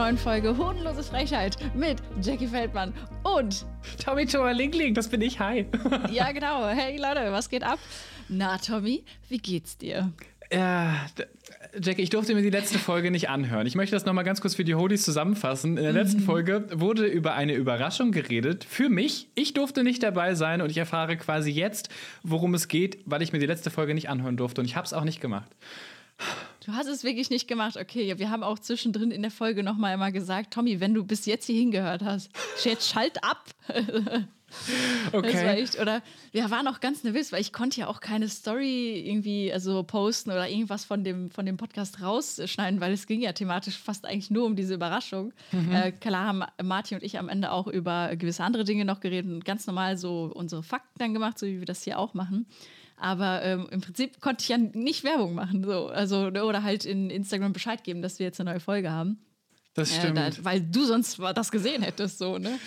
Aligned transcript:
neuen 0.00 0.16
Folge 0.16 0.56
Hodenlose 0.56 1.02
Frechheit 1.02 1.58
mit 1.74 1.98
Jackie 2.22 2.46
Feldmann 2.46 2.94
und 3.22 3.66
Tommy 4.02 4.24
Toa 4.24 4.52
Link 4.52 4.74
Link, 4.74 4.94
das 4.94 5.08
bin 5.08 5.20
ich. 5.20 5.38
Hi. 5.40 5.66
ja 6.10 6.32
genau, 6.32 6.66
hey 6.68 6.96
Leute, 6.96 7.30
was 7.32 7.50
geht 7.50 7.62
ab? 7.62 7.78
Na 8.30 8.56
Tommy, 8.56 9.04
wie 9.28 9.36
geht's 9.36 9.76
dir? 9.76 10.10
Ja, 10.50 10.94
d- 11.18 11.26
Jackie, 11.82 12.00
ich 12.00 12.08
durfte 12.08 12.34
mir 12.34 12.40
die 12.40 12.48
letzte 12.48 12.78
Folge 12.78 13.10
nicht 13.10 13.28
anhören. 13.28 13.66
Ich 13.66 13.74
möchte 13.74 13.94
das 13.94 14.06
nochmal 14.06 14.24
ganz 14.24 14.40
kurz 14.40 14.54
für 14.54 14.64
die 14.64 14.74
Holies 14.74 15.02
zusammenfassen. 15.02 15.76
In 15.76 15.82
der 15.82 15.92
letzten 15.92 16.20
Folge 16.20 16.66
wurde 16.72 17.04
über 17.04 17.34
eine 17.34 17.52
Überraschung 17.52 18.10
geredet. 18.10 18.64
Für 18.64 18.88
mich. 18.88 19.28
Ich 19.34 19.52
durfte 19.52 19.84
nicht 19.84 20.02
dabei 20.02 20.34
sein 20.34 20.62
und 20.62 20.70
ich 20.70 20.78
erfahre 20.78 21.18
quasi 21.18 21.50
jetzt, 21.50 21.90
worum 22.22 22.54
es 22.54 22.68
geht, 22.68 23.00
weil 23.04 23.20
ich 23.20 23.34
mir 23.34 23.38
die 23.38 23.44
letzte 23.46 23.68
Folge 23.68 23.92
nicht 23.92 24.08
anhören 24.08 24.38
durfte. 24.38 24.62
Und 24.62 24.64
ich 24.64 24.76
habe 24.76 24.86
es 24.86 24.94
auch 24.94 25.04
nicht 25.04 25.20
gemacht. 25.20 25.50
Du 26.64 26.72
hast 26.72 26.86
es 26.88 27.04
wirklich 27.04 27.30
nicht 27.30 27.48
gemacht. 27.48 27.76
Okay, 27.78 28.04
ja, 28.06 28.18
wir 28.18 28.30
haben 28.30 28.42
auch 28.42 28.58
zwischendrin 28.58 29.10
in 29.10 29.22
der 29.22 29.30
Folge 29.30 29.62
nochmal 29.62 29.94
immer 29.94 30.12
gesagt, 30.12 30.52
Tommy, 30.52 30.78
wenn 30.80 30.92
du 30.92 31.04
bis 31.04 31.24
jetzt 31.26 31.46
hier 31.46 31.58
hingehört 31.58 32.02
hast, 32.02 32.30
jetzt 32.64 32.88
schalt 32.90 33.22
ab. 33.24 33.44
Das 35.12 35.12
war 35.12 35.20
Okay. 35.20 35.62
echt, 35.62 35.78
oder 35.80 36.02
wir 36.32 36.50
waren 36.50 36.66
auch 36.66 36.80
ganz 36.80 37.04
nervös, 37.04 37.30
weil 37.30 37.40
ich 37.40 37.52
konnte 37.52 37.80
ja 37.80 37.86
auch 37.86 38.00
keine 38.00 38.28
Story 38.28 38.98
irgendwie 39.06 39.52
also 39.52 39.84
posten 39.84 40.30
oder 40.32 40.48
irgendwas 40.48 40.84
von 40.84 41.04
dem, 41.04 41.30
von 41.30 41.46
dem 41.46 41.56
Podcast 41.56 42.02
rausschneiden, 42.02 42.80
weil 42.80 42.92
es 42.92 43.06
ging 43.06 43.20
ja 43.20 43.32
thematisch 43.32 43.78
fast 43.78 44.06
eigentlich 44.06 44.30
nur 44.30 44.46
um 44.46 44.56
diese 44.56 44.74
Überraschung. 44.74 45.32
Äh, 45.72 45.92
klar 45.92 46.26
haben 46.26 46.42
Martin 46.62 46.98
und 46.98 47.04
ich 47.04 47.16
am 47.18 47.28
Ende 47.28 47.52
auch 47.52 47.68
über 47.68 48.16
gewisse 48.16 48.42
andere 48.42 48.64
Dinge 48.64 48.84
noch 48.84 48.98
geredet 48.98 49.30
und 49.30 49.44
ganz 49.44 49.68
normal 49.68 49.96
so 49.96 50.30
unsere 50.34 50.64
Fakten 50.64 50.98
dann 50.98 51.14
gemacht, 51.14 51.38
so 51.38 51.46
wie 51.46 51.60
wir 51.60 51.66
das 51.66 51.84
hier 51.84 51.98
auch 52.00 52.14
machen. 52.14 52.46
Aber 53.00 53.42
ähm, 53.42 53.66
im 53.70 53.80
Prinzip 53.80 54.20
konnte 54.20 54.42
ich 54.42 54.48
ja 54.50 54.58
nicht 54.58 55.04
Werbung 55.04 55.34
machen, 55.34 55.64
so. 55.64 55.86
Also, 55.88 56.28
ne, 56.28 56.44
oder 56.44 56.62
halt 56.62 56.84
in 56.84 57.08
Instagram 57.08 57.54
Bescheid 57.54 57.82
geben, 57.82 58.02
dass 58.02 58.18
wir 58.18 58.26
jetzt 58.26 58.40
eine 58.40 58.50
neue 58.50 58.60
Folge 58.60 58.90
haben. 58.92 59.18
Das 59.74 59.90
Äh, 59.90 60.00
stimmt. 60.00 60.18
da, 60.18 60.30
weil 60.42 60.60
du 60.60 60.84
sonst 60.84 61.18
das 61.34 61.50
gesehen 61.50 61.82
hättest, 61.82 62.18
so, 62.18 62.36
ne? 62.38 62.58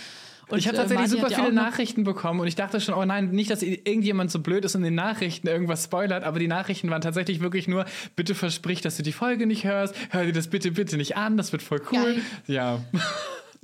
Und, 0.49 0.57
ich 0.57 0.67
habe 0.67 0.75
äh, 0.75 0.81
tatsächlich 0.81 1.11
Martin 1.11 1.19
super 1.21 1.31
ja 1.31 1.37
viele 1.37 1.53
Nachrichten 1.53 2.03
bekommen 2.03 2.39
und 2.39 2.47
ich 2.47 2.55
dachte 2.55 2.81
schon, 2.81 2.95
oh 2.95 3.05
nein, 3.05 3.29
nicht, 3.31 3.49
dass 3.49 3.61
irgendjemand 3.61 4.29
so 4.31 4.39
blöd 4.39 4.65
ist 4.65 4.75
und 4.75 4.81
in 4.81 4.85
den 4.85 4.95
Nachrichten 4.95 5.47
irgendwas 5.47 5.85
spoilert, 5.85 6.23
aber 6.23 6.39
die 6.39 6.47
Nachrichten 6.47 6.89
waren 6.89 7.01
tatsächlich 7.01 7.39
wirklich 7.39 7.67
nur, 7.67 7.85
bitte 8.15 8.35
versprich, 8.35 8.81
dass 8.81 8.97
du 8.97 9.03
die 9.03 9.13
Folge 9.13 9.47
nicht 9.47 9.63
hörst, 9.63 9.95
hör 10.09 10.25
dir 10.25 10.33
das 10.33 10.49
bitte, 10.49 10.71
bitte 10.71 10.97
nicht 10.97 11.15
an, 11.15 11.37
das 11.37 11.51
wird 11.51 11.61
voll 11.61 11.81
cool. 11.91 12.15
Geil. 12.15 12.21
Ja. 12.47 12.83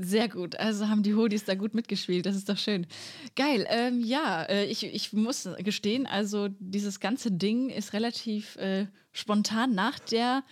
Sehr 0.02 0.30
gut. 0.30 0.58
Also 0.58 0.88
haben 0.88 1.04
die 1.04 1.14
Hodis 1.14 1.44
da 1.44 1.56
gut 1.56 1.74
mitgespielt. 1.74 2.26
Das 2.26 2.38
ist 2.38 2.48
doch 2.48 2.58
schön. 2.58 2.88
Geil. 3.36 3.68
Ähm, 3.70 4.00
ja, 4.00 4.44
äh, 4.44 4.64
ich, 4.64 4.86
ich 4.86 5.12
muss 5.12 5.50
gestehen, 5.58 6.08
also 6.08 6.48
dieses 6.60 7.02
ganze 7.02 7.32
Ding 7.32 7.70
ist 7.70 7.92
relativ 7.92 8.56
äh, 8.56 8.88
spontan 9.12 9.76
nach 9.76 10.00
der 10.00 10.44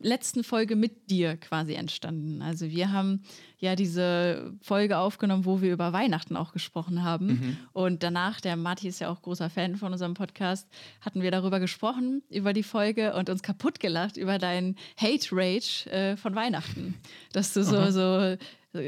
letzten 0.00 0.44
Folge 0.44 0.76
mit 0.76 1.10
dir 1.10 1.36
quasi 1.36 1.74
entstanden. 1.74 2.42
Also 2.42 2.70
wir 2.70 2.92
haben 2.92 3.22
ja 3.58 3.74
diese 3.74 4.52
Folge 4.60 4.98
aufgenommen, 4.98 5.44
wo 5.44 5.62
wir 5.62 5.72
über 5.72 5.92
Weihnachten 5.92 6.36
auch 6.36 6.52
gesprochen 6.52 7.02
haben. 7.02 7.58
Und 7.72 8.02
danach, 8.02 8.40
der 8.40 8.56
Marty 8.56 8.88
ist 8.88 9.00
ja 9.00 9.10
auch 9.10 9.22
großer 9.22 9.50
Fan 9.50 9.76
von 9.76 9.92
unserem 9.92 10.14
Podcast, 10.14 10.68
hatten 11.00 11.22
wir 11.22 11.30
darüber 11.30 11.60
gesprochen, 11.60 12.22
über 12.30 12.52
die 12.52 12.62
Folge 12.62 13.14
und 13.14 13.30
uns 13.30 13.42
kaputt 13.42 13.80
gelacht 13.80 14.16
über 14.16 14.38
deinen 14.38 14.76
Hate 14.96 15.28
Rage 15.32 15.90
äh, 15.90 16.16
von 16.16 16.34
Weihnachten. 16.34 16.94
Dass 17.32 17.52
du 17.52 17.64
so, 17.64 17.90
so 17.90 18.36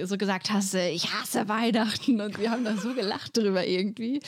so 0.05 0.19
gesagt 0.19 0.51
hast, 0.51 0.75
äh, 0.75 0.91
ich 0.91 1.13
hasse 1.13 1.49
Weihnachten 1.49 2.21
und 2.21 2.39
wir 2.39 2.51
haben 2.51 2.65
da 2.65 2.77
so 2.77 2.95
gelacht 2.95 3.37
drüber 3.37 3.67
irgendwie, 3.67 4.21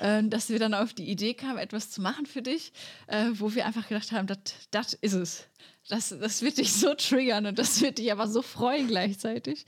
äh, 0.00 0.22
dass 0.24 0.50
wir 0.50 0.58
dann 0.58 0.74
auf 0.74 0.94
die 0.94 1.08
Idee 1.08 1.34
kamen, 1.34 1.58
etwas 1.58 1.90
zu 1.90 2.00
machen 2.00 2.26
für 2.26 2.42
dich, 2.42 2.72
äh, 3.06 3.26
wo 3.34 3.54
wir 3.54 3.66
einfach 3.66 3.88
gedacht 3.88 4.12
haben, 4.12 4.26
das 4.70 4.94
ist 4.94 5.14
es. 5.14 5.48
Das, 5.88 6.08
das 6.20 6.42
wird 6.42 6.58
dich 6.58 6.72
so 6.72 6.94
triggern 6.94 7.46
und 7.46 7.58
das 7.58 7.80
wird 7.80 7.98
dich 7.98 8.10
aber 8.10 8.26
so 8.26 8.42
freuen 8.42 8.88
gleichzeitig. 8.88 9.64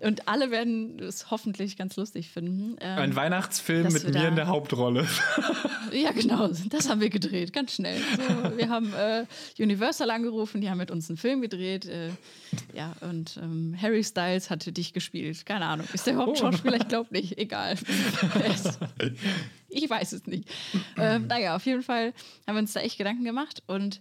Und 0.00 0.28
alle 0.28 0.50
werden 0.50 0.98
es 1.00 1.30
hoffentlich 1.30 1.76
ganz 1.76 1.96
lustig 1.96 2.30
finden. 2.30 2.76
Ähm, 2.80 2.98
Ein 2.98 3.16
Weihnachtsfilm 3.16 3.92
mit 3.92 4.08
mir 4.08 4.28
in 4.28 4.36
der 4.36 4.46
Hauptrolle. 4.46 5.06
ja, 5.92 6.12
genau. 6.12 6.48
Das 6.70 6.88
haben 6.88 7.00
wir 7.00 7.10
gedreht, 7.10 7.52
ganz 7.52 7.74
schnell. 7.74 8.00
So, 8.00 8.56
wir 8.56 8.68
haben 8.70 8.94
äh, 8.94 9.26
Universal 9.58 10.10
angerufen, 10.10 10.60
die 10.60 10.70
haben 10.70 10.78
mit 10.78 10.90
uns 10.92 11.10
einen 11.10 11.18
Film 11.18 11.40
gedreht. 11.42 11.84
Äh, 11.86 12.10
ja, 12.74 12.94
und 13.00 13.38
ähm, 13.42 13.76
Harry 13.80 14.04
Styles 14.04 14.50
hatte 14.50 14.70
dich 14.72 14.92
gespielt. 14.92 15.44
Keine 15.44 15.66
Ahnung. 15.66 15.86
Ist 15.92 16.06
der 16.06 16.14
überhaupt 16.14 16.38
Oh. 16.38 16.40
Schauspieler? 16.42 16.76
Ich 16.76 16.88
glaube 16.88 17.12
nicht. 17.12 17.36
Egal. 17.36 17.76
Ich 19.70 19.88
weiß 19.88 20.12
es 20.12 20.26
nicht. 20.26 20.48
Ähm, 20.96 21.26
naja, 21.26 21.54
auf 21.54 21.66
jeden 21.66 21.82
Fall 21.82 22.14
haben 22.46 22.54
wir 22.56 22.60
uns 22.60 22.72
da 22.72 22.80
echt 22.80 22.96
Gedanken 22.96 23.24
gemacht. 23.24 23.62
Und 23.66 24.00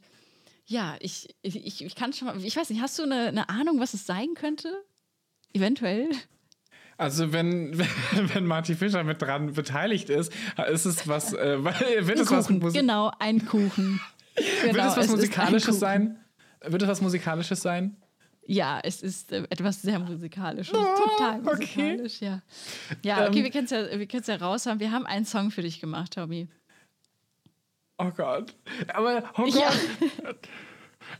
ja, 0.67 0.95
ich, 1.00 1.35
ich, 1.41 1.83
ich 1.83 1.95
kann 1.95 2.13
schon 2.13 2.28
mal, 2.28 2.44
ich 2.44 2.55
weiß 2.55 2.69
nicht, 2.69 2.81
hast 2.81 3.00
du 3.00 3.03
eine, 3.03 3.28
eine 3.28 3.50
Ahnung, 3.50 3.79
was 3.79 3.94
es 3.94 4.05
sein 4.05 4.33
könnte? 4.35 4.83
Eventuell. 5.53 6.09
Also 6.97 7.31
wenn, 7.31 7.78
wenn 8.33 8.45
Marty 8.45 8.75
Fischer 8.75 9.03
mit 9.03 9.22
dran 9.22 9.53
beteiligt 9.53 10.09
ist, 10.09 10.33
ist 10.69 10.85
es 10.85 11.07
was, 11.07 11.33
äh, 11.33 11.63
wird 12.05 12.19
es 12.19 12.31
was, 12.31 12.47
Genau, 12.47 13.11
ein 13.19 13.45
Kuchen. 13.45 14.01
wird 14.35 14.73
Genau, 14.73 14.89
es 14.89 14.97
was 14.97 15.05
ein 15.05 15.11
Musikalisches 15.16 15.79
sein? 15.79 16.19
Wird 16.66 16.81
es 16.81 16.88
was 16.89 17.01
Musikalisches 17.01 17.61
sein? 17.61 17.95
Ja, 18.45 18.79
es 18.81 19.01
ist 19.01 19.31
äh, 19.31 19.44
etwas 19.49 19.81
sehr 19.81 19.99
musikalisches. 19.99 20.73
Oh, 20.73 20.84
Total 20.84 21.41
okay. 21.41 21.49
musikalisch, 21.95 22.22
ja. 22.22 22.41
Ja, 23.03 23.28
okay, 23.28 23.39
Ähm. 23.39 23.44
wir 23.44 23.51
können 23.51 23.66
es 23.66 23.72
ja, 23.72 23.99
wir 23.99 24.07
ja 24.28 24.35
raus 24.38 24.66
haben. 24.66 24.79
Wir 24.79 24.91
haben 24.91 25.05
einen 25.05 25.25
Song 25.25 25.51
für 25.51 25.61
dich 25.61 25.79
gemacht, 25.79 26.13
Tommy. 26.13 26.47
Oh 27.97 28.12
Gott. 28.16 28.53
Aber, 28.94 29.24
oh 29.38 29.44
Gott. 29.44 29.56
Ja. 29.56 29.72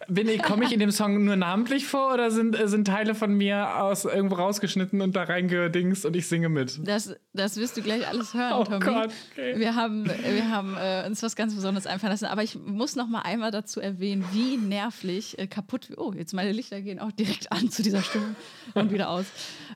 Bin 0.10 0.28
ich, 0.28 0.44
komme 0.44 0.66
ich 0.66 0.74
in 0.74 0.80
dem 0.80 0.92
Song 0.92 1.24
nur 1.24 1.38
namentlich 1.38 1.88
vor 1.88 2.14
oder 2.14 2.30
sind, 2.30 2.60
äh, 2.60 2.68
sind 2.68 2.86
Teile 2.86 3.16
von 3.16 3.34
mir 3.34 3.82
aus 3.82 4.04
irgendwo 4.04 4.36
rausgeschnitten 4.36 5.02
und 5.02 5.16
da 5.16 5.24
reingedingst 5.24 6.06
und 6.06 6.16
ich 6.16 6.28
singe 6.28 6.50
mit? 6.50 6.80
Das, 6.86 7.16
das 7.34 7.56
wirst 7.56 7.78
du 7.78 7.82
gleich 7.82 8.06
alles 8.06 8.34
hören, 8.34 8.54
Oh 8.54 8.64
Tommy. 8.66 8.80
Gott, 8.84 9.12
okay. 9.32 9.58
Wir 9.58 9.76
haben, 9.76 10.06
wir 10.06 10.50
haben 10.50 10.76
äh, 10.78 11.06
uns 11.08 11.24
was 11.24 11.36
ganz 11.38 11.56
Besonderes 11.56 11.88
einfallen 11.88 12.12
lassen. 12.12 12.26
Aber 12.26 12.44
ich 12.44 12.56
muss 12.60 12.96
noch 12.98 13.08
mal 13.08 13.22
einmal 13.22 13.52
dazu 13.52 13.80
erwähnen, 13.80 14.26
wie 14.34 14.58
nervlich 14.58 15.40
äh, 15.40 15.48
kaputt. 15.48 15.90
Oh, 15.96 16.12
jetzt 16.14 16.34
meine 16.34 16.52
Lichter 16.52 16.82
gehen 16.82 17.00
auch 17.00 17.12
direkt 17.14 17.52
an 17.54 17.70
zu 17.72 17.82
dieser 17.82 18.02
Stimme 18.02 18.36
und 18.74 18.92
wieder 18.92 19.10
aus. 19.10 19.26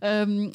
Ähm, 0.01 0.51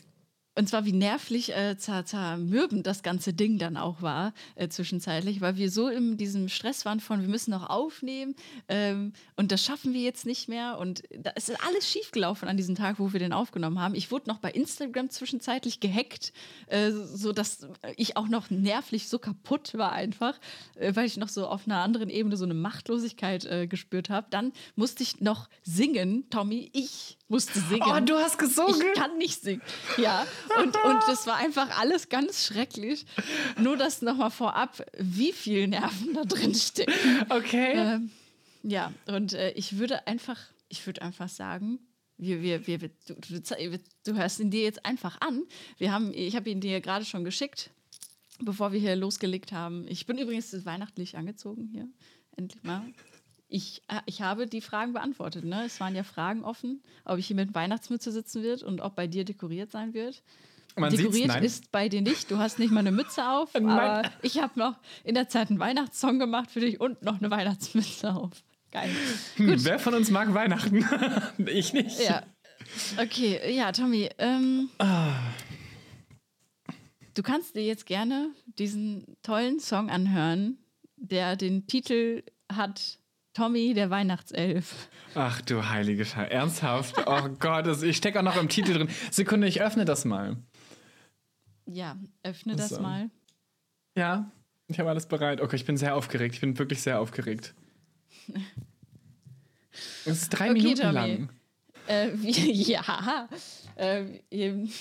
und 0.58 0.68
zwar, 0.68 0.86
wie 0.86 0.92
nervlich 0.92 1.54
äh, 1.54 1.76
zer 1.76 2.04
zermürbend 2.06 2.86
das 2.86 3.02
ganze 3.02 3.34
Ding 3.34 3.58
dann 3.58 3.76
auch 3.76 4.00
war, 4.00 4.32
äh, 4.54 4.68
zwischenzeitlich, 4.68 5.42
weil 5.42 5.56
wir 5.56 5.70
so 5.70 5.88
in 5.88 6.16
diesem 6.16 6.48
Stress 6.48 6.86
waren 6.86 7.00
von, 7.00 7.20
wir 7.20 7.28
müssen 7.28 7.50
noch 7.50 7.68
aufnehmen 7.68 8.34
ähm, 8.68 9.12
und 9.36 9.52
das 9.52 9.62
schaffen 9.62 9.92
wir 9.92 10.00
jetzt 10.00 10.24
nicht 10.24 10.48
mehr. 10.48 10.78
Und 10.78 11.02
da 11.10 11.30
ist 11.30 11.50
alles 11.66 11.90
schiefgelaufen 11.90 12.48
an 12.48 12.56
diesem 12.56 12.74
Tag, 12.74 12.98
wo 12.98 13.12
wir 13.12 13.20
den 13.20 13.34
aufgenommen 13.34 13.80
haben. 13.80 13.94
Ich 13.94 14.10
wurde 14.10 14.28
noch 14.28 14.38
bei 14.38 14.50
Instagram 14.50 15.10
zwischenzeitlich 15.10 15.80
gehackt, 15.80 16.32
äh, 16.68 16.90
so 16.90 17.32
dass 17.32 17.68
ich 17.96 18.16
auch 18.16 18.28
noch 18.28 18.48
nervlich 18.48 19.08
so 19.08 19.18
kaputt 19.18 19.74
war 19.74 19.92
einfach, 19.92 20.40
äh, 20.76 20.96
weil 20.96 21.04
ich 21.04 21.18
noch 21.18 21.28
so 21.28 21.46
auf 21.46 21.66
einer 21.66 21.82
anderen 21.82 22.08
Ebene 22.08 22.36
so 22.38 22.44
eine 22.44 22.54
Machtlosigkeit 22.54 23.44
äh, 23.44 23.66
gespürt 23.66 24.08
habe. 24.08 24.28
Dann 24.30 24.52
musste 24.74 25.02
ich 25.02 25.20
noch 25.20 25.50
singen, 25.62 26.30
Tommy, 26.30 26.70
ich 26.72 27.18
musste 27.28 27.58
singen. 27.60 27.82
Oh, 27.84 28.00
du 28.00 28.16
hast 28.16 28.38
gesungen? 28.38 28.80
Ich 28.94 28.98
kann 28.98 29.18
nicht 29.18 29.42
singen. 29.42 29.62
Ja, 29.96 30.26
und, 30.58 30.76
und 30.84 31.02
das 31.08 31.26
war 31.26 31.36
einfach 31.36 31.78
alles 31.78 32.08
ganz 32.08 32.44
schrecklich. 32.44 33.06
Nur 33.58 33.76
das 33.76 34.02
nochmal 34.02 34.30
vorab, 34.30 34.84
wie 34.98 35.32
viel 35.32 35.68
Nerven 35.68 36.14
da 36.14 36.24
drin 36.24 36.54
stecken. 36.54 36.92
Okay. 37.28 37.72
Ähm, 37.74 38.10
ja, 38.62 38.92
und 39.06 39.32
äh, 39.32 39.50
ich 39.52 39.78
würde 39.78 40.06
einfach, 40.06 40.40
ich 40.68 40.86
würde 40.86 41.02
einfach 41.02 41.28
sagen, 41.28 41.78
wir, 42.18 42.42
wir, 42.42 42.66
wir, 42.66 42.78
du, 42.78 43.14
du, 43.14 43.80
du 44.04 44.14
hörst 44.14 44.40
ihn 44.40 44.50
dir 44.50 44.62
jetzt 44.62 44.84
einfach 44.86 45.20
an. 45.20 45.42
Wir 45.78 45.92
haben, 45.92 46.12
ich 46.14 46.34
habe 46.34 46.48
ihn 46.48 46.60
dir 46.60 46.80
gerade 46.80 47.04
schon 47.04 47.24
geschickt, 47.24 47.70
bevor 48.40 48.72
wir 48.72 48.80
hier 48.80 48.96
losgelegt 48.96 49.52
haben. 49.52 49.86
Ich 49.88 50.06
bin 50.06 50.18
übrigens 50.18 50.64
weihnachtlich 50.64 51.16
angezogen 51.16 51.68
hier. 51.70 51.88
Endlich 52.36 52.62
mal. 52.62 52.82
Ich, 53.48 53.82
äh, 53.88 54.00
ich 54.06 54.22
habe 54.22 54.46
die 54.46 54.60
Fragen 54.60 54.92
beantwortet. 54.92 55.44
Ne? 55.44 55.64
Es 55.64 55.80
waren 55.80 55.94
ja 55.94 56.02
Fragen 56.02 56.44
offen, 56.44 56.82
ob 57.04 57.18
ich 57.18 57.26
hier 57.26 57.36
mit 57.36 57.54
Weihnachtsmütze 57.54 58.10
sitzen 58.10 58.42
wird 58.42 58.62
und 58.62 58.80
ob 58.80 58.96
bei 58.96 59.06
dir 59.06 59.24
dekoriert 59.24 59.70
sein 59.70 59.94
wird. 59.94 60.22
Man 60.76 60.94
dekoriert 60.94 61.42
ist 61.42 61.72
bei 61.72 61.88
dir 61.88 62.02
nicht. 62.02 62.30
Du 62.30 62.38
hast 62.38 62.58
nicht 62.58 62.70
mal 62.70 62.80
eine 62.80 62.92
Mütze 62.92 63.26
auf. 63.28 63.54
Nein. 63.54 63.70
Aber 63.70 64.02
ich 64.22 64.42
habe 64.42 64.58
noch 64.58 64.76
in 65.04 65.14
der 65.14 65.28
Zeit 65.28 65.48
einen 65.50 65.58
Weihnachtssong 65.58 66.18
gemacht 66.18 66.50
für 66.50 66.60
dich 66.60 66.80
und 66.80 67.02
noch 67.02 67.18
eine 67.18 67.30
Weihnachtsmütze 67.30 68.14
auf. 68.14 68.32
Geil. 68.72 68.90
Hm, 69.36 69.64
wer 69.64 69.78
von 69.78 69.94
uns 69.94 70.10
mag 70.10 70.34
Weihnachten? 70.34 70.84
ich 71.46 71.72
nicht. 71.72 72.00
Ja. 72.00 72.24
Okay, 72.98 73.54
ja, 73.54 73.72
Tommy. 73.72 74.10
Ähm, 74.18 74.68
Du 77.16 77.22
kannst 77.22 77.56
dir 77.56 77.64
jetzt 77.64 77.86
gerne 77.86 78.28
diesen 78.58 79.16
tollen 79.22 79.58
Song 79.58 79.88
anhören, 79.88 80.58
der 80.96 81.34
den 81.36 81.66
Titel 81.66 82.22
hat 82.52 82.98
Tommy, 83.36 83.74
der 83.74 83.90
Weihnachtself. 83.90 84.88
Ach 85.14 85.42
du 85.42 85.68
heilige 85.68 86.06
Scheiße. 86.06 86.30
Ernsthaft? 86.30 86.94
Oh 87.06 87.28
Gott, 87.38 87.66
ich 87.82 87.96
stecke 87.98 88.18
auch 88.18 88.22
noch 88.24 88.36
im 88.40 88.48
Titel 88.48 88.72
drin. 88.72 88.88
Sekunde, 89.10 89.46
ich 89.46 89.60
öffne 89.60 89.84
das 89.84 90.06
mal. 90.06 90.38
Ja, 91.66 91.96
öffne 92.22 92.56
das 92.56 92.70
So. 92.70 92.80
mal. 92.80 93.10
Ja, 93.94 94.30
ich 94.68 94.78
habe 94.78 94.88
alles 94.88 95.06
bereit. 95.06 95.40
Okay, 95.42 95.56
ich 95.56 95.66
bin 95.66 95.76
sehr 95.76 95.94
aufgeregt. 95.96 96.34
Ich 96.34 96.40
bin 96.40 96.58
wirklich 96.58 96.80
sehr 96.80 96.98
aufgeregt. 96.98 97.54
Es 100.06 100.22
ist 100.22 100.28
drei 100.30 100.50
Okay, 100.50 100.62
Minuten 100.62 100.80
Tommy. 100.80 100.94
lang. 100.94 101.28
Äh, 101.88 102.10
ja. 102.22 103.28
Eben. 104.30 104.72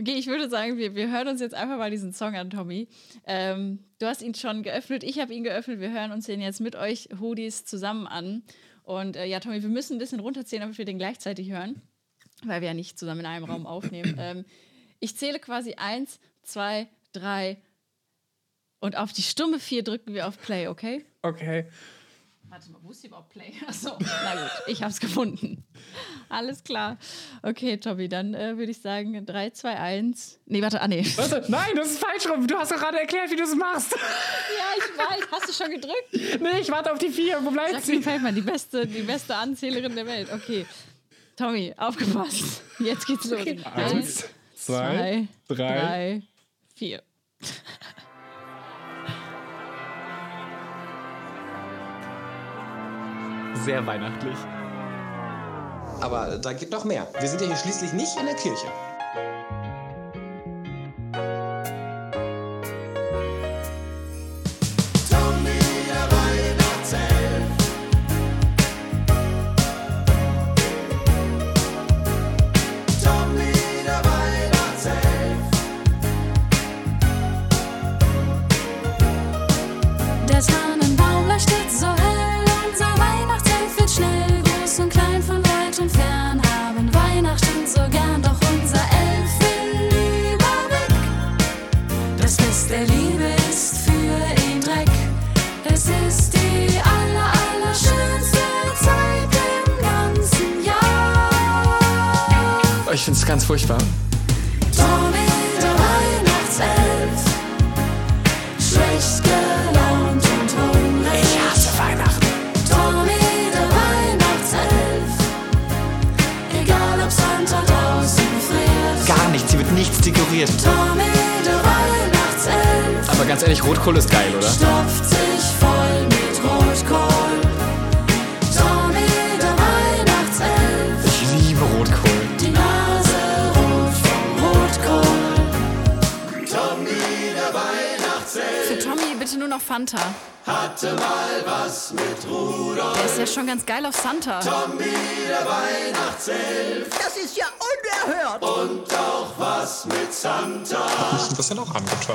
Okay, 0.00 0.14
ich 0.14 0.26
würde 0.26 0.48
sagen, 0.48 0.76
wir, 0.76 0.94
wir 0.94 1.10
hören 1.10 1.28
uns 1.28 1.40
jetzt 1.40 1.54
einfach 1.54 1.78
mal 1.78 1.90
diesen 1.90 2.12
Song 2.12 2.36
an, 2.36 2.50
Tommy. 2.50 2.88
Ähm, 3.26 3.80
du 3.98 4.06
hast 4.06 4.22
ihn 4.22 4.34
schon 4.34 4.62
geöffnet, 4.62 5.02
ich 5.02 5.18
habe 5.18 5.34
ihn 5.34 5.44
geöffnet. 5.44 5.80
Wir 5.80 5.92
hören 5.92 6.12
uns 6.12 6.26
den 6.26 6.40
jetzt 6.40 6.60
mit 6.60 6.76
euch 6.76 7.08
Hoodies 7.20 7.64
zusammen 7.64 8.06
an. 8.06 8.42
Und 8.82 9.16
äh, 9.16 9.26
ja, 9.26 9.40
Tommy, 9.40 9.62
wir 9.62 9.68
müssen 9.68 9.96
ein 9.96 9.98
bisschen 9.98 10.20
runterzählen, 10.20 10.62
damit 10.62 10.78
wir 10.78 10.84
den 10.84 10.98
gleichzeitig 10.98 11.50
hören, 11.50 11.82
weil 12.44 12.60
wir 12.60 12.68
ja 12.68 12.74
nicht 12.74 12.98
zusammen 12.98 13.20
in 13.20 13.26
einem 13.26 13.44
Raum 13.44 13.66
aufnehmen. 13.66 14.16
ähm, 14.18 14.44
ich 15.00 15.16
zähle 15.16 15.38
quasi 15.38 15.74
eins, 15.74 16.20
zwei, 16.42 16.88
drei 17.12 17.58
und 18.80 18.96
auf 18.96 19.12
die 19.12 19.22
stumme 19.22 19.58
vier 19.58 19.82
drücken 19.82 20.14
wir 20.14 20.28
auf 20.28 20.40
Play, 20.40 20.68
okay? 20.68 21.04
Okay. 21.22 21.66
Warte 22.50 22.70
mal, 22.70 22.78
wo 22.82 22.90
ist 22.90 23.00
hier 23.02 23.08
überhaupt 23.08 23.28
Play? 23.30 23.52
Achso, 23.68 23.96
na 24.00 24.34
gut, 24.34 24.50
ich 24.66 24.82
hab's 24.82 25.00
gefunden. 25.00 25.64
Alles 26.28 26.64
klar. 26.64 26.96
Okay, 27.42 27.76
Tommy, 27.76 28.08
dann 28.08 28.34
äh, 28.34 28.56
würde 28.56 28.70
ich 28.70 28.80
sagen 28.80 29.24
3, 29.24 29.50
2, 29.50 29.76
1. 29.76 30.40
Nee, 30.46 30.62
warte, 30.62 30.80
ah 30.80 30.88
nee. 30.88 31.04
Warte, 31.16 31.44
nein, 31.48 31.76
das 31.76 31.92
ist 31.92 31.98
falsch 31.98 32.28
rum. 32.28 32.46
Du 32.46 32.56
hast 32.56 32.72
doch 32.72 32.78
gerade 32.78 32.98
erklärt, 33.00 33.30
wie 33.30 33.36
du 33.36 33.42
es 33.42 33.54
machst. 33.54 33.92
Ja, 33.92 33.98
ich 34.76 34.98
weiß. 34.98 35.28
Hast 35.30 35.48
du 35.48 35.52
schon 35.52 35.72
gedrückt? 35.72 36.40
nee, 36.40 36.60
ich 36.60 36.70
warte 36.70 36.92
auf 36.92 36.98
die 36.98 37.10
vier. 37.10 37.38
Wo 37.44 37.50
bleibt 37.50 37.84
sie? 37.84 38.02
Feldmann, 38.02 38.34
die 38.34 38.40
beste, 38.40 38.86
die 38.86 39.02
beste 39.02 39.34
Anzählerin 39.36 39.94
der 39.94 40.06
Welt. 40.06 40.28
Okay. 40.32 40.66
Tommy, 41.36 41.74
aufgepasst. 41.76 42.62
Jetzt 42.80 43.06
geht's 43.06 43.30
los. 43.30 43.46
Eins, 43.74 44.24
zwei, 44.54 45.28
drei. 45.46 45.54
drei, 45.56 46.22
vier. 46.74 47.02
Sehr 53.64 53.86
weihnachtlich. 53.86 54.36
Aber 56.00 56.38
da 56.38 56.52
geht 56.52 56.70
noch 56.70 56.84
mehr. 56.84 57.06
Wir 57.18 57.28
sind 57.28 57.40
ja 57.40 57.48
hier 57.48 57.56
schließlich 57.56 57.92
nicht 57.92 58.18
in 58.18 58.26
der 58.26 58.34
Kirche. 58.34 58.66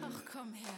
Ach, 0.00 0.22
komm 0.32 0.52
her. 0.52 0.68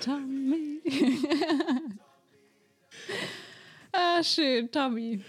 Tommy. 0.00 0.80
ah, 3.92 4.22
schön, 4.22 4.70
Tommy. 4.70 5.20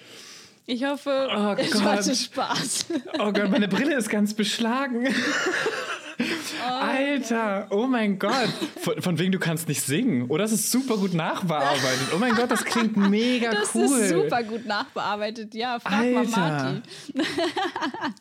Ich 0.67 0.83
hoffe, 0.83 1.27
Oh 1.31 1.55
es 1.57 1.71
Gott. 1.71 1.83
hatte 1.83 2.15
Spaß. 2.15 2.85
Oh 3.19 3.31
Gott, 3.31 3.49
meine 3.49 3.67
Brille 3.67 3.95
ist 3.95 4.09
ganz 4.09 4.33
beschlagen. 4.35 5.07
Alter, 6.81 7.67
oh 7.69 7.87
mein 7.87 8.19
Gott. 8.19 8.49
Von, 8.81 9.01
von 9.01 9.19
wegen, 9.19 9.31
du 9.31 9.39
kannst 9.39 9.67
nicht 9.67 9.81
singen. 9.81 10.23
Oder 10.29 10.43
es 10.45 10.51
ist 10.51 10.71
super 10.71 10.97
gut 10.97 11.13
nachbearbeitet. 11.13 12.07
Oh 12.15 12.17
mein 12.19 12.35
Gott, 12.35 12.51
das 12.51 12.63
klingt 12.65 12.95
mega 13.09 13.51
Das 13.51 13.73
cool. 13.75 13.83
ist 13.85 14.09
super 14.09 14.43
gut 14.43 14.65
nachbearbeitet. 14.65 15.53
Ja, 15.53 15.79
frag 15.79 15.99
mal 15.99 16.17
Alter. 16.17 16.39
Marty. 16.39 16.81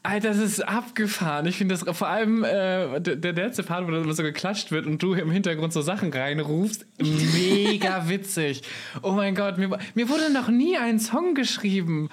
Alter, 0.03 0.29
das 0.29 0.39
ist 0.39 0.61
abgefahren. 0.67 1.47
Ich 1.47 1.57
finde 1.57 1.77
das 1.77 1.97
vor 1.97 2.09
allem 2.09 2.45
äh, 2.45 3.01
der, 3.01 3.17
der 3.17 3.33
letzte 3.33 3.63
Part, 3.63 3.87
wo 3.87 3.91
da 3.91 4.13
so 4.13 4.23
geklatscht 4.23 4.71
wird 4.71 4.87
und 4.87 5.03
du 5.03 5.15
im 5.15 5.31
Hintergrund 5.31 5.73
so 5.73 5.83
Sachen 5.83 6.13
reinrufst, 6.13 6.87
mega 7.01 8.09
witzig. 8.09 8.63
Oh 9.03 9.13
mein 9.13 9.35
Gott, 9.35 9.59
mir, 9.59 9.79
mir 9.95 10.09
wurde 10.09 10.33
noch 10.33 10.49
nie 10.49 10.77
ein 10.77 10.99
Song 10.99 11.35
geschrieben. 11.35 12.09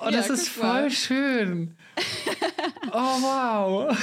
Oh, 0.00 0.10
das 0.10 0.28
Ja, 0.28 0.34
ist 0.34 0.54
guck 0.54 0.62
mal. 0.64 0.80
voll 0.82 0.90
schön. 0.90 1.76
Oh, 2.92 2.98
wow. 3.20 3.98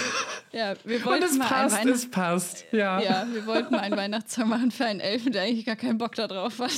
Ja, 0.51 0.73
wir 0.83 0.97
Und 0.97 1.05
wollten 1.05 1.23
es 1.25 1.37
mal 1.37 1.47
passt, 1.47 1.75
einen 1.77 1.91
es 1.93 2.09
passt. 2.11 2.65
Ja, 2.71 2.99
ja, 3.01 3.25
wir 3.31 3.45
wollten 3.45 3.71
mal 3.73 3.79
einen 3.79 3.95
Weihnachtssong 3.97 4.49
machen 4.49 4.71
für 4.71 4.85
einen 4.85 4.99
Elfen, 4.99 5.31
der 5.31 5.43
eigentlich 5.43 5.65
gar 5.65 5.75
keinen 5.75 5.97
Bock 5.97 6.13
da 6.15 6.27
drauf 6.27 6.59
hat. 6.59 6.71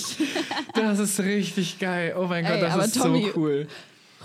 das 0.75 1.00
ist 1.00 1.19
richtig 1.22 1.79
geil. 1.79 2.15
Oh 2.17 2.25
mein 2.27 2.43
Gott, 2.45 2.55
Ey, 2.55 2.62
das 2.62 2.74
aber 2.74 2.86
ist 2.86 2.95
Tommy- 2.98 3.31
so 3.34 3.39
cool. 3.39 3.67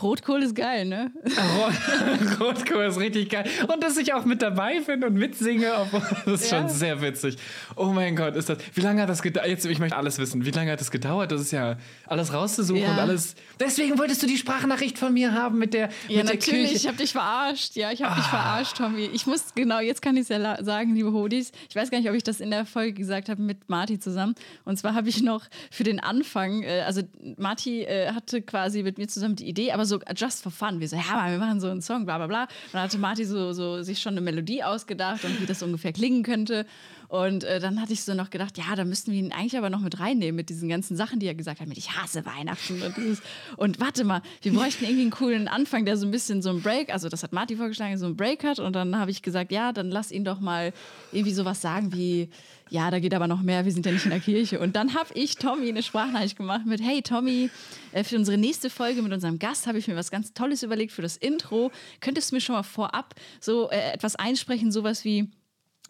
Rotkohl 0.02 0.42
ist 0.42 0.54
geil, 0.54 0.86
ne? 0.86 1.10
Rot- 1.58 2.40
Rotkohl 2.40 2.84
ist 2.84 2.98
richtig 2.98 3.30
geil. 3.30 3.44
Und 3.72 3.82
dass 3.82 3.96
ich 3.96 4.12
auch 4.14 4.24
mit 4.24 4.42
dabei 4.42 4.80
bin 4.80 5.02
und 5.04 5.14
mitsinge, 5.14 5.66
das 6.24 6.42
ist 6.42 6.50
Ja. 6.50 6.60
schon 6.60 6.68
sehr 6.68 7.00
witzig. 7.02 7.36
Oh 7.76 7.86
mein 7.86 8.16
Gott, 8.16 8.36
ist 8.36 8.48
das. 8.48 8.58
Wie 8.74 8.80
lange 8.80 9.02
hat 9.02 9.08
das 9.08 9.22
gedauert? 9.22 9.46
Jetzt, 9.48 9.64
ich 9.66 9.78
möchte 9.78 9.96
alles 9.96 10.18
wissen. 10.18 10.44
Wie 10.44 10.50
lange 10.50 10.72
hat 10.72 10.80
das 10.80 10.90
gedauert? 10.90 11.32
Das 11.32 11.40
ist 11.40 11.50
ja 11.52 11.76
alles 12.06 12.32
rauszusuchen 12.32 12.82
Ja. 12.82 12.92
und 12.92 12.98
alles. 12.98 13.34
Deswegen 13.58 13.98
wolltest 13.98 14.22
du 14.22 14.26
die 14.26 14.36
Sprachnachricht 14.38 14.98
von 14.98 15.12
mir 15.12 15.32
haben 15.32 15.58
mit 15.58 15.74
der, 15.74 15.88
Ja, 16.08 16.18
mit 16.22 16.28
der 16.28 16.34
natürlich. 16.34 16.42
Kirche. 16.70 16.72
Ah. 16.72 16.76
Ich 16.76 16.86
habe 16.86 16.96
dich 16.96 17.12
verarscht. 17.12 17.76
Ja, 17.76 17.90
ich 17.92 18.02
habe 18.02 18.14
dich 18.16 18.24
verarscht, 18.26 18.76
Tommy. 18.76 19.10
Ich 19.12 19.26
muss, 19.26 19.54
genau, 19.54 19.80
jetzt 19.80 20.02
kann 20.02 20.16
ich 20.16 20.22
es 20.22 20.28
ja 20.28 20.62
sagen, 20.64 20.94
liebe 20.94 21.12
Hodis. 21.12 21.52
Ich 21.68 21.76
weiß 21.76 21.90
gar 21.90 21.98
nicht, 21.98 22.08
ob 22.08 22.14
ich 22.16 22.22
das 22.24 22.40
in 22.40 22.50
der 22.50 22.64
Folge 22.66 22.92
gesagt 22.94 23.28
habe 23.28 23.42
mit 23.42 23.68
Marti 23.68 23.98
zusammen. 23.98 24.34
Und 24.64 24.78
zwar 24.78 24.94
habe 24.94 25.08
ich 25.08 25.22
noch 25.22 25.44
für 25.70 25.84
den 25.84 26.00
Anfang, 26.00 26.62
äh, 26.62 26.82
also 26.86 27.02
Marti 27.36 27.82
äh, 27.82 28.12
hatte 28.12 28.42
quasi 28.42 28.82
mit 28.82 28.98
mir 28.98 29.08
zusammen 29.08 29.36
die 29.36 29.48
Idee, 29.48 29.72
aber 29.72 29.84
so 29.84 29.89
just 30.14 30.42
for 30.42 30.52
fun. 30.52 30.80
Wir 30.80 30.88
so, 30.88 30.96
ja, 30.96 31.30
wir 31.30 31.38
machen 31.38 31.60
so 31.60 31.68
einen 31.68 31.82
Song, 31.82 32.04
bla 32.04 32.18
bla 32.18 32.26
bla. 32.26 32.42
Und 32.42 32.48
dann 32.74 32.82
hatte 32.82 32.98
Marti 32.98 33.24
so, 33.24 33.52
so 33.52 33.82
sich 33.82 34.00
schon 34.00 34.14
eine 34.14 34.20
Melodie 34.20 34.62
ausgedacht 34.62 35.24
und 35.24 35.40
wie 35.40 35.46
das 35.46 35.62
ungefähr 35.62 35.92
klingen 35.92 36.22
könnte. 36.22 36.66
Und 37.10 37.42
äh, 37.42 37.58
dann 37.58 37.82
hatte 37.82 37.92
ich 37.92 38.04
so 38.04 38.14
noch 38.14 38.30
gedacht, 38.30 38.56
ja, 38.56 38.76
da 38.76 38.84
müssten 38.84 39.10
wir 39.10 39.18
ihn 39.18 39.32
eigentlich 39.32 39.58
aber 39.58 39.68
noch 39.68 39.80
mit 39.80 39.98
reinnehmen 39.98 40.36
mit 40.36 40.48
diesen 40.48 40.68
ganzen 40.68 40.96
Sachen, 40.96 41.18
die 41.18 41.26
er 41.26 41.34
gesagt 41.34 41.58
hat, 41.58 41.66
mit 41.66 41.76
ich 41.76 41.90
hasse 41.96 42.24
Weihnachten 42.24 42.80
und 42.82 42.96
dieses. 42.96 43.20
Und 43.56 43.80
warte 43.80 44.04
mal, 44.04 44.22
wir 44.42 44.52
bräuchten 44.52 44.84
irgendwie 44.84 45.02
einen 45.02 45.10
coolen 45.10 45.48
Anfang, 45.48 45.84
der 45.84 45.96
so 45.96 46.06
ein 46.06 46.12
bisschen 46.12 46.40
so 46.40 46.50
ein 46.50 46.62
Break, 46.62 46.92
also 46.92 47.08
das 47.08 47.24
hat 47.24 47.32
Marty 47.32 47.56
vorgeschlagen, 47.56 47.98
so 47.98 48.06
ein 48.06 48.14
Break 48.14 48.44
hat. 48.44 48.60
Und 48.60 48.74
dann 48.74 48.96
habe 48.96 49.10
ich 49.10 49.22
gesagt, 49.22 49.50
ja, 49.50 49.72
dann 49.72 49.90
lass 49.90 50.12
ihn 50.12 50.24
doch 50.24 50.38
mal 50.38 50.72
irgendwie 51.10 51.32
sowas 51.32 51.60
sagen 51.60 51.92
wie, 51.92 52.28
ja, 52.68 52.92
da 52.92 53.00
geht 53.00 53.12
aber 53.12 53.26
noch 53.26 53.42
mehr, 53.42 53.64
wir 53.64 53.72
sind 53.72 53.86
ja 53.86 53.90
nicht 53.90 54.04
in 54.04 54.12
der 54.12 54.20
Kirche. 54.20 54.60
Und 54.60 54.76
dann 54.76 54.94
habe 54.94 55.12
ich 55.14 55.34
Tommy 55.34 55.68
eine 55.68 55.82
Sprachnachricht 55.82 56.36
gemacht 56.36 56.64
mit, 56.64 56.80
hey 56.80 57.02
Tommy, 57.02 57.50
äh, 57.90 58.04
für 58.04 58.18
unsere 58.18 58.38
nächste 58.38 58.70
Folge 58.70 59.02
mit 59.02 59.12
unserem 59.12 59.40
Gast 59.40 59.66
habe 59.66 59.78
ich 59.78 59.88
mir 59.88 59.96
was 59.96 60.12
ganz 60.12 60.32
Tolles 60.32 60.62
überlegt 60.62 60.92
für 60.92 61.02
das 61.02 61.16
Intro. 61.16 61.72
Könntest 61.98 62.30
du 62.30 62.36
mir 62.36 62.40
schon 62.40 62.54
mal 62.54 62.62
vorab 62.62 63.16
so 63.40 63.68
äh, 63.68 63.94
etwas 63.94 64.14
einsprechen, 64.14 64.70
sowas 64.70 65.04
wie, 65.04 65.28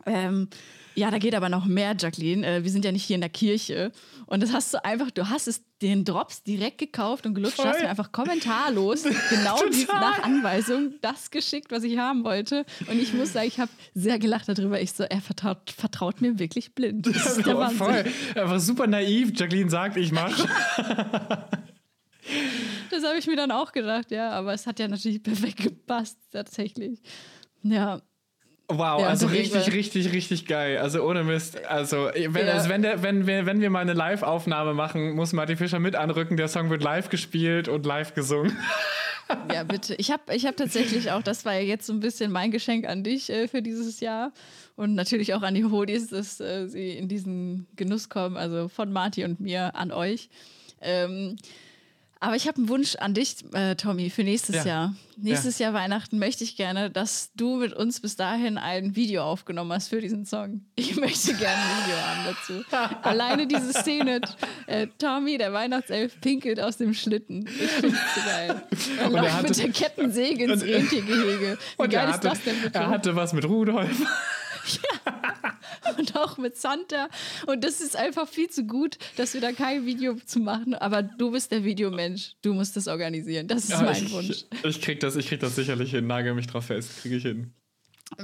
ähm, 0.06 0.48
ja, 1.00 1.10
da 1.10 1.18
geht 1.18 1.34
aber 1.34 1.48
noch 1.48 1.64
mehr, 1.64 1.96
Jacqueline. 1.98 2.46
Äh, 2.46 2.62
wir 2.62 2.70
sind 2.70 2.84
ja 2.84 2.92
nicht 2.92 3.04
hier 3.04 3.14
in 3.14 3.22
der 3.22 3.30
Kirche. 3.30 3.90
Und 4.26 4.42
das 4.42 4.52
hast 4.52 4.74
du 4.74 4.84
einfach, 4.84 5.10
du 5.10 5.30
hast 5.30 5.48
es 5.48 5.62
den 5.80 6.04
Drops 6.04 6.42
direkt 6.42 6.76
gekauft 6.76 7.24
und 7.24 7.34
gelutscht, 7.34 7.56
Voll. 7.56 7.68
hast 7.68 7.80
mir 7.80 7.88
einfach 7.88 8.12
kommentarlos 8.12 9.04
genau 9.30 9.56
die, 9.72 9.86
nach 9.86 10.22
Anweisung 10.22 10.92
das 11.00 11.30
geschickt, 11.30 11.72
was 11.72 11.84
ich 11.84 11.96
haben 11.96 12.22
wollte. 12.22 12.66
Und 12.86 13.00
ich 13.00 13.14
muss 13.14 13.32
sagen, 13.32 13.48
ich 13.48 13.58
habe 13.58 13.70
sehr 13.94 14.18
gelacht 14.18 14.46
darüber. 14.46 14.78
Ich 14.78 14.92
so, 14.92 15.04
er 15.04 15.22
vertraut, 15.22 15.70
vertraut 15.70 16.20
mir 16.20 16.38
wirklich 16.38 16.74
blind. 16.74 17.06
Das 17.06 17.38
ist 17.38 17.46
der 17.46 17.56
Wahnsinn. 17.56 17.78
voll. 17.78 18.04
Einfach 18.34 18.60
super 18.60 18.86
naiv. 18.86 19.32
Jacqueline 19.34 19.70
sagt, 19.70 19.96
ich 19.96 20.12
mach. 20.12 20.38
Das 22.90 23.04
habe 23.04 23.18
ich 23.18 23.26
mir 23.26 23.36
dann 23.36 23.50
auch 23.50 23.72
gedacht, 23.72 24.10
ja. 24.10 24.30
Aber 24.30 24.52
es 24.52 24.66
hat 24.66 24.78
ja 24.78 24.88
natürlich 24.88 25.22
perfekt 25.22 25.58
gepasst, 25.58 26.18
tatsächlich. 26.32 27.00
Ja, 27.62 28.00
Wow, 28.70 29.00
Ja, 29.02 29.08
also 29.08 29.26
richtig, 29.26 29.52
deswegen- 29.52 29.76
richtig, 29.76 30.12
richtig 30.12 30.46
geil. 30.46 30.78
Also 30.78 31.02
ohne 31.02 31.24
Mist. 31.24 31.64
Also 31.66 32.08
wenn, 32.14 32.46
Ja. 32.46 32.52
also 32.54 32.68
wenn, 32.68 32.82
der, 32.82 33.02
wenn, 33.02 33.26
wir, 33.26 33.44
wenn 33.46 33.60
wir 33.60 33.68
mal 33.70 33.80
eine 33.80 33.92
Live-Aufnahme 33.94 34.74
machen, 34.74 35.14
muss 35.16 35.32
Martin 35.32 35.56
Fischer 35.56 35.78
mit 35.80 35.96
anrücken. 35.96 36.36
Der 36.36 36.48
Song 36.48 36.70
wird 36.70 36.82
live 36.82 37.08
gespielt 37.08 37.68
und 37.68 37.84
live 37.84 38.14
gesungen. 38.14 38.56
Ja, 39.52 39.62
bitte. 39.62 39.94
Ich 39.94 40.10
habe 40.10 40.34
ich 40.34 40.44
hab 40.46 40.56
tatsächlich 40.56 41.12
auch, 41.12 41.22
das 41.22 41.44
war 41.44 41.54
ja 41.54 41.60
jetzt 41.60 41.86
so 41.86 41.92
ein 41.92 42.00
bisschen 42.00 42.32
mein 42.32 42.50
Geschenk 42.50 42.84
an 42.86 43.04
dich 43.04 43.30
äh, 43.30 43.46
für 43.46 43.62
dieses 43.62 44.00
Jahr 44.00 44.32
und 44.76 44.94
natürlich 44.96 45.34
auch 45.34 45.42
an 45.42 45.54
die 45.54 45.64
Hodis, 45.64 46.08
dass 46.08 46.40
äh, 46.40 46.66
sie 46.66 46.90
in 46.92 47.06
diesen 47.06 47.66
Genuss 47.76 48.08
kommen, 48.08 48.36
also 48.36 48.68
von 48.68 48.92
Marti 48.92 49.24
und 49.24 49.38
mir 49.38 49.76
an 49.76 49.92
euch. 49.92 50.28
Ähm, 50.80 51.36
aber 52.20 52.36
ich 52.36 52.46
habe 52.46 52.58
einen 52.58 52.68
Wunsch 52.68 52.96
an 52.96 53.14
dich, 53.14 53.36
äh, 53.54 53.74
Tommy, 53.76 54.10
für 54.10 54.22
nächstes 54.24 54.56
Ja. 54.56 54.64
Jahr. 54.64 54.94
Nächstes 55.22 55.58
Jahr 55.58 55.74
Weihnachten 55.74 56.18
möchte 56.18 56.44
ich 56.44 56.56
gerne, 56.56 56.90
dass 56.90 57.30
du 57.34 57.56
mit 57.56 57.74
uns 57.74 58.00
bis 58.00 58.16
dahin 58.16 58.56
ein 58.56 58.96
Video 58.96 59.22
aufgenommen 59.22 59.70
hast 59.72 59.88
für 59.88 60.00
diesen 60.00 60.24
Song. 60.24 60.62
Ich 60.76 60.96
möchte 60.96 61.34
gerne 61.34 61.56
ein 61.60 61.84
Video 61.84 61.96
haben 62.00 62.36
dazu. 62.64 62.96
Alleine 63.02 63.46
diese 63.46 63.72
Szene, 63.74 64.22
äh, 64.66 64.86
Tommy, 64.98 65.36
der 65.36 65.52
Weihnachtself, 65.52 66.18
pinkelt 66.22 66.58
aus 66.60 66.78
dem 66.78 66.94
Schlitten. 66.94 67.46
Ich 67.46 67.52
finde 67.70 67.96
es 68.16 68.24
geil. 68.24 68.62
Er 68.98 69.06
Und 69.10 69.14
er 69.16 69.32
hatte- 69.34 69.48
mit 69.48 69.58
der 69.58 69.70
Kettensäge 69.72 70.44
ins 70.44 70.62
Rentiergehege. 70.64 71.58
Wie 71.76 71.82
Und 71.82 71.90
geil 71.90 72.08
ist 72.08 72.14
hatte, 72.14 72.28
das 72.28 72.42
denn 72.42 72.60
bitte? 72.62 72.78
er 72.78 72.88
hatte 72.88 73.14
was 73.16 73.32
mit 73.34 73.44
Rudolf. 73.44 73.90
und 75.98 76.16
auch 76.16 76.38
mit 76.38 76.56
Santa. 76.56 77.08
Und 77.46 77.64
das 77.64 77.80
ist 77.80 77.96
einfach 77.96 78.28
viel 78.28 78.48
zu 78.50 78.64
gut, 78.64 78.98
dass 79.16 79.34
wir 79.34 79.40
da 79.40 79.52
kein 79.52 79.86
Video 79.86 80.14
zu 80.26 80.40
machen. 80.40 80.74
Aber 80.74 81.02
du 81.02 81.30
bist 81.30 81.52
der 81.52 81.64
Videomensch. 81.64 82.32
Du 82.42 82.52
musst 82.54 82.76
das 82.76 82.88
organisieren. 82.88 83.48
Das 83.48 83.64
ist 83.64 83.70
Ja, 83.70 83.82
mein 83.82 83.94
ich, 84.04 84.12
Wunsch. 84.12 84.44
Ich 84.64 84.80
krieg 84.80 85.00
das, 85.00 85.16
ich 85.16 85.28
krieg 85.28 85.40
das 85.40 85.54
sicherlich 85.56 85.90
hin. 85.90 86.06
Nagel 86.06 86.34
mich 86.34 86.46
drauf 86.46 86.66
fest. 86.66 87.00
Kriege 87.02 87.16
ich 87.16 87.22
hin. 87.22 87.52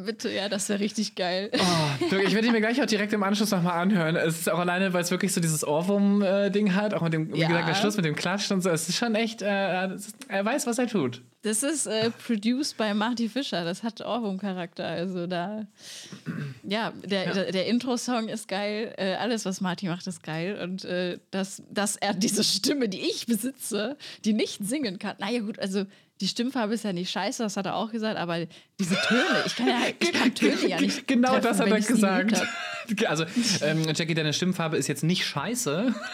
Bitte, 0.04 0.28
ja, 0.32 0.48
das 0.48 0.68
wäre 0.68 0.80
richtig 0.80 1.14
geil. 1.14 1.48
Oh, 1.54 2.16
ich 2.16 2.34
werde 2.34 2.44
ihn 2.48 2.52
mir 2.52 2.60
gleich 2.60 2.82
auch 2.82 2.86
direkt 2.86 3.12
im 3.12 3.22
Anschluss 3.22 3.52
nochmal 3.52 3.80
anhören. 3.80 4.16
Es 4.16 4.40
ist 4.40 4.50
auch 4.50 4.58
alleine, 4.58 4.92
weil 4.92 5.02
es 5.02 5.12
wirklich 5.12 5.32
so 5.32 5.40
dieses 5.40 5.64
Ohrwurm-Ding 5.64 6.74
hat, 6.74 6.92
auch 6.92 7.02
mit 7.02 7.12
dem, 7.12 7.32
wie 7.32 7.38
Ja. 7.38 7.46
gesagt, 7.46 7.68
der 7.68 7.74
Schluss 7.74 7.96
mit 7.96 8.04
dem 8.04 8.16
Klatsch 8.16 8.50
und 8.50 8.62
so. 8.62 8.70
Es 8.70 8.88
ist 8.88 8.96
schon 8.98 9.14
echt, 9.14 9.42
äh, 9.42 9.46
er 9.46 9.96
weiß, 10.44 10.66
was 10.66 10.78
er 10.78 10.88
tut. 10.88 11.22
Das 11.46 11.62
ist 11.62 11.86
äh, 11.86 12.10
produced 12.10 12.76
by 12.76 12.92
Marty 12.92 13.28
Fischer. 13.28 13.64
Das 13.64 13.84
hat 13.84 14.00
Ohrwurm-Charakter. 14.00 14.84
Also 14.84 15.28
da, 15.28 15.64
ja, 16.64 16.92
der, 17.04 17.32
der, 17.32 17.52
der 17.52 17.66
Intro-Song 17.66 18.28
ist 18.28 18.48
geil. 18.48 18.92
Äh, 18.98 19.14
alles, 19.14 19.44
was 19.44 19.60
Marty 19.60 19.86
macht, 19.86 20.08
ist 20.08 20.24
geil. 20.24 20.58
Und 20.60 20.84
äh, 20.84 21.20
dass, 21.30 21.62
dass 21.70 21.94
er 21.94 22.14
diese 22.14 22.42
Stimme, 22.42 22.88
die 22.88 22.98
ich 22.98 23.26
besitze, 23.26 23.96
die 24.24 24.32
nicht 24.32 24.66
singen 24.66 24.98
kann. 24.98 25.14
Naja, 25.20 25.38
gut, 25.38 25.60
also 25.60 25.84
die 26.20 26.26
Stimmfarbe 26.26 26.74
ist 26.74 26.82
ja 26.82 26.92
nicht 26.92 27.12
scheiße, 27.12 27.44
das 27.44 27.56
hat 27.56 27.66
er 27.66 27.76
auch 27.76 27.92
gesagt, 27.92 28.18
aber 28.18 28.46
diese 28.80 28.96
Töne, 28.96 29.44
ich 29.46 29.54
kann 29.54 29.68
ja 29.68 29.82
ich 30.00 30.12
kann 30.12 30.34
Töne 30.34 30.66
ja 30.66 30.80
nicht. 30.80 31.06
Genau 31.06 31.38
treffen, 31.38 31.42
das 31.42 31.60
hat 31.60 31.68
er 31.68 31.80
gesagt. 31.80 32.42
Also, 33.06 33.24
ähm, 33.62 33.82
Jackie, 33.96 34.14
deine 34.14 34.32
Stimmfarbe 34.32 34.76
ist 34.76 34.86
jetzt 34.86 35.02
nicht 35.02 35.24
scheiße. 35.24 35.94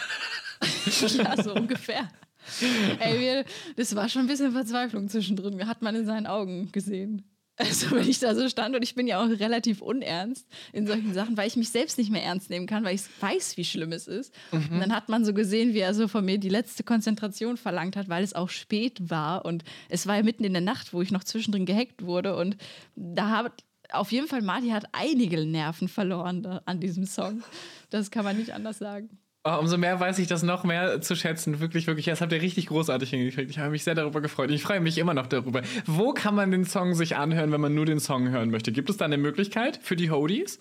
Ja, 1.17 1.43
so 1.43 1.53
ungefähr. 1.53 2.07
Ey, 2.99 3.19
wir, 3.19 3.45
das 3.75 3.95
war 3.95 4.09
schon 4.09 4.23
ein 4.23 4.27
bisschen 4.27 4.51
Verzweiflung 4.51 5.09
zwischendrin. 5.09 5.67
Hat 5.67 5.81
man 5.81 5.95
in 5.95 6.05
seinen 6.05 6.27
Augen 6.27 6.71
gesehen. 6.71 7.23
Also, 7.55 7.91
wenn 7.91 8.09
ich 8.09 8.17
da 8.17 8.33
so 8.33 8.49
stand 8.49 8.75
und 8.75 8.81
ich 8.81 8.95
bin 8.95 9.05
ja 9.05 9.23
auch 9.23 9.29
relativ 9.29 9.81
unernst 9.83 10.47
in 10.71 10.87
solchen 10.87 11.13
Sachen, 11.13 11.37
weil 11.37 11.47
ich 11.47 11.55
mich 11.55 11.69
selbst 11.69 11.99
nicht 11.99 12.09
mehr 12.09 12.23
ernst 12.23 12.49
nehmen 12.49 12.65
kann, 12.65 12.83
weil 12.83 12.95
ich 12.95 13.03
weiß, 13.19 13.57
wie 13.57 13.63
schlimm 13.63 13.91
es 13.91 14.07
ist. 14.07 14.33
Und 14.71 14.79
dann 14.79 14.93
hat 14.93 15.07
man 15.07 15.23
so 15.23 15.35
gesehen, 15.35 15.75
wie 15.75 15.79
er 15.79 15.93
so 15.93 16.07
von 16.07 16.25
mir 16.25 16.39
die 16.39 16.49
letzte 16.49 16.83
Konzentration 16.83 17.57
verlangt 17.57 17.95
hat, 17.95 18.09
weil 18.09 18.23
es 18.23 18.33
auch 18.33 18.49
spät 18.49 19.11
war. 19.11 19.45
Und 19.45 19.63
es 19.87 20.07
war 20.07 20.15
ja 20.15 20.23
mitten 20.23 20.43
in 20.43 20.53
der 20.53 20.63
Nacht, 20.63 20.93
wo 20.93 21.01
ich 21.03 21.11
noch 21.11 21.23
zwischendrin 21.23 21.67
gehackt 21.67 22.03
wurde. 22.03 22.35
Und 22.35 22.57
da 22.95 23.29
hat 23.29 23.63
auf 23.91 24.11
jeden 24.11 24.27
Fall, 24.27 24.41
Marty 24.41 24.69
hat 24.69 24.85
einige 24.91 25.45
Nerven 25.45 25.87
verloren 25.87 26.41
da, 26.41 26.63
an 26.65 26.79
diesem 26.79 27.05
Song. 27.05 27.43
Das 27.91 28.09
kann 28.09 28.23
man 28.23 28.37
nicht 28.37 28.51
anders 28.51 28.79
sagen. 28.79 29.19
Oh, 29.45 29.57
umso 29.59 29.77
mehr 29.77 29.99
weiß 29.99 30.19
ich 30.19 30.27
das 30.27 30.41
noch 30.41 30.63
mehr 30.63 31.01
zu 31.01 31.17
schätzen. 31.17 31.59
Wirklich, 31.59 31.85
wirklich. 31.85 32.05
Das 32.05 32.21
habt 32.21 32.31
ihr 32.31 32.41
richtig 32.41 32.67
großartig 32.67 33.09
hingekriegt. 33.09 33.51
Ich 33.51 33.59
habe 33.59 33.71
mich 33.71 33.83
sehr 33.83 33.93
darüber 33.93 34.21
gefreut. 34.21 34.49
Ich 34.51 34.63
freue 34.63 34.79
mich 34.79 34.97
immer 34.97 35.13
noch 35.13 35.27
darüber. 35.27 35.63
Wo 35.85 36.13
kann 36.13 36.33
man 36.33 36.51
den 36.51 36.63
Song 36.63 36.95
sich 36.95 37.17
anhören, 37.17 37.51
wenn 37.51 37.59
man 37.59 37.75
nur 37.75 37.85
den 37.85 37.99
Song 37.99 38.29
hören 38.29 38.51
möchte? 38.51 38.71
Gibt 38.71 38.89
es 38.89 38.95
da 38.95 39.03
eine 39.03 39.17
Möglichkeit 39.17 39.79
für 39.83 39.97
die 39.97 40.11
Hodies? 40.11 40.59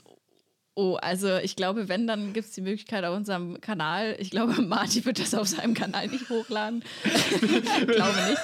Oh, 0.74 0.96
also 1.00 1.36
ich 1.36 1.54
glaube, 1.54 1.88
wenn, 1.88 2.08
dann 2.08 2.32
gibt 2.32 2.48
es 2.48 2.54
die 2.54 2.60
Möglichkeit 2.60 3.04
auf 3.04 3.14
unserem 3.16 3.60
Kanal. 3.60 4.16
Ich 4.18 4.30
glaube, 4.30 4.60
Marty 4.62 5.04
wird 5.04 5.20
das 5.20 5.32
auf 5.34 5.46
seinem 5.46 5.74
Kanal 5.74 6.08
nicht 6.08 6.28
hochladen. 6.28 6.82
ich 7.04 7.86
glaube 7.86 8.18
nicht. 8.28 8.42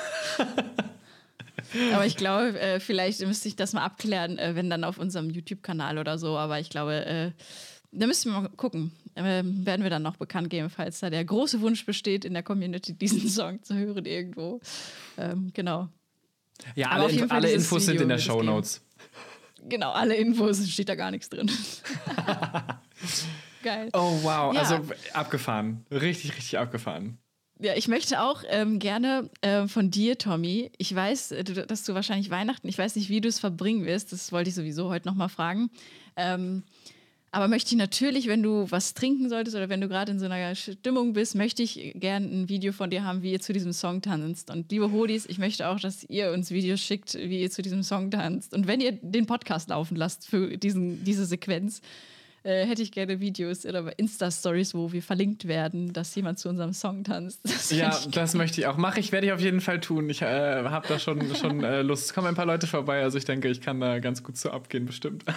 Aber 1.92 2.06
ich 2.06 2.16
glaube, 2.16 2.60
äh, 2.60 2.78
vielleicht 2.78 3.26
müsste 3.26 3.48
ich 3.48 3.56
das 3.56 3.72
mal 3.72 3.84
abklären, 3.84 4.38
äh, 4.38 4.54
wenn 4.54 4.70
dann 4.70 4.84
auf 4.84 4.98
unserem 4.98 5.30
YouTube-Kanal 5.30 5.98
oder 5.98 6.16
so. 6.16 6.38
Aber 6.38 6.60
ich 6.60 6.70
glaube, 6.70 7.04
äh, 7.06 7.32
da 7.92 8.06
müssen 8.06 8.32
wir 8.32 8.40
mal 8.40 8.48
gucken. 8.50 8.92
Äh, 9.14 9.42
werden 9.44 9.82
wir 9.82 9.90
dann 9.90 10.02
noch 10.02 10.16
bekannt 10.16 10.50
geben, 10.50 10.70
falls 10.70 11.00
da 11.00 11.10
der 11.10 11.24
große 11.24 11.60
Wunsch 11.60 11.84
besteht, 11.84 12.24
in 12.24 12.34
der 12.34 12.42
Community 12.42 12.94
diesen 12.94 13.28
Song 13.28 13.62
zu 13.62 13.74
hören 13.74 14.04
irgendwo. 14.04 14.60
Ähm, 15.16 15.50
genau. 15.54 15.88
Ja, 16.74 16.90
alle, 16.90 17.08
Fall 17.08 17.30
alle 17.30 17.52
Infos 17.52 17.84
sind 17.84 17.94
Video 17.94 18.02
in 18.02 18.08
der 18.08 18.18
Show. 18.18 18.42
Notes. 18.42 18.82
Genau, 19.68 19.90
alle 19.92 20.14
Infos 20.16 20.68
steht 20.68 20.88
da 20.88 20.94
gar 20.94 21.10
nichts 21.10 21.28
drin. 21.28 21.50
Geil. 23.62 23.90
Oh, 23.92 24.18
wow. 24.22 24.54
Ja. 24.54 24.60
Also 24.60 24.80
abgefahren. 25.12 25.84
Richtig, 25.90 26.36
richtig 26.36 26.58
abgefahren. 26.58 27.18
Ja, 27.60 27.74
ich 27.74 27.88
möchte 27.88 28.22
auch 28.22 28.44
ähm, 28.48 28.78
gerne 28.78 29.30
äh, 29.40 29.66
von 29.66 29.90
dir, 29.90 30.16
Tommy. 30.16 30.70
Ich 30.78 30.94
weiß, 30.94 31.32
äh, 31.32 31.44
du, 31.44 31.66
dass 31.66 31.82
du 31.82 31.94
wahrscheinlich 31.94 32.30
Weihnachten, 32.30 32.68
ich 32.68 32.78
weiß 32.78 32.94
nicht, 32.94 33.08
wie 33.08 33.20
du 33.20 33.28
es 33.28 33.40
verbringen 33.40 33.84
wirst, 33.84 34.12
das 34.12 34.30
wollte 34.30 34.48
ich 34.48 34.54
sowieso 34.54 34.90
heute 34.90 35.08
nochmal 35.08 35.28
fragen. 35.28 35.70
Ähm, 36.16 36.62
Aber 37.30 37.46
möchte 37.46 37.72
ich 37.72 37.78
natürlich, 37.78 38.26
wenn 38.26 38.42
du 38.42 38.70
was 38.70 38.94
trinken 38.94 39.28
solltest 39.28 39.54
oder 39.54 39.68
wenn 39.68 39.82
du 39.82 39.88
gerade 39.88 40.12
in 40.12 40.18
so 40.18 40.24
einer 40.24 40.54
Stimmung 40.54 41.12
bist, 41.12 41.34
möchte 41.34 41.62
ich 41.62 41.92
gern 41.96 42.24
ein 42.24 42.48
Video 42.48 42.72
von 42.72 42.88
dir 42.88 43.04
haben, 43.04 43.22
wie 43.22 43.32
ihr 43.32 43.40
zu 43.40 43.52
diesem 43.52 43.74
Song 43.74 44.00
tanzt. 44.00 44.50
Und 44.50 44.70
liebe 44.72 44.92
Hodis, 44.92 45.26
ich 45.26 45.38
möchte 45.38 45.68
auch, 45.68 45.78
dass 45.78 46.04
ihr 46.04 46.32
uns 46.32 46.50
Videos 46.50 46.80
schickt, 46.80 47.14
wie 47.14 47.42
ihr 47.42 47.50
zu 47.50 47.60
diesem 47.60 47.82
Song 47.82 48.10
tanzt. 48.10 48.54
Und 48.54 48.66
wenn 48.66 48.80
ihr 48.80 48.92
den 48.92 49.26
Podcast 49.26 49.68
laufen 49.68 49.96
lasst 49.96 50.26
für 50.26 50.56
diesen, 50.56 51.04
diese 51.04 51.26
Sequenz, 51.26 51.82
äh, 52.42 52.64
hätte 52.64 52.82
ich 52.82 52.92
gerne 52.92 53.20
Videos 53.20 53.66
oder 53.66 53.98
Insta-Stories, 53.98 54.74
wo 54.74 54.92
wir 54.92 55.02
verlinkt 55.02 55.48
werden, 55.48 55.92
dass 55.92 56.14
jemand 56.14 56.38
zu 56.38 56.48
unserem 56.48 56.72
Song 56.72 57.04
tanzt. 57.04 57.40
Das 57.58 57.70
Ja, 57.70 57.98
das 58.12 58.34
möchte 58.34 58.60
ich 58.60 58.66
auch. 58.66 58.76
Mache 58.76 59.00
ich, 59.00 59.10
werde 59.10 59.26
ich 59.26 59.32
auf 59.32 59.40
jeden 59.40 59.60
Fall 59.60 59.80
tun. 59.80 60.08
Ich 60.08 60.22
äh, 60.22 60.64
habe 60.64 60.86
da 60.86 60.98
schon, 60.98 61.34
schon 61.34 61.62
äh, 61.64 61.82
Lust. 61.82 62.06
Es 62.06 62.14
kommen 62.14 62.28
ein 62.28 62.34
paar 62.34 62.46
Leute 62.46 62.66
vorbei, 62.66 63.02
also 63.02 63.18
ich 63.18 63.24
denke, 63.24 63.48
ich 63.48 63.60
kann 63.60 63.80
da 63.80 63.98
ganz 63.98 64.22
gut 64.22 64.36
so 64.36 64.50
abgehen, 64.50 64.86
bestimmt. 64.86 65.24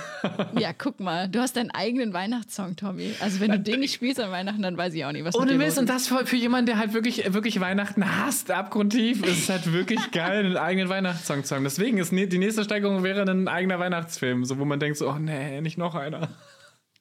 Ja, 0.60 0.74
guck 0.74 1.00
mal, 1.00 1.27
du 1.27 1.39
hast 1.39 1.55
deinen 1.55 1.72
eigenen 1.72 2.13
Weihnachtssong, 2.13 2.75
Tommy. 2.75 3.13
Also 3.20 3.39
wenn 3.39 3.51
du 3.51 3.60
den 3.60 3.79
nicht 3.79 3.93
spielst 3.93 4.20
an 4.20 4.31
Weihnachten, 4.31 4.62
dann 4.62 4.77
weiß 4.77 4.93
ich 4.93 5.05
auch 5.05 5.12
nicht, 5.12 5.24
was 5.24 5.34
mit 5.34 5.41
Ohne 5.41 5.58
Mist, 5.58 5.77
und 5.77 5.89
das 5.89 6.08
für, 6.08 6.25
für 6.25 6.36
jemanden, 6.36 6.67
der 6.67 6.77
halt 6.77 6.93
wirklich, 6.93 7.34
wirklich 7.34 7.60
Weihnachten 7.60 8.03
hasst, 8.05 8.51
abgrundtief, 8.51 9.24
ist 9.25 9.43
es 9.43 9.50
halt 9.50 9.72
wirklich 9.74 10.12
geil, 10.12 10.46
einen 10.46 10.58
eigenen 10.58 10.89
Weihnachtssong 10.89 11.43
zu 11.43 11.55
haben. 11.55 11.63
Deswegen 11.63 11.98
ist 11.98 12.12
ne, 12.12 12.27
die 12.27 12.38
nächste 12.38 12.63
Steigerung 12.63 13.03
wäre 13.03 13.22
ein 13.24 13.48
eigener 13.48 13.79
Weihnachtsfilm, 13.79 14.46
so 14.46 14.60
wo 14.60 14.65
man 14.65 14.79
denkt 14.79 14.98
so, 14.98 15.10
oh 15.10 15.17
nee, 15.20 15.62
nicht 15.62 15.77
noch 15.77 15.96
einer. 15.96 16.29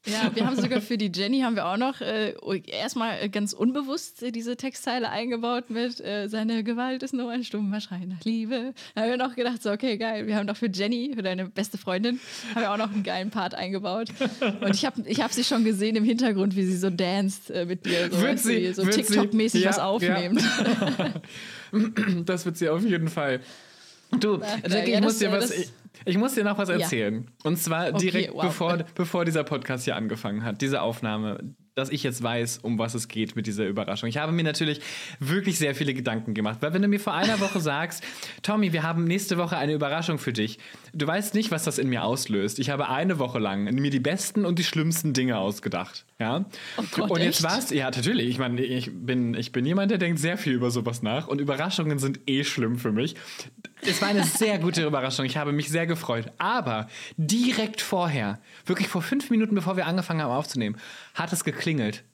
Ja, 0.07 0.31
wir 0.35 0.47
haben 0.47 0.57
sogar 0.57 0.81
für 0.81 0.97
die 0.97 1.11
Jenny 1.15 1.41
haben 1.41 1.57
wir 1.57 1.67
auch 1.67 1.77
noch 1.77 2.01
äh, 2.01 2.33
erstmal 2.67 3.29
ganz 3.29 3.53
unbewusst 3.53 4.25
diese 4.35 4.57
Textzeile 4.57 5.11
eingebaut 5.11 5.69
mit 5.69 6.01
äh, 6.01 6.27
seine 6.29 6.65
Gewalt 6.65 7.03
ist 7.03 7.13
nur 7.13 7.31
ein 7.31 7.45
stummer 7.45 7.83
Schrei 7.83 8.07
nach 8.07 8.25
Liebe. 8.25 8.73
Da 8.95 9.03
haben 9.03 9.11
wir 9.11 9.17
noch 9.19 9.37
gedacht, 9.37 9.63
so 9.63 9.71
okay, 9.71 9.99
geil, 9.99 10.27
wir 10.27 10.37
haben 10.37 10.47
doch 10.47 10.57
für 10.57 10.71
Jenny, 10.71 11.13
für 11.15 11.23
deine 11.23 11.51
beste 11.51 11.77
Freundin, 11.77 12.19
haben 12.55 12.63
wir 12.63 12.73
auch 12.73 12.79
noch 12.79 12.91
einen 12.91 13.03
geilen 13.03 13.31
Part 13.31 13.55
eingebaut. 13.55 14.09
Und 14.63 14.75
ich 14.75 14.87
habe 14.87 15.03
ich 15.07 15.21
hab 15.21 15.33
sie 15.33 15.45
schon 15.45 15.65
gesehen 15.65 15.97
im 15.97 16.05
Hintergrund, 16.05 16.57
wie 16.57 16.65
sie 16.65 16.79
so 16.79 16.89
danced 16.89 17.51
äh, 17.51 17.67
mit 17.67 17.85
dir, 17.85 18.11
so, 18.11 18.23
Wird 18.23 18.39
sie, 18.39 18.73
so. 18.73 18.83
TikTok-mäßig 18.85 19.63
Ja, 19.63 19.71
was 19.71 19.79
aufnimmt. 19.79 20.43
Das 22.25 22.45
wird 22.47 22.57
sie 22.57 22.69
auf 22.69 22.85
jeden 22.85 23.07
Fall. 23.07 23.41
Du, 24.19 24.41
Jackie, 24.69 24.91
ja, 24.91 24.99
ich, 24.99 25.05
muss 25.05 25.19
dir 25.19 25.31
was, 25.33 25.51
ich, 25.51 25.71
ich 26.05 26.19
muss 26.19 26.35
dir 26.35 26.45
noch 26.45 26.59
was 26.59 26.69
erzählen. 26.69 27.31
Und 27.45 27.59
zwar 27.59 27.89
Okay, 27.89 27.99
direkt 27.99 28.35
wow. 28.35 28.43
bevor, 28.45 28.79
bevor 28.95 29.25
dieser 29.25 29.45
Podcast 29.45 29.85
hier 29.85 29.97
angefangen 29.97 30.45
hat, 30.45 30.61
diese 30.61 30.83
Aufnahme, 30.83 31.55
dass 31.75 31.91
ich 31.91 32.03
jetzt 32.03 32.23
weiß, 32.23 32.59
um 32.59 32.79
was 32.79 32.95
es 32.95 33.09
geht 33.09 33.37
mit 33.37 33.47
dieser 33.47 33.67
Überraschung. 33.67 34.09
Ich 34.09 34.19
habe 34.19 34.33
mir 34.33 34.43
natürlich 34.43 34.81
wirklich 35.21 35.59
sehr 35.59 35.75
viele 35.75 35.95
Gedanken 35.95 36.35
gemacht, 36.35 36.59
weil 36.61 36.75
wenn 36.75 36.83
du 36.83 36.89
mir 36.89 37.01
vor 37.01 37.15
einer 37.15 37.41
Woche 37.41 37.61
sagst, 37.61 38.05
Tommy, 38.43 38.73
wir 38.73 38.83
haben 38.83 39.05
nächste 39.05 39.39
Woche 39.39 39.57
eine 39.57 39.73
Überraschung 39.73 40.19
für 40.19 40.33
dich, 40.33 40.59
du 40.93 41.07
weißt 41.07 41.35
nicht, 41.35 41.51
was 41.51 41.65
das 41.65 41.79
in 41.79 41.89
mir 41.89 42.05
auslöst. 42.05 42.59
Ich 42.59 42.71
habe 42.71 42.89
eine 42.89 43.19
Woche 43.19 43.39
lang 43.39 43.65
mir 43.65 43.91
die 43.91 44.01
besten 44.01 44.45
und 44.45 44.59
die 44.59 44.65
schlimmsten 44.65 45.13
Dinge 45.13 45.39
ausgedacht. 45.39 46.05
Ja? 46.19 46.45
Oh 46.77 46.85
Gott, 46.93 47.11
und 47.11 47.21
jetzt 47.21 47.43
war 47.43 47.59
es, 47.59 47.71
ja, 47.71 47.85
natürlich. 47.85 48.29
Ich 48.29 48.39
meine, 48.39 48.61
ich 48.63 48.91
bin, 48.93 49.35
ich 49.35 49.53
bin 49.53 49.65
jemand, 49.65 49.91
der 49.91 49.99
denkt 49.99 50.19
sehr 50.19 50.39
viel 50.39 50.53
über 50.53 50.71
sowas 50.71 51.03
nach 51.03 51.29
und 51.29 51.41
Überraschungen 51.41 51.99
sind 51.99 52.21
eh 52.27 52.45
schlimm 52.45 52.77
für 52.77 52.93
mich. 52.93 53.17
Es 53.83 54.03
war 54.03 54.09
eine 54.09 54.25
sehr 54.25 54.59
gute 54.59 54.85
Überraschung. 54.85 55.25
Ich 55.25 55.37
habe 55.37 55.53
mich 55.53 55.69
sehr 55.69 55.87
gefreut. 55.87 56.33
Aber 56.39 56.89
direkt 57.17 57.81
vorher, 57.81 58.41
wirklich 58.67 58.89
vor 58.89 59.03
fünf 59.03 59.31
Minuten, 59.31 59.55
bevor 59.55 59.77
wir 59.77 59.87
angefangen 59.87 60.21
haben 60.21 60.33
aufzunehmen, 60.33 60.77
hat 61.15 61.33
es 61.33 61.45
geklingelt. 61.45 62.05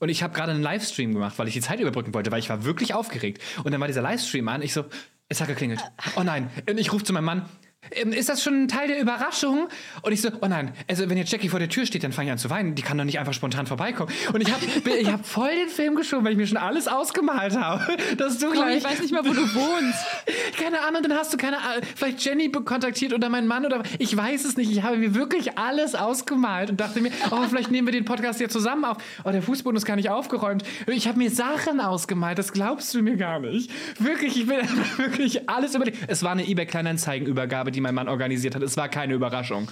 Und 0.00 0.08
ich 0.08 0.22
habe 0.22 0.34
gerade 0.34 0.52
einen 0.52 0.62
Livestream 0.62 1.14
gemacht, 1.14 1.38
weil 1.38 1.48
ich 1.48 1.54
die 1.54 1.60
Zeit 1.60 1.80
überbrücken 1.80 2.12
wollte, 2.14 2.30
weil 2.30 2.40
ich 2.40 2.50
war 2.50 2.64
wirklich 2.64 2.94
aufgeregt. 2.94 3.40
Und 3.62 3.72
dann 3.72 3.80
war 3.80 3.86
dieser 3.86 4.02
Livestream 4.02 4.48
an. 4.48 4.60
Ich 4.60 4.72
so, 4.72 4.84
es 5.28 5.40
hat 5.40 5.48
geklingelt. 5.48 5.80
Oh 6.16 6.22
nein. 6.22 6.50
Und 6.68 6.78
ich 6.78 6.92
rufe 6.92 7.04
zu 7.04 7.12
meinem 7.12 7.24
Mann. 7.24 7.48
"Ähm, 7.90 8.12
Ist 8.12 8.28
das 8.28 8.42
schon 8.42 8.64
ein 8.64 8.68
Teil 8.68 8.88
der 8.88 9.00
Überraschung? 9.00 9.68
Und 10.02 10.12
ich 10.12 10.20
so, 10.20 10.30
oh 10.40 10.46
nein, 10.46 10.72
also 10.88 11.08
wenn 11.08 11.16
jetzt 11.18 11.32
Jackie 11.32 11.48
vor 11.48 11.58
der 11.58 11.68
Tür 11.68 11.86
steht, 11.86 12.04
dann 12.04 12.12
fange 12.12 12.28
ich 12.28 12.32
an 12.32 12.38
zu 12.38 12.50
weinen. 12.50 12.74
Die 12.74 12.82
kann 12.82 12.98
doch 12.98 13.04
nicht 13.04 13.18
einfach 13.18 13.34
spontan 13.34 13.66
vorbeikommen. 13.66 14.12
Und 14.32 14.40
ich 14.40 14.52
habe 14.52 14.64
ich 15.00 15.10
hab 15.10 15.26
voll 15.26 15.54
den 15.54 15.68
Film 15.68 15.94
geschoben, 15.94 16.24
weil 16.24 16.32
ich 16.32 16.38
mir 16.38 16.46
schon 16.46 16.56
alles 16.56 16.88
ausgemalt 16.88 17.56
habe. 17.58 17.96
Dass 18.16 18.38
du 18.38 18.50
gleich 18.50 18.78
ich 18.78 18.84
weiß 18.84 19.00
nicht 19.00 19.12
mal, 19.12 19.24
wo 19.24 19.32
du 19.32 19.42
wohnst. 19.54 20.04
keine 20.62 20.80
Ahnung, 20.82 21.02
dann 21.02 21.12
hast 21.12 21.32
du 21.32 21.36
keine 21.36 21.58
Ahnung, 21.58 21.82
vielleicht 21.94 22.24
Jenny 22.24 22.50
kontaktiert 22.50 23.12
oder 23.12 23.28
mein 23.28 23.46
Mann 23.46 23.66
oder 23.66 23.82
ich 23.98 24.16
weiß 24.16 24.44
es 24.44 24.56
nicht. 24.56 24.70
Ich 24.70 24.82
habe 24.82 24.96
mir 24.96 25.14
wirklich 25.14 25.58
alles 25.58 25.94
ausgemalt 25.94 26.70
und 26.70 26.80
dachte 26.80 27.00
mir, 27.00 27.10
oh, 27.30 27.42
vielleicht 27.48 27.70
nehmen 27.70 27.86
wir 27.86 27.92
den 27.92 28.04
Podcast 28.04 28.40
ja 28.40 28.48
zusammen 28.48 28.84
auf. 28.84 28.98
Oh, 29.24 29.30
der 29.30 29.42
Fußboden 29.42 29.76
ist 29.76 29.84
gar 29.84 29.96
nicht 29.96 30.10
aufgeräumt. 30.10 30.64
Ich 30.86 31.08
habe 31.08 31.18
mir 31.18 31.30
Sachen 31.30 31.80
ausgemalt, 31.80 32.38
das 32.38 32.52
glaubst 32.52 32.94
du 32.94 33.02
mir 33.02 33.16
gar 33.16 33.40
nicht. 33.40 33.70
Wirklich, 33.98 34.36
ich 34.36 34.46
bin 34.46 34.58
wirklich 34.96 35.48
alles 35.48 35.74
überlegt. 35.74 35.98
Es 36.08 36.22
war 36.22 36.32
eine 36.32 36.46
eBay 36.46 36.66
Kleinanzeigenübergabe, 36.66 37.70
die 37.74 37.80
mein 37.80 37.94
Mann 37.94 38.08
organisiert 38.08 38.54
hat. 38.54 38.62
Es 38.62 38.76
war 38.76 38.88
keine 38.88 39.14
Überraschung. 39.14 39.68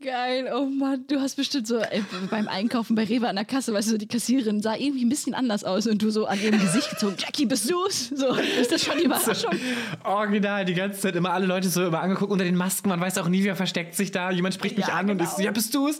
Geil, 0.00 0.48
oh 0.54 0.66
Mann, 0.66 1.04
du 1.08 1.20
hast 1.20 1.34
bestimmt 1.34 1.66
so 1.66 1.78
äh, 1.78 2.00
beim 2.30 2.46
Einkaufen 2.46 2.94
bei 2.94 3.02
Rewe 3.02 3.26
an 3.26 3.34
der 3.34 3.44
Kasse, 3.44 3.72
weißt 3.72 3.88
du, 3.88 3.92
so 3.92 3.98
die 3.98 4.06
Kassiererin 4.06 4.62
sah 4.62 4.76
irgendwie 4.76 5.04
ein 5.04 5.08
bisschen 5.08 5.34
anders 5.34 5.64
aus 5.64 5.88
und 5.88 6.00
du 6.00 6.10
so 6.10 6.26
an 6.26 6.40
ihrem 6.40 6.60
Gesicht 6.60 6.88
gezogen, 6.88 7.16
Jackie, 7.18 7.46
bist 7.46 7.68
du's? 7.68 8.10
So, 8.14 8.28
ist 8.60 8.70
das 8.70 8.84
schon 8.84 8.96
die 8.98 9.06
Überraschung? 9.06 9.50
Original, 10.04 10.64
die 10.64 10.74
ganze 10.74 11.00
Zeit 11.00 11.16
immer 11.16 11.32
alle 11.32 11.46
Leute 11.46 11.68
so 11.68 11.84
immer 11.84 11.98
angeguckt 12.00 12.30
unter 12.30 12.44
den 12.44 12.54
Masken. 12.54 12.90
Man 12.90 13.00
weiß 13.00 13.18
auch 13.18 13.26
nie, 13.26 13.42
wer 13.42 13.56
versteckt 13.56 13.96
sich 13.96 14.12
da. 14.12 14.30
Jemand 14.30 14.54
spricht 14.54 14.76
mich 14.76 14.86
Ja, 14.86 14.94
an 14.94 15.10
und 15.10 15.20
ich 15.20 15.26
so, 15.30 15.36
genau. 15.38 15.46
ja, 15.46 15.50
bist 15.50 15.74
du's? 15.74 15.98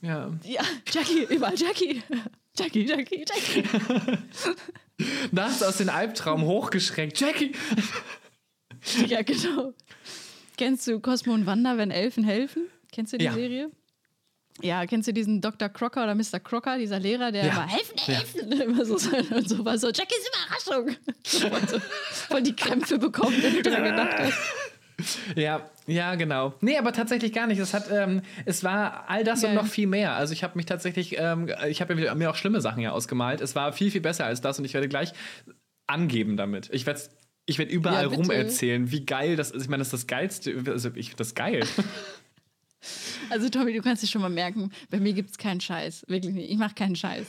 Ja. 0.00 0.30
Ja, 0.44 0.62
Jackie, 0.92 1.26
überall 1.34 1.56
Jackie. 1.56 2.04
Jackie, 2.56 2.86
Jackie, 2.86 3.24
Jackie. 3.28 3.64
Nachts 5.32 5.64
aus 5.64 5.78
dem 5.78 5.88
Albtraum 5.88 6.44
hochgeschreckt. 6.44 7.18
Jackie! 7.18 7.50
Ja, 9.06 9.22
genau. 9.22 9.72
Kennst 10.56 10.86
du 10.86 11.00
Cosmo 11.00 11.32
und 11.34 11.46
Wanda, 11.46 11.76
wenn 11.78 11.90
Elfen 11.90 12.24
helfen? 12.24 12.66
Kennst 12.92 13.12
du 13.12 13.18
die 13.18 13.24
Ja. 13.26 13.32
Serie? 13.32 13.70
Ja, 14.62 14.84
kennst 14.84 15.08
du 15.08 15.12
diesen 15.14 15.40
Dr. 15.40 15.70
Crocker 15.70 16.02
oder 16.04 16.14
Mr. 16.14 16.38
Crocker, 16.38 16.76
dieser 16.76 16.98
Lehrer, 16.98 17.32
der 17.32 17.46
Ja. 17.46 17.52
immer 17.52 17.66
helfen, 17.68 17.96
helfen, 17.98 18.52
immer 18.60 18.84
so 18.84 18.98
sein 18.98 19.26
und 19.28 19.48
so 19.48 19.64
war 19.64 19.78
so, 19.78 19.86
Jackies 19.88 20.18
Überraschung. 20.28 20.96
Und 21.60 21.70
so, 21.70 21.78
voll 22.28 22.42
die 22.42 22.54
Krämpfe 22.54 22.98
bekommen, 22.98 23.36
wenn 23.42 23.54
du 23.54 23.62
daran 23.62 23.84
gedacht 23.84 24.18
hast. 24.18 24.38
Ja, 25.34 25.70
ja, 25.86 26.14
genau. 26.16 26.52
Nee, 26.60 26.76
aber 26.76 26.92
tatsächlich 26.92 27.32
gar 27.32 27.46
nicht. 27.46 27.58
Es 27.58 27.72
hat, 27.72 27.90
ähm, 27.90 28.20
es 28.44 28.62
war 28.62 29.08
all 29.08 29.24
das 29.24 29.40
Geil. 29.40 29.50
und 29.50 29.56
noch 29.56 29.66
viel 29.66 29.86
mehr. 29.86 30.12
Also 30.14 30.34
ich 30.34 30.44
habe 30.44 30.56
mich 30.58 30.66
tatsächlich, 30.66 31.16
ähm, 31.18 31.48
ich 31.68 31.80
habe 31.80 31.94
mir 31.94 32.30
auch 32.30 32.36
schlimme 32.36 32.60
Sachen 32.60 32.82
ja 32.82 32.90
ausgemalt. 32.90 33.40
Es 33.40 33.54
war 33.54 33.72
viel, 33.72 33.90
viel 33.90 34.02
besser 34.02 34.26
als 34.26 34.42
das 34.42 34.58
und 34.58 34.66
ich 34.66 34.74
werde 34.74 34.88
gleich 34.90 35.12
angeben 35.86 36.36
damit. 36.36 36.68
Ich 36.72 36.84
werde 36.84 37.00
ich 37.50 37.58
werd 37.58 37.70
überall 37.70 38.04
Ja, 38.04 38.08
bitte. 38.08 38.22
rum 38.22 38.30
erzählen, 38.30 38.90
wie 38.90 39.04
geil 39.04 39.36
das 39.36 39.50
ist. 39.50 39.62
Ich 39.64 39.68
meine, 39.68 39.80
das 39.80 39.88
ist 39.88 39.92
das 39.92 40.06
Geilste. 40.06 40.54
Also 40.68 40.90
ich 40.94 41.06
finde 41.08 41.18
das 41.18 41.34
geil. 41.34 41.62
Also 43.28 43.48
Tommy, 43.50 43.74
du 43.74 43.82
kannst 43.82 44.02
dir 44.02 44.06
schon 44.06 44.22
mal 44.22 44.30
merken, 44.30 44.70
bei 44.88 44.98
mir 44.98 45.12
gibt 45.12 45.30
es 45.30 45.38
keinen 45.38 45.60
Scheiß. 45.60 46.06
Wirklich 46.08 46.34
nicht. 46.34 46.50
Ich 46.50 46.56
mache 46.56 46.74
keinen 46.74 46.96
Scheiß. 46.96 47.26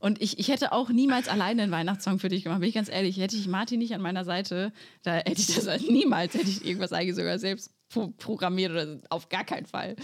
Und 0.00 0.20
ich, 0.20 0.38
ich 0.38 0.48
hätte 0.48 0.72
auch 0.72 0.88
niemals 0.88 1.28
alleine 1.28 1.62
einen 1.62 1.72
Weihnachtssong 1.72 2.18
für 2.18 2.28
dich 2.28 2.42
gemacht, 2.44 2.60
bin 2.60 2.70
ich 2.70 2.74
ganz 2.74 2.88
ehrlich. 2.88 3.18
Hätte 3.18 3.36
ich 3.36 3.46
Martin 3.46 3.78
nicht 3.78 3.94
an 3.94 4.00
meiner 4.00 4.24
Seite, 4.24 4.72
da 5.02 5.14
hätte 5.14 5.40
ich 5.40 5.54
das 5.54 5.68
halt 5.68 5.88
niemals, 5.88 6.34
hätte 6.34 6.48
ich 6.48 6.64
irgendwas 6.64 6.92
eigentlich 6.92 7.16
sogar 7.16 7.38
selbst 7.38 7.70
pro 7.90 8.08
programmiert 8.16 8.72
oder 8.72 8.98
auf 9.10 9.28
gar 9.28 9.44
keinen 9.44 9.66
Fall. 9.66 9.94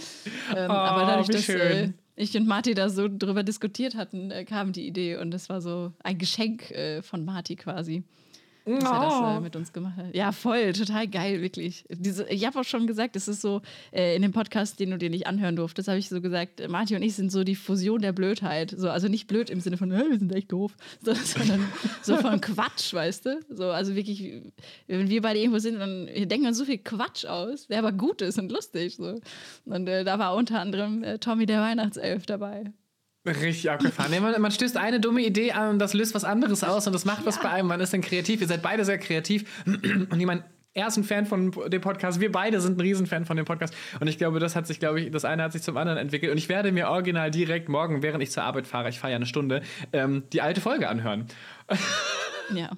Ähm, 0.55 0.69
aber 0.71 1.05
dadurch, 1.05 1.27
dass 1.27 1.49
äh, 1.49 1.89
ich 2.15 2.37
und 2.37 2.47
Marti 2.47 2.73
da 2.75 2.89
so 2.89 3.07
drüber 3.09 3.43
diskutiert 3.43 3.95
hatten, 3.95 4.31
äh, 4.31 4.45
kam 4.45 4.71
die 4.71 4.85
Idee 4.87 5.17
und 5.17 5.31
das 5.31 5.49
war 5.49 5.61
so 5.61 5.91
ein 6.03 6.17
Geschenk 6.19 6.69
äh, 6.71 7.01
von 7.01 7.25
Marti 7.25 7.55
quasi. 7.55 8.03
Dass 8.79 8.89
er 8.91 8.99
das 9.01 9.37
äh, 9.37 9.41
mit 9.41 9.55
uns 9.55 9.73
gemacht 9.73 9.97
hat. 9.97 10.15
Ja, 10.15 10.31
voll, 10.31 10.73
total 10.73 11.07
geil, 11.07 11.41
wirklich. 11.41 11.85
Diese, 11.89 12.27
ich 12.29 12.45
habe 12.45 12.59
auch 12.59 12.63
schon 12.63 12.87
gesagt, 12.87 13.15
es 13.15 13.27
ist 13.27 13.41
so, 13.41 13.61
äh, 13.91 14.15
in 14.15 14.21
dem 14.21 14.31
Podcast, 14.31 14.79
den 14.79 14.91
du 14.91 14.97
dir 14.97 15.09
nicht 15.09 15.27
anhören 15.27 15.55
durftest, 15.55 15.87
habe 15.87 15.99
ich 15.99 16.09
so 16.09 16.21
gesagt, 16.21 16.59
äh, 16.59 16.67
Martin 16.67 16.97
und 16.97 17.03
ich 17.03 17.15
sind 17.15 17.31
so 17.31 17.43
die 17.43 17.55
Fusion 17.55 18.01
der 18.01 18.11
Blödheit. 18.13 18.73
So, 18.75 18.89
also 18.89 19.07
nicht 19.07 19.27
blöd 19.27 19.49
im 19.49 19.59
Sinne 19.59 19.77
von, 19.77 19.91
"Hä, 19.91 20.03
wir 20.09 20.19
sind 20.19 20.33
echt 20.33 20.51
doof, 20.51 20.75
so, 21.03 21.13
sondern 21.13 21.65
so 22.01 22.17
von 22.17 22.39
Quatsch, 22.41 22.93
weißt 22.93 23.25
du? 23.25 23.39
So, 23.49 23.71
also 23.71 23.95
wirklich, 23.95 24.41
wenn 24.87 25.09
wir 25.09 25.21
beide 25.21 25.39
irgendwo 25.39 25.59
sind, 25.59 25.79
dann 25.79 26.05
denken 26.07 26.41
wir 26.41 26.49
uns 26.49 26.57
so 26.57 26.65
viel 26.65 26.77
Quatsch 26.79 27.25
aus, 27.25 27.67
der 27.67 27.79
aber 27.79 27.91
gut 27.91 28.21
ist 28.21 28.37
und 28.39 28.51
lustig. 28.51 28.95
So. 28.95 29.19
Und 29.65 29.87
äh, 29.87 30.03
da 30.03 30.19
war 30.19 30.35
unter 30.35 30.59
anderem 30.59 31.03
äh, 31.03 31.17
Tommy 31.19 31.45
der 31.45 31.61
Weihnachtself 31.61 32.25
dabei. 32.25 32.71
Richtig 33.25 33.69
abgefahren. 33.69 34.09
Nee, 34.11 34.19
man, 34.19 34.41
man 34.41 34.51
stößt 34.51 34.77
eine 34.77 34.99
dumme 34.99 35.21
Idee 35.21 35.51
an 35.51 35.71
und 35.71 35.79
das 35.79 35.93
löst 35.93 36.15
was 36.15 36.23
anderes 36.23 36.63
aus 36.63 36.87
und 36.87 36.93
das 36.93 37.05
macht 37.05 37.25
was 37.25 37.39
bei 37.39 37.49
einem. 37.49 37.67
Man 37.67 37.79
ist 37.79 37.93
dann 37.93 38.01
kreativ. 38.01 38.41
Ihr 38.41 38.47
seid 38.47 38.63
beide 38.63 38.83
sehr 38.83 38.97
kreativ. 38.97 39.45
Und 39.65 40.19
jemand, 40.19 40.43
er 40.73 40.87
ist 40.87 40.97
ein 40.97 41.03
Fan 41.03 41.25
von 41.25 41.51
dem 41.69 41.81
Podcast. 41.81 42.19
Wir 42.19 42.31
beide 42.31 42.59
sind 42.61 42.77
ein 42.77 42.81
Riesenfan 42.81 43.25
von 43.25 43.37
dem 43.37 43.45
Podcast. 43.45 43.75
Und 43.99 44.07
ich 44.07 44.17
glaube, 44.17 44.39
das 44.39 44.55
hat 44.55 44.65
sich, 44.65 44.79
glaube 44.79 45.01
ich, 45.01 45.11
das 45.11 45.25
eine 45.25 45.43
hat 45.43 45.51
sich 45.51 45.61
zum 45.61 45.77
anderen 45.77 45.99
entwickelt. 45.99 46.31
Und 46.31 46.37
ich 46.37 46.49
werde 46.49 46.71
mir 46.71 46.87
original 46.89 47.29
direkt 47.29 47.69
morgen, 47.69 48.01
während 48.01 48.23
ich 48.23 48.31
zur 48.31 48.43
Arbeit 48.43 48.65
fahre, 48.65 48.89
ich 48.89 48.97
fahre 48.97 49.11
ja 49.11 49.17
eine 49.17 49.25
Stunde, 49.25 49.61
ähm, 49.93 50.23
die 50.33 50.41
alte 50.41 50.61
Folge 50.61 50.89
anhören. 50.89 51.27
Ja. 52.53 52.69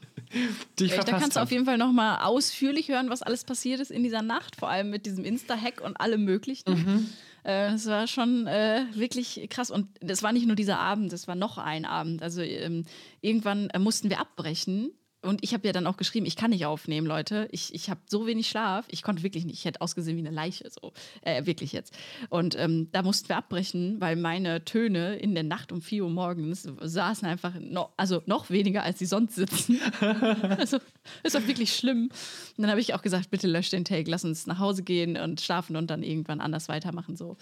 Die 0.77 0.85
ich 0.85 0.95
Da 0.95 1.03
kannst 1.03 1.35
du 1.35 1.39
hab. 1.39 1.47
auf 1.47 1.51
jeden 1.51 1.65
Fall 1.65 1.79
nochmal 1.79 2.19
ausführlich 2.21 2.89
hören, 2.89 3.09
was 3.09 3.23
alles 3.23 3.43
passiert 3.43 3.79
ist 3.79 3.89
in 3.89 4.03
dieser 4.03 4.21
Nacht, 4.21 4.55
vor 4.55 4.69
allem 4.69 4.91
mit 4.91 5.07
diesem 5.07 5.25
Insta-Hack 5.25 5.81
und 5.81 5.99
allem 5.99 6.23
Möglichen. 6.25 6.71
Mhm. 6.71 7.09
Äh, 7.43 7.71
Das 7.71 7.85
war 7.85 8.07
schon 8.07 8.47
äh, 8.47 8.85
wirklich 8.93 9.47
krass. 9.49 9.71
Und 9.71 9.87
das 10.01 10.23
war 10.23 10.31
nicht 10.31 10.47
nur 10.47 10.55
dieser 10.55 10.79
Abend, 10.79 11.13
das 11.13 11.27
war 11.27 11.35
noch 11.35 11.57
ein 11.57 11.85
Abend. 11.85 12.21
Also 12.21 12.41
ähm, 12.41 12.85
irgendwann 13.21 13.69
äh, 13.69 13.79
mussten 13.79 14.09
wir 14.09 14.19
abbrechen. 14.19 14.91
Und 15.23 15.43
ich 15.43 15.53
habe 15.53 15.65
ja 15.65 15.71
dann 15.73 15.87
auch 15.87 15.95
geschrieben, 15.95 16.25
ich 16.25 16.35
kann 16.35 16.51
nicht 16.51 16.65
aufnehmen, 16.65 17.07
Leute. 17.07 17.47
Ich, 17.51 17.73
ich 17.73 17.89
habe 17.89 18.01
so 18.07 18.27
wenig 18.27 18.49
Schlaf, 18.49 18.85
ich 18.89 19.03
konnte 19.03 19.23
wirklich 19.23 19.45
nicht. 19.45 19.57
Ich 19.57 19.65
hätte 19.65 19.79
ausgesehen 19.81 20.17
wie 20.17 20.21
eine 20.21 20.35
Leiche, 20.35 20.69
so. 20.69 20.91
Äh, 21.21 21.45
wirklich 21.45 21.71
jetzt. 21.71 21.95
Und 22.29 22.57
ähm, 22.59 22.89
da 22.91 23.03
mussten 23.03 23.29
wir 23.29 23.37
abbrechen, 23.37 24.01
weil 24.01 24.17
meine 24.17 24.65
Töne 24.65 25.15
in 25.15 25.33
der 25.33 25.43
Nacht 25.43 25.71
um 25.71 25.81
4 25.81 26.03
Uhr 26.03 26.09
morgens 26.09 26.67
saßen 26.81 27.25
einfach 27.27 27.53
noch, 27.59 27.93
also 27.95 28.21
noch 28.25 28.49
weniger, 28.49 28.83
als 28.83 28.99
sie 28.99 29.05
sonst 29.05 29.35
sitzen. 29.35 29.79
also, 30.57 30.79
ist 31.23 31.37
auch 31.37 31.47
wirklich 31.47 31.73
schlimm. 31.73 32.09
Und 32.57 32.61
dann 32.61 32.69
habe 32.69 32.81
ich 32.81 32.93
auch 32.93 33.01
gesagt, 33.01 33.31
bitte 33.31 33.47
lösch 33.47 33.69
den 33.69 33.85
Take, 33.85 34.11
lass 34.11 34.25
uns 34.25 34.45
nach 34.45 34.59
Hause 34.59 34.83
gehen 34.83 35.15
und 35.15 35.39
schlafen 35.39 35.77
und 35.77 35.89
dann 35.89 36.03
irgendwann 36.03 36.41
anders 36.41 36.67
weitermachen, 36.67 37.15
so. 37.15 37.37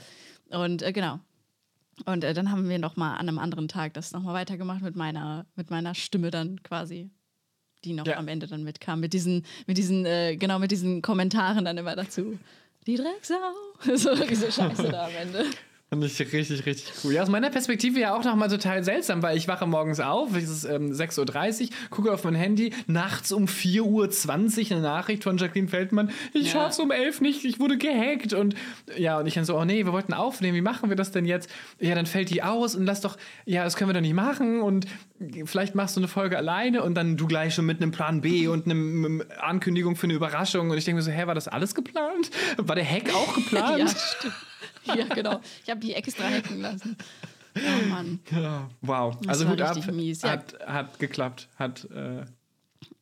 Und 0.52 0.84
äh, 0.84 0.91
genau. 0.91 1.20
Und 2.06 2.24
äh, 2.24 2.34
dann 2.36 2.52
haben 2.52 2.70
wir 2.70 2.78
noch 2.78 2.96
mal 2.96 3.15
an 3.15 3.28
einem 3.28 3.39
anderen 3.39 3.67
Tag 3.67 3.96
das 3.96 4.12
noch 4.12 4.22
mal 4.22 4.34
weitergemacht 4.34 4.82
mit 4.82 4.96
meiner, 4.96 5.48
mit 5.56 5.72
meiner 5.72 5.96
Stimme 5.96 6.30
dann 6.30 6.62
quasi 6.63 7.10
die 7.86 7.94
noch 7.94 8.06
Ja. 8.08 8.17
am 8.17 8.28
Ende 8.28 8.48
dann 8.48 8.63
mitkam, 8.63 9.00
mit 9.00 9.13
diesen, 9.13 9.46
mit 9.67 9.78
diesen, 9.78 10.06
äh, 10.06 10.36
genau, 10.38 10.60
mit 10.60 10.72
diesen 10.72 11.02
Kommentaren 11.02 11.65
dann 11.65 11.78
immer 11.78 11.96
dazu. 11.96 12.38
Die 12.88 12.96
Drecksau. 12.96 13.36
So 13.96 14.13
diese 14.15 14.52
Scheiße 14.52 14.89
da 14.89 15.06
am 15.06 15.12
Ende. 15.20 15.46
Fand 15.89 16.06
ich 16.06 16.17
richtig, 16.20 16.65
richtig 16.65 16.94
cool. 17.04 17.12
Ja, 17.13 17.22
aus 17.24 17.28
meiner 17.28 17.50
Perspektive 17.50 18.00
ja 18.00 18.15
auch 18.15 18.24
nochmal 18.24 18.48
total 18.48 18.82
seltsam, 18.82 19.22
weil 19.24 19.36
ich 19.36 19.50
wache 19.50 19.65
morgens 19.67 20.00
auf, 20.00 20.34
es 20.38 20.50
ist 20.50 20.63
ähm, 20.63 20.91
6.30 20.94 21.63
Uhr, 21.63 21.70
gucke 21.89 22.13
auf 22.13 22.24
mein 22.24 22.34
Handy, 22.36 22.72
nachts 22.88 23.34
um 23.34 23.44
4.20 23.46 23.82
Uhr 24.70 24.72
eine 24.72 24.82
Nachricht 24.82 25.24
von 25.24 25.38
Jacqueline 25.38 25.67
Feldmann, 25.67 26.12
ich 26.34 26.46
Ja. 26.48 26.52
schaff's 26.54 26.80
um 26.80 26.91
11 26.91 27.20
nicht, 27.20 27.44
ich 27.44 27.60
wurde 27.60 27.78
gehackt 27.78 28.32
und 28.32 28.56
ja, 28.98 29.20
und 29.20 29.28
ich 29.28 29.34
dann 29.34 29.44
so, 29.44 29.58
oh 29.58 29.65
nee, 29.65 29.84
wir 29.84 29.91
wollten 29.91 30.13
aufnehmen, 30.13 30.56
wie 30.56 30.62
machen 30.62 30.88
wir 30.89 30.96
das 30.96 31.12
denn 31.12 31.26
jetzt? 31.26 31.50
Ja, 31.82 31.94
dann 31.94 32.06
fällt 32.06 32.30
die 32.30 32.41
aus 32.41 32.74
und 32.74 32.86
lass 32.86 33.02
doch, 33.02 33.17
ja, 33.46 33.65
das 33.65 33.76
können 33.76 33.89
wir 33.89 33.94
doch 33.94 34.00
nicht 34.02 34.13
machen 34.13 34.62
und 34.62 34.86
vielleicht 35.46 35.76
machst 35.76 35.96
du 35.96 36.00
eine 36.00 36.08
Folge 36.08 36.38
alleine 36.38 36.84
und 36.84 36.96
dann 36.96 37.18
du 37.18 37.28
gleich 37.28 37.54
schon 37.54 37.66
mit 37.66 37.82
einem 37.82 37.92
Plan 37.92 38.22
B 38.22 38.48
und 38.48 38.66
einem, 38.66 39.24
Ankündigung 39.40 39.96
für 39.96 40.06
eine 40.06 40.14
Überraschung 40.14 40.70
und 40.70 40.78
ich 40.78 40.86
denke 40.86 40.98
mir 40.98 41.04
so, 41.04 41.12
hä, 41.12 41.28
war 41.28 41.36
das 41.36 41.48
alles 41.48 41.76
geplant? 41.76 42.32
War 42.58 42.76
der 42.76 42.90
Hack 42.90 43.14
auch 43.14 43.36
geplant? 43.36 43.62
Ja, 43.80 43.88
stimmt. 43.88 44.34
Ja, 44.86 45.14
genau. 45.14 45.42
Ich 45.64 45.70
habe 45.70 45.80
die 45.80 45.94
extra 45.94 46.24
hacken 46.24 46.62
lassen. 46.62 46.98
Oh 47.56 47.86
Mann. 47.88 48.20
Ja, 48.32 48.70
wow. 48.82 49.16
Das 49.22 49.40
also 49.42 49.50
Hut 49.50 49.62
ab, 49.62 49.78
mies, 49.92 50.22
ja. 50.22 50.32
hat, 50.32 50.56
hat 50.66 51.00
geklappt, 51.00 51.50
hat 51.58 51.86
äh, 51.92 52.26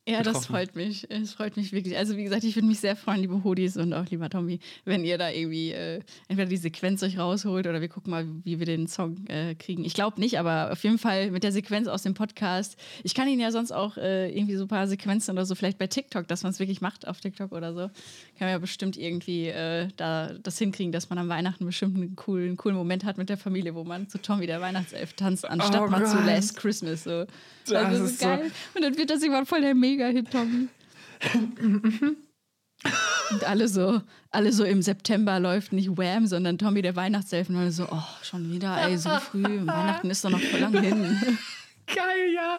Ja, 0.08 0.22
das 0.22 0.26
getroffen. 0.28 0.46
freut 0.46 0.76
mich. 0.76 1.06
Es 1.10 1.34
freut 1.34 1.56
mich 1.56 1.72
wirklich. 1.72 1.96
Also, 1.96 2.16
wie 2.16 2.24
gesagt, 2.24 2.42
ich 2.42 2.56
würde 2.56 2.66
mich 2.66 2.80
sehr 2.80 2.96
freuen, 2.96 3.20
liebe 3.20 3.44
Hodis 3.44 3.76
und 3.76 3.92
auch 3.92 4.06
lieber 4.06 4.28
Tommy, 4.30 4.58
wenn 4.84 5.04
ihr 5.04 5.18
da 5.18 5.30
irgendwie 5.30 5.70
äh, 5.72 6.00
entweder 6.26 6.48
die 6.48 6.56
Sequenz 6.56 7.02
euch 7.02 7.18
rausholt 7.18 7.66
oder 7.66 7.80
wir 7.80 7.88
gucken 7.88 8.10
mal, 8.10 8.26
wie 8.44 8.58
wir 8.58 8.66
den 8.66 8.86
Song 8.88 9.26
äh, 9.28 9.54
kriegen. 9.54 9.84
Ich 9.84 9.94
glaube 9.94 10.18
nicht, 10.18 10.38
aber 10.38 10.72
auf 10.72 10.82
jeden 10.82 10.98
Fall 10.98 11.30
mit 11.30 11.44
der 11.44 11.52
Sequenz 11.52 11.86
aus 11.86 12.02
dem 12.02 12.14
Podcast. 12.14 12.76
Ich 13.04 13.14
kann 13.14 13.28
Ihnen 13.28 13.40
ja 13.40 13.52
sonst 13.52 13.72
auch 13.72 13.98
äh, 13.98 14.30
irgendwie 14.36 14.56
so 14.56 14.64
ein 14.64 14.68
paar 14.68 14.88
Sequenzen 14.88 15.32
oder 15.32 15.44
so, 15.44 15.54
vielleicht 15.54 15.78
bei 15.78 15.86
TikTok, 15.86 16.26
dass 16.26 16.42
man 16.42 16.50
es 16.50 16.58
wirklich 16.58 16.80
macht 16.80 17.06
auf 17.06 17.20
TikTok 17.20 17.52
oder 17.52 17.72
so. 17.74 17.80
Kann 17.80 17.90
man 18.40 18.48
ja 18.50 18.58
bestimmt 18.58 18.96
irgendwie 18.96 19.48
äh, 19.48 19.88
da 19.96 20.32
das 20.42 20.58
hinkriegen, 20.58 20.92
dass 20.92 21.10
man 21.10 21.18
am 21.18 21.28
Weihnachten 21.28 21.66
bestimmt 21.66 21.96
einen 21.96 22.16
coolen, 22.16 22.56
coolen 22.56 22.76
Moment 22.76 23.04
hat 23.04 23.18
mit 23.18 23.28
der 23.28 23.36
Familie, 23.36 23.74
wo 23.74 23.84
man 23.84 24.08
zu 24.08 24.18
Tommy 24.20 24.46
der 24.46 24.60
Weihnachtself 24.62 25.12
tanzt, 25.12 25.44
anstatt 25.48 25.82
Oh 25.82 25.90
mal 25.90 26.06
zu. 26.06 26.16
Last 26.24 26.56
Christmas. 26.56 27.04
So. 27.04 27.26
Das 27.66 27.84
also, 27.84 28.04
ist 28.04 28.18
so 28.18 28.24
so- 28.24 28.30
geil. 28.30 28.50
Und 28.74 28.82
dann 28.82 28.96
wird 28.96 29.10
das 29.10 29.20
irgendwann 29.22 29.46
voll 29.46 29.60
der 29.60 29.74
Mega-Hit, 29.90 30.30
Tommy. 30.30 30.68
Und 33.30 33.44
alle 33.44 33.68
so, 33.68 34.00
alle 34.30 34.52
so 34.52 34.64
im 34.64 34.82
September 34.82 35.38
läuft 35.38 35.72
nicht 35.72 35.96
Wham, 35.96 36.26
sondern 36.26 36.58
Tommy 36.58 36.82
der 36.82 36.96
Weihnachtself. 36.96 37.48
Und 37.48 37.56
alle 37.56 37.72
so, 37.72 37.86
oh, 37.90 38.02
schon 38.22 38.52
wieder, 38.52 38.76
ey, 38.80 38.96
so 38.96 39.10
früh. 39.10 39.66
Weihnachten 39.66 40.10
ist 40.10 40.24
doch 40.24 40.30
noch 40.30 40.40
voll 40.40 40.60
lang 40.60 40.80
hin. 40.80 41.18
geil, 41.86 42.34
ja. 42.34 42.58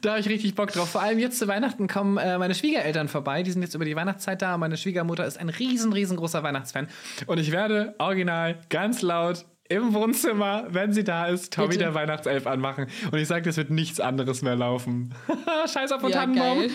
Da 0.00 0.10
habe 0.10 0.20
ich 0.20 0.28
richtig 0.28 0.54
Bock 0.54 0.72
drauf. 0.72 0.90
Vor 0.90 1.02
allem 1.02 1.18
jetzt 1.18 1.38
zu 1.38 1.46
Weihnachten 1.48 1.88
kommen 1.88 2.16
äh, 2.18 2.38
meine 2.38 2.54
Schwiegereltern 2.54 3.08
vorbei. 3.08 3.42
Die 3.42 3.50
sind 3.50 3.62
jetzt 3.62 3.74
über 3.74 3.84
die 3.84 3.96
Weihnachtszeit 3.96 4.40
da. 4.42 4.56
Meine 4.56 4.76
Schwiegermutter 4.76 5.26
ist 5.26 5.38
ein 5.38 5.48
riesen, 5.48 5.92
riesengroßer 5.92 6.42
Weihnachtsfan. 6.42 6.88
Und 7.26 7.38
ich 7.38 7.52
werde 7.52 7.94
original 7.98 8.58
ganz 8.68 9.02
laut 9.02 9.44
im 9.70 9.94
Wohnzimmer, 9.94 10.66
wenn 10.70 10.92
sie 10.92 11.04
da 11.04 11.26
ist, 11.26 11.52
Tommy 11.52 11.68
Bitte. 11.68 11.78
der 11.80 11.94
Weihnachtself 11.94 12.46
anmachen. 12.46 12.88
Und 13.10 13.18
ich 13.18 13.28
sage, 13.28 13.48
es 13.48 13.56
wird 13.56 13.70
nichts 13.70 14.00
anderes 14.00 14.42
mehr 14.42 14.56
laufen. 14.56 15.14
Scheiß 15.72 15.92
auf 15.92 16.02
den 16.02 16.10
Ja, 16.10 16.20
Tannenbaum. 16.20 16.64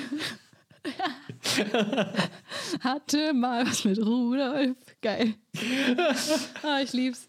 Hatte 2.79 3.33
mal 3.33 3.67
was 3.67 3.83
mit 3.85 3.99
Rudolf. 3.99 4.75
Geil. 5.01 5.33
Ah, 6.63 6.79
ich 6.81 6.93
lieb's. 6.93 7.27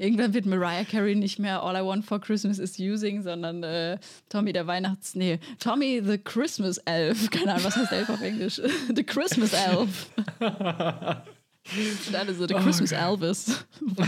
Irgendwann 0.00 0.32
wird 0.32 0.46
Mariah 0.46 0.84
Carey 0.84 1.16
nicht 1.16 1.40
mehr 1.40 1.62
All 1.64 1.74
I 1.74 1.84
Want 1.84 2.04
for 2.04 2.20
Christmas 2.20 2.60
is 2.60 2.78
You 2.78 2.94
singen, 2.96 3.24
sondern 3.24 3.64
äh, 3.64 3.98
Tommy 4.28 4.52
der 4.52 4.68
Weihnachts... 4.68 5.16
Nee, 5.16 5.40
Tommy 5.58 6.00
the 6.04 6.18
Christmas 6.18 6.78
Elf. 6.78 7.28
Keine 7.30 7.54
Ahnung, 7.54 7.64
was 7.64 7.76
heißt 7.76 7.90
Elf 7.90 8.08
auf 8.08 8.22
Englisch? 8.22 8.60
the 8.94 9.02
Christmas 9.02 9.52
Elf. 9.52 10.10
Und 12.08 12.14
alle 12.14 12.34
so, 12.34 12.46
the 12.46 12.54
Oh, 12.54 12.58
Christmas 12.60 12.92
Elvis. 12.92 13.64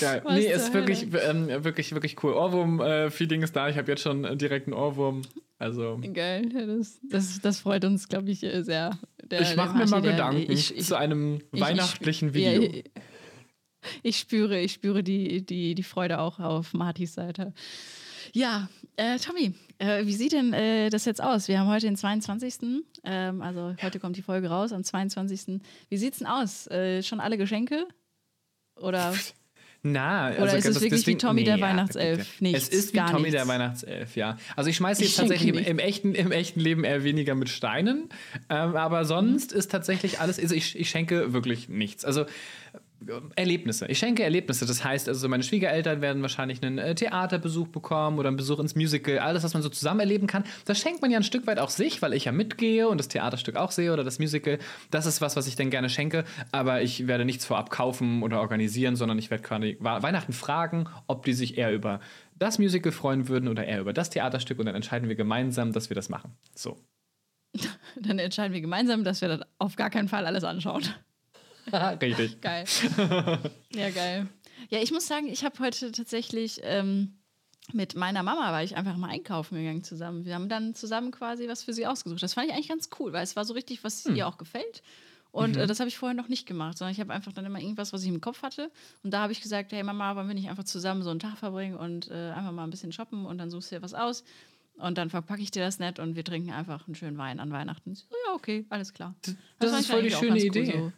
Geil. 0.00 0.22
Was 0.24 0.34
nee, 0.34 0.52
ist 0.52 0.72
wirklich, 0.74 1.06
ähm, 1.28 1.48
wirklich, 1.64 1.92
wirklich 1.92 2.22
cool. 2.24 2.32
Ohrwurm-Feeling 2.32 3.42
ist 3.42 3.54
da. 3.54 3.68
Ich 3.68 3.76
habe 3.78 3.90
jetzt 3.92 4.02
schon 4.02 4.24
äh, 4.24 4.36
direkt 4.36 4.66
einen 4.66 4.74
Ohrwurm. 4.74 5.22
Also, 5.58 6.00
Geil, 6.12 6.50
ja, 6.52 6.66
das, 6.66 6.98
das, 7.08 7.40
das 7.40 7.60
freut 7.60 7.84
uns, 7.84 8.08
glaube 8.08 8.30
ich, 8.30 8.42
äh, 8.42 8.62
sehr. 8.62 8.98
Der- 9.22 9.40
ich 9.40 9.54
mache 9.56 9.76
der 9.78 9.84
mir 9.86 9.90
mal 9.90 10.02
der- 10.02 10.12
Gedanken 10.12 10.50
ich- 10.52 10.76
ich- 10.76 10.84
zu 10.86 10.96
einem 10.98 11.40
ich- 11.52 11.60
weihnachtlichen 11.60 12.28
ich, 12.30 12.34
Video. 12.34 12.62
Ja, 12.62 12.68
ich, 12.68 12.84
ich 14.02 14.18
spüre, 14.18 14.58
ich 14.60 14.72
spüre 14.72 15.02
die, 15.04 15.44
die, 15.46 15.74
die 15.74 15.82
Freude 15.84 16.18
auch 16.18 16.40
auf 16.40 16.74
Martis 16.74 17.14
Seite. 17.14 17.52
Ja, 18.32 18.68
äh, 18.96 19.18
Tommy, 19.18 19.54
äh, 19.78 20.06
wie 20.06 20.14
sieht 20.14 20.32
denn 20.32 20.52
äh, 20.52 20.90
das 20.90 21.04
jetzt 21.04 21.22
aus? 21.22 21.48
Wir 21.48 21.58
haben 21.58 21.68
heute 21.68 21.86
den 21.86 21.96
22. 21.96 22.82
Ähm, 23.04 23.42
also 23.42 23.74
heute 23.82 24.00
kommt 24.00 24.16
die 24.16 24.22
Folge 24.22 24.48
raus, 24.48 24.72
am 24.72 24.84
22. 24.84 25.60
Wie 25.88 25.96
sieht's 25.96 26.18
denn 26.18 26.26
aus? 26.26 26.66
Äh, 26.68 27.02
schon 27.02 27.20
alle 27.20 27.38
Geschenke? 27.38 27.86
Oder 28.76 29.14
Na, 29.86 30.28
also 30.28 30.42
Oder 30.42 30.56
ist 30.56 30.64
es 30.64 30.80
wirklich 30.80 31.06
wie 31.06 31.16
Tommy 31.16 31.44
der 31.44 31.56
ja, 31.56 31.62
Weihnachtself? 31.62 32.40
Nichts, 32.40 32.68
es 32.68 32.68
ist 32.70 32.92
wie 32.94 32.96
gar 32.96 33.10
Tommy 33.10 33.24
nichts. 33.24 33.36
der 33.36 33.46
Weihnachtself, 33.48 34.16
ja. 34.16 34.38
Also 34.56 34.70
ich 34.70 34.76
schmeiße 34.76 35.02
Ich 35.02 35.08
jetzt 35.08 35.18
tatsächlich 35.18 35.54
im, 35.54 35.58
im, 35.58 35.78
echten, 35.78 36.14
im 36.14 36.32
echten 36.32 36.58
Leben 36.58 36.84
eher 36.84 37.04
weniger 37.04 37.34
mit 37.34 37.50
Steinen, 37.50 38.08
ähm, 38.48 38.76
aber 38.76 39.04
sonst 39.04 39.52
ist 39.52 39.70
tatsächlich 39.70 40.20
alles, 40.20 40.38
also 40.38 40.54
ich, 40.54 40.78
ich 40.78 40.88
schenke 40.88 41.34
wirklich 41.34 41.68
nichts. 41.68 42.06
Also 42.06 42.24
Erlebnisse. 43.36 43.86
Ich 43.86 43.98
schenke 43.98 44.22
Erlebnisse. 44.22 44.66
Das 44.66 44.84
heißt, 44.84 45.08
also 45.08 45.28
meine 45.28 45.42
Schwiegereltern 45.42 46.00
werden 46.00 46.22
wahrscheinlich 46.22 46.62
einen 46.62 46.78
äh, 46.78 46.94
Theaterbesuch 46.94 47.68
bekommen 47.68 48.18
oder 48.18 48.28
einen 48.28 48.36
Besuch 48.36 48.58
ins 48.58 48.74
Musical. 48.74 49.18
Alles, 49.18 49.42
was 49.44 49.52
man 49.52 49.62
so 49.62 49.68
zusammen 49.68 50.00
erleben 50.00 50.26
kann. 50.26 50.44
Das 50.64 50.78
schenkt 50.78 51.02
man 51.02 51.10
ja 51.10 51.18
ein 51.18 51.24
Stück 51.24 51.46
weit 51.46 51.58
auch 51.58 51.70
sich, 51.70 52.00
weil 52.02 52.14
ich 52.14 52.24
ja 52.24 52.32
mitgehe 52.32 52.88
und 52.88 52.98
das 52.98 53.08
Theaterstück 53.08 53.56
auch 53.56 53.70
sehe 53.70 53.92
oder 53.92 54.04
das 54.04 54.18
Musical. 54.18 54.58
Das 54.90 55.06
ist 55.06 55.20
was, 55.20 55.36
was 55.36 55.46
ich 55.46 55.56
dann 55.56 55.70
gerne 55.70 55.90
schenke. 55.90 56.24
Aber 56.52 56.82
ich 56.82 57.06
werde 57.06 57.24
nichts 57.24 57.44
vorab 57.44 57.70
kaufen 57.70 58.22
oder 58.22 58.40
organisieren, 58.40 58.96
sondern 58.96 59.18
ich 59.18 59.30
werde 59.30 59.42
quasi 59.42 59.76
Weihnachten 59.80 60.32
fragen, 60.32 60.88
ob 61.06 61.24
die 61.24 61.34
sich 61.34 61.58
eher 61.58 61.72
über 61.72 62.00
das 62.38 62.58
Musical 62.58 62.92
freuen 62.92 63.28
würden 63.28 63.48
oder 63.48 63.64
eher 63.64 63.80
über 63.80 63.92
das 63.92 64.10
Theaterstück. 64.10 64.58
Und 64.58 64.66
dann 64.66 64.74
entscheiden 64.74 65.08
wir 65.08 65.16
gemeinsam, 65.16 65.72
dass 65.72 65.90
wir 65.90 65.94
das 65.94 66.08
machen. 66.08 66.32
So. 66.54 66.78
dann 68.00 68.18
entscheiden 68.18 68.54
wir 68.54 68.60
gemeinsam, 68.60 69.04
dass 69.04 69.20
wir 69.20 69.28
das 69.28 69.40
auf 69.58 69.76
gar 69.76 69.90
keinen 69.90 70.08
Fall 70.08 70.26
alles 70.26 70.44
anschauen. 70.44 70.82
Richtig. 72.00 72.40
Geil. 72.40 72.64
ja, 73.74 73.90
geil. 73.90 74.28
Ja, 74.70 74.80
ich 74.80 74.92
muss 74.92 75.06
sagen, 75.06 75.28
ich 75.28 75.44
habe 75.44 75.58
heute 75.58 75.92
tatsächlich 75.92 76.60
ähm, 76.62 77.18
mit 77.72 77.94
meiner 77.94 78.22
Mama 78.22 78.52
war 78.52 78.62
ich 78.62 78.76
einfach 78.76 78.96
mal 78.96 79.08
einkaufen 79.08 79.56
gegangen 79.56 79.84
zusammen. 79.84 80.24
Wir 80.24 80.34
haben 80.34 80.48
dann 80.48 80.74
zusammen 80.74 81.10
quasi 81.10 81.48
was 81.48 81.64
für 81.64 81.72
sie 81.72 81.86
ausgesucht. 81.86 82.22
Das 82.22 82.34
fand 82.34 82.48
ich 82.48 82.54
eigentlich 82.54 82.68
ganz 82.68 82.90
cool, 82.98 83.12
weil 83.12 83.24
es 83.24 83.36
war 83.36 83.44
so 83.44 83.54
richtig, 83.54 83.84
was 83.84 84.06
ihr 84.06 84.26
auch 84.26 84.38
gefällt. 84.38 84.82
Und 85.34 85.56
äh, 85.56 85.66
das 85.66 85.80
habe 85.80 85.88
ich 85.88 85.98
vorher 85.98 86.14
noch 86.14 86.28
nicht 86.28 86.46
gemacht, 86.46 86.78
sondern 86.78 86.92
ich 86.92 87.00
habe 87.00 87.12
einfach 87.12 87.32
dann 87.32 87.44
immer 87.44 87.58
irgendwas, 87.58 87.92
was 87.92 88.02
ich 88.02 88.08
im 88.08 88.20
Kopf 88.20 88.42
hatte. 88.42 88.70
Und 89.02 89.12
da 89.12 89.20
habe 89.20 89.32
ich 89.32 89.40
gesagt, 89.40 89.72
hey 89.72 89.82
Mama, 89.82 90.14
wollen 90.14 90.28
wir 90.28 90.34
nicht 90.34 90.48
einfach 90.48 90.64
zusammen 90.64 91.02
so 91.02 91.10
einen 91.10 91.18
Tag 91.18 91.38
verbringen 91.38 91.76
und 91.76 92.08
äh, 92.10 92.30
einfach 92.30 92.52
mal 92.52 92.62
ein 92.62 92.70
bisschen 92.70 92.92
shoppen 92.92 93.26
und 93.26 93.38
dann 93.38 93.50
suchst 93.50 93.72
du 93.72 93.76
dir 93.76 93.82
was 93.82 93.94
aus. 93.94 94.22
Und 94.76 94.98
dann 94.98 95.10
verpacke 95.10 95.42
ich 95.42 95.50
dir 95.50 95.64
das 95.64 95.78
nett 95.80 95.98
und 95.98 96.14
wir 96.14 96.24
trinken 96.24 96.52
einfach 96.52 96.86
einen 96.86 96.94
schönen 96.94 97.18
Wein 97.18 97.40
an 97.40 97.50
Weihnachten. 97.50 97.94
So, 97.94 98.04
ja, 98.26 98.34
okay, 98.34 98.64
alles 98.70 98.92
klar. 98.92 99.14
das 99.58 99.70
fand 99.70 99.80
ist 99.80 99.90
voll 99.90 100.02
die 100.02 100.10
schöne 100.10 100.32
cool, 100.32 100.38
Idee. 100.38 100.72
so. 100.72 100.92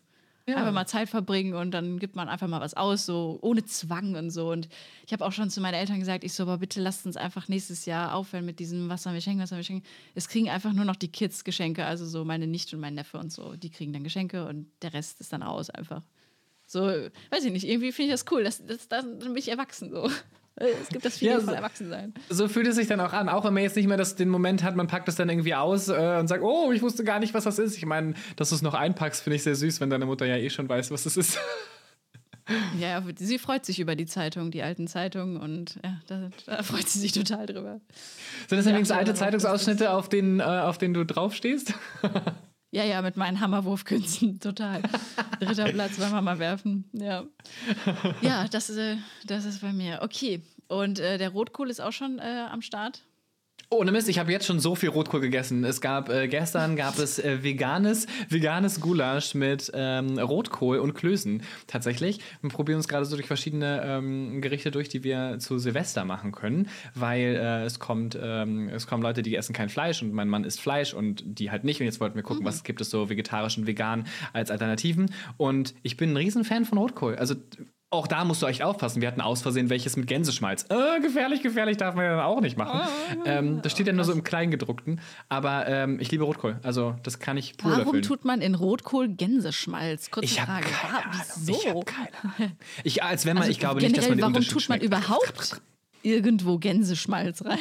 Einfach 0.54 0.72
mal 0.72 0.86
Zeit 0.86 1.08
verbringen 1.08 1.54
und 1.54 1.72
dann 1.72 1.98
gibt 1.98 2.14
man 2.14 2.28
einfach 2.28 2.46
mal 2.46 2.60
was 2.60 2.74
aus, 2.74 3.04
so 3.04 3.38
ohne 3.42 3.64
Zwang 3.64 4.14
und 4.14 4.30
so. 4.30 4.52
Und 4.52 4.68
ich 5.04 5.12
habe 5.12 5.24
auch 5.24 5.32
schon 5.32 5.50
zu 5.50 5.60
meinen 5.60 5.74
Eltern 5.74 5.98
gesagt, 5.98 6.22
ich 6.22 6.34
so, 6.34 6.44
aber 6.44 6.58
bitte 6.58 6.80
lasst 6.80 7.04
uns 7.04 7.16
einfach 7.16 7.48
nächstes 7.48 7.84
Jahr 7.84 8.14
aufhören 8.14 8.46
mit 8.46 8.60
diesem, 8.60 8.88
was 8.88 9.02
sollen 9.02 9.14
wir 9.14 9.20
schenken, 9.20 9.42
was 9.42 9.48
sollen 9.48 9.58
wir 9.58 9.64
schenken. 9.64 9.86
Es 10.14 10.28
kriegen 10.28 10.48
einfach 10.48 10.72
nur 10.72 10.84
noch 10.84 10.94
die 10.94 11.10
Kids 11.10 11.42
Geschenke, 11.42 11.84
also 11.84 12.06
so 12.06 12.24
meine 12.24 12.46
Nichte 12.46 12.76
und 12.76 12.80
mein 12.80 12.94
Neffe 12.94 13.18
und 13.18 13.32
so. 13.32 13.56
Die 13.56 13.70
kriegen 13.70 13.92
dann 13.92 14.04
Geschenke 14.04 14.46
und 14.46 14.70
der 14.82 14.92
Rest 14.92 15.20
ist 15.20 15.32
dann 15.32 15.42
aus 15.42 15.68
einfach. 15.68 16.02
So, 16.66 16.80
weiß 16.80 17.44
ich 17.44 17.52
nicht, 17.52 17.66
irgendwie 17.66 17.90
finde 17.90 18.12
ich 18.12 18.20
das 18.20 18.30
cool. 18.30 18.44
Das, 18.44 18.64
das, 18.64 18.88
das, 18.88 19.04
dann 19.04 19.18
bin 19.18 19.36
ich 19.36 19.48
erwachsen 19.48 19.90
so. 19.90 20.08
Es 20.58 20.88
gibt 20.88 21.04
das 21.04 21.18
Feeling 21.18 21.34
Ja, 21.34 21.40
von 21.40 21.48
so- 21.50 21.54
Erwachsensein. 21.54 22.14
So 22.30 22.48
fühlt 22.48 22.66
es 22.66 22.76
sich 22.76 22.86
dann 22.88 23.00
auch 23.00 23.12
an, 23.12 23.28
auch 23.28 23.44
wenn 23.44 23.52
man 23.54 23.62
jetzt 23.62 23.76
nicht 23.76 23.86
mehr 23.88 23.96
das, 23.98 24.16
den 24.16 24.28
Moment 24.30 24.62
hat, 24.62 24.74
man 24.76 24.86
packt 24.86 25.06
es 25.08 25.14
dann 25.16 25.28
irgendwie 25.28 25.54
aus 25.54 25.88
äh, 25.88 26.16
und 26.18 26.28
sagt, 26.28 26.42
oh, 26.42 26.72
ich 26.72 26.80
wusste 26.82 27.04
gar 27.04 27.18
nicht, 27.20 27.34
was 27.34 27.44
das 27.44 27.58
ist. 27.58 27.76
Ich 27.76 27.84
meine, 27.86 28.14
dass 28.36 28.48
du 28.48 28.54
es 28.54 28.62
noch 28.62 28.74
einpackst, 28.74 29.22
finde 29.22 29.36
ich 29.36 29.42
sehr 29.42 29.54
süß, 29.54 29.80
wenn 29.80 29.90
deine 29.90 30.06
Mutter 30.06 30.24
ja 30.26 30.36
eh 30.36 30.48
schon 30.50 30.68
weiß, 30.68 30.90
was 30.90 31.06
es 31.06 31.16
ist. 31.16 31.38
Ja, 32.78 33.00
ja, 33.00 33.02
sie 33.18 33.40
freut 33.40 33.66
sich 33.66 33.80
über 33.80 33.96
die 33.96 34.06
Zeitung, 34.06 34.52
die 34.52 34.62
alten 34.62 34.86
Zeitungen 34.86 35.36
und 35.36 35.80
ja, 35.82 35.96
da, 36.06 36.30
da 36.46 36.62
freut 36.62 36.88
sie 36.88 37.00
sich 37.00 37.10
total 37.10 37.44
drüber. 37.46 37.80
Sind 38.46 38.58
das 38.58 38.66
übrigens 38.66 38.90
ja, 38.90 38.98
alte 38.98 39.14
Zeitungsausschnitte, 39.14 39.90
auf 39.90 40.08
denen, 40.08 40.38
äh, 40.38 40.44
auf 40.44 40.78
denen 40.78 40.94
du 40.94 41.04
draufstehst? 41.04 41.74
Ja, 42.70 42.84
ja, 42.84 43.00
mit 43.00 43.16
meinen 43.16 43.40
Hammerwurfkünsten, 43.40 44.40
total. 44.40 44.82
Dritter 45.40 45.72
Platz 45.72 45.98
beim 45.98 46.12
Hammerwerfen, 46.12 46.88
ja. 46.92 47.24
Ja, 48.20 48.48
das, 48.48 48.70
äh, 48.70 48.96
das 49.24 49.44
ist 49.44 49.60
bei 49.60 49.72
mir. 49.72 50.00
Okay, 50.02 50.42
und 50.68 50.98
äh, 50.98 51.18
der 51.18 51.30
Rotkohl 51.30 51.70
ist 51.70 51.80
auch 51.80 51.92
schon 51.92 52.18
äh, 52.18 52.46
am 52.50 52.62
Start. 52.62 53.02
Ohne 53.68 53.90
Mist, 53.90 54.08
ich 54.08 54.20
habe 54.20 54.30
jetzt 54.30 54.46
schon 54.46 54.60
so 54.60 54.76
viel 54.76 54.90
Rotkohl 54.90 55.18
gegessen. 55.20 55.64
Es 55.64 55.80
gab 55.80 56.08
äh, 56.08 56.28
gestern 56.28 56.76
gab 56.76 57.00
es 57.00 57.18
äh, 57.18 57.42
veganes, 57.42 58.06
veganes 58.28 58.80
Gulasch 58.80 59.34
mit 59.34 59.72
ähm, 59.74 60.20
Rotkohl 60.20 60.78
und 60.78 60.94
Klößen. 60.94 61.42
Tatsächlich. 61.66 62.20
Wir 62.42 62.50
probieren 62.50 62.76
uns 62.76 62.86
gerade 62.86 63.04
so 63.04 63.16
durch 63.16 63.26
verschiedene 63.26 63.82
ähm, 63.84 64.40
Gerichte 64.40 64.70
durch, 64.70 64.88
die 64.88 65.02
wir 65.02 65.40
zu 65.40 65.58
Silvester 65.58 66.04
machen 66.04 66.30
können, 66.30 66.68
weil 66.94 67.34
äh, 67.34 67.64
es 67.64 67.80
kommt, 67.80 68.16
ähm, 68.22 68.68
es 68.68 68.86
kommen 68.86 69.02
Leute, 69.02 69.22
die 69.22 69.34
essen 69.34 69.52
kein 69.52 69.68
Fleisch 69.68 70.00
und 70.00 70.12
mein 70.12 70.28
Mann 70.28 70.44
isst 70.44 70.60
Fleisch 70.60 70.94
und 70.94 71.24
die 71.26 71.50
halt 71.50 71.64
nicht. 71.64 71.80
Und 71.80 71.86
jetzt 71.86 71.98
wollten 71.98 72.14
wir 72.14 72.22
gucken, 72.22 72.44
was 72.44 72.62
gibt 72.62 72.80
es 72.80 72.88
so 72.88 73.10
vegetarisch 73.10 73.58
und 73.58 73.66
vegan 73.66 74.06
als 74.32 74.52
Alternativen. 74.52 75.10
Und 75.38 75.74
ich 75.82 75.96
bin 75.96 76.12
ein 76.12 76.16
Riesenfan 76.16 76.66
von 76.66 76.78
Rotkohl. 76.78 77.16
Also 77.16 77.34
auch 77.90 78.06
da 78.08 78.24
musst 78.24 78.42
du 78.42 78.46
echt 78.46 78.62
aufpassen. 78.62 79.00
Wir 79.00 79.08
hatten 79.08 79.20
aus 79.20 79.42
Versehen 79.42 79.70
welches 79.70 79.96
mit 79.96 80.06
Gänseschmalz. 80.08 80.66
Äh, 80.70 81.00
gefährlich, 81.00 81.42
gefährlich, 81.42 81.76
darf 81.76 81.94
man 81.94 82.04
ja 82.04 82.16
dann 82.16 82.24
auch 82.24 82.40
nicht 82.40 82.56
machen. 82.58 82.80
ähm, 83.24 83.62
das 83.62 83.72
steht 83.72 83.86
ja 83.86 83.92
nur 83.92 84.04
so 84.04 84.12
im 84.12 84.24
Kleingedruckten. 84.24 85.00
Aber 85.28 85.66
ähm, 85.68 86.00
ich 86.00 86.10
liebe 86.10 86.24
Rotkohl. 86.24 86.58
Also, 86.62 86.96
das 87.04 87.18
kann 87.20 87.36
ich 87.36 87.56
pur 87.56 87.70
Warum 87.70 87.84
löffeln. 87.86 88.02
tut 88.02 88.24
man 88.24 88.40
in 88.42 88.54
Rotkohl 88.54 89.08
Gänseschmalz? 89.08 90.10
Kurze 90.10 90.26
ich 90.26 90.40
Frage. 90.40 90.66
keine 90.66 91.04
Ahnung. 91.04 91.20
Wieso? 91.36 91.52
Ich 91.52 91.68
habe 91.68 91.84
keine. 91.84 92.52
Ich, 92.84 93.02
als 93.04 93.24
wenn 93.24 93.34
man, 93.34 93.42
Also 93.42 93.52
ich 93.52 93.60
glaube 93.60 93.80
nicht, 93.80 93.96
dass 93.96 94.04
generell, 94.06 94.22
man 94.22 94.32
den 94.32 94.42
warum 94.44 94.58
tut 94.60 94.68
man 94.68 94.78
schmeckt. 94.80 94.84
überhaupt 94.84 95.62
irgendwo 96.02 96.58
Gänseschmalz 96.58 97.44
rein? 97.44 97.58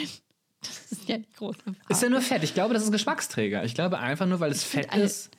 Das 0.62 0.92
ist 0.92 1.08
ja 1.08 1.20
die 1.20 1.32
große 1.38 1.60
Frage. 1.60 1.78
Ist 1.90 2.02
ja 2.02 2.10
nur 2.10 2.22
Fett. 2.22 2.44
Ich 2.44 2.56
glaube, 2.56 2.74
das 2.74 2.84
ist 2.84 2.92
Geschmacksträger. 2.92 3.64
Ich 3.64 3.76
glaube 3.76 4.00
einfach 4.00 4.26
nur, 4.26 4.40
weil 4.40 4.52
es 4.52 4.64
Fett 4.64 4.92
all- 4.92 5.02
ist. 5.02 5.30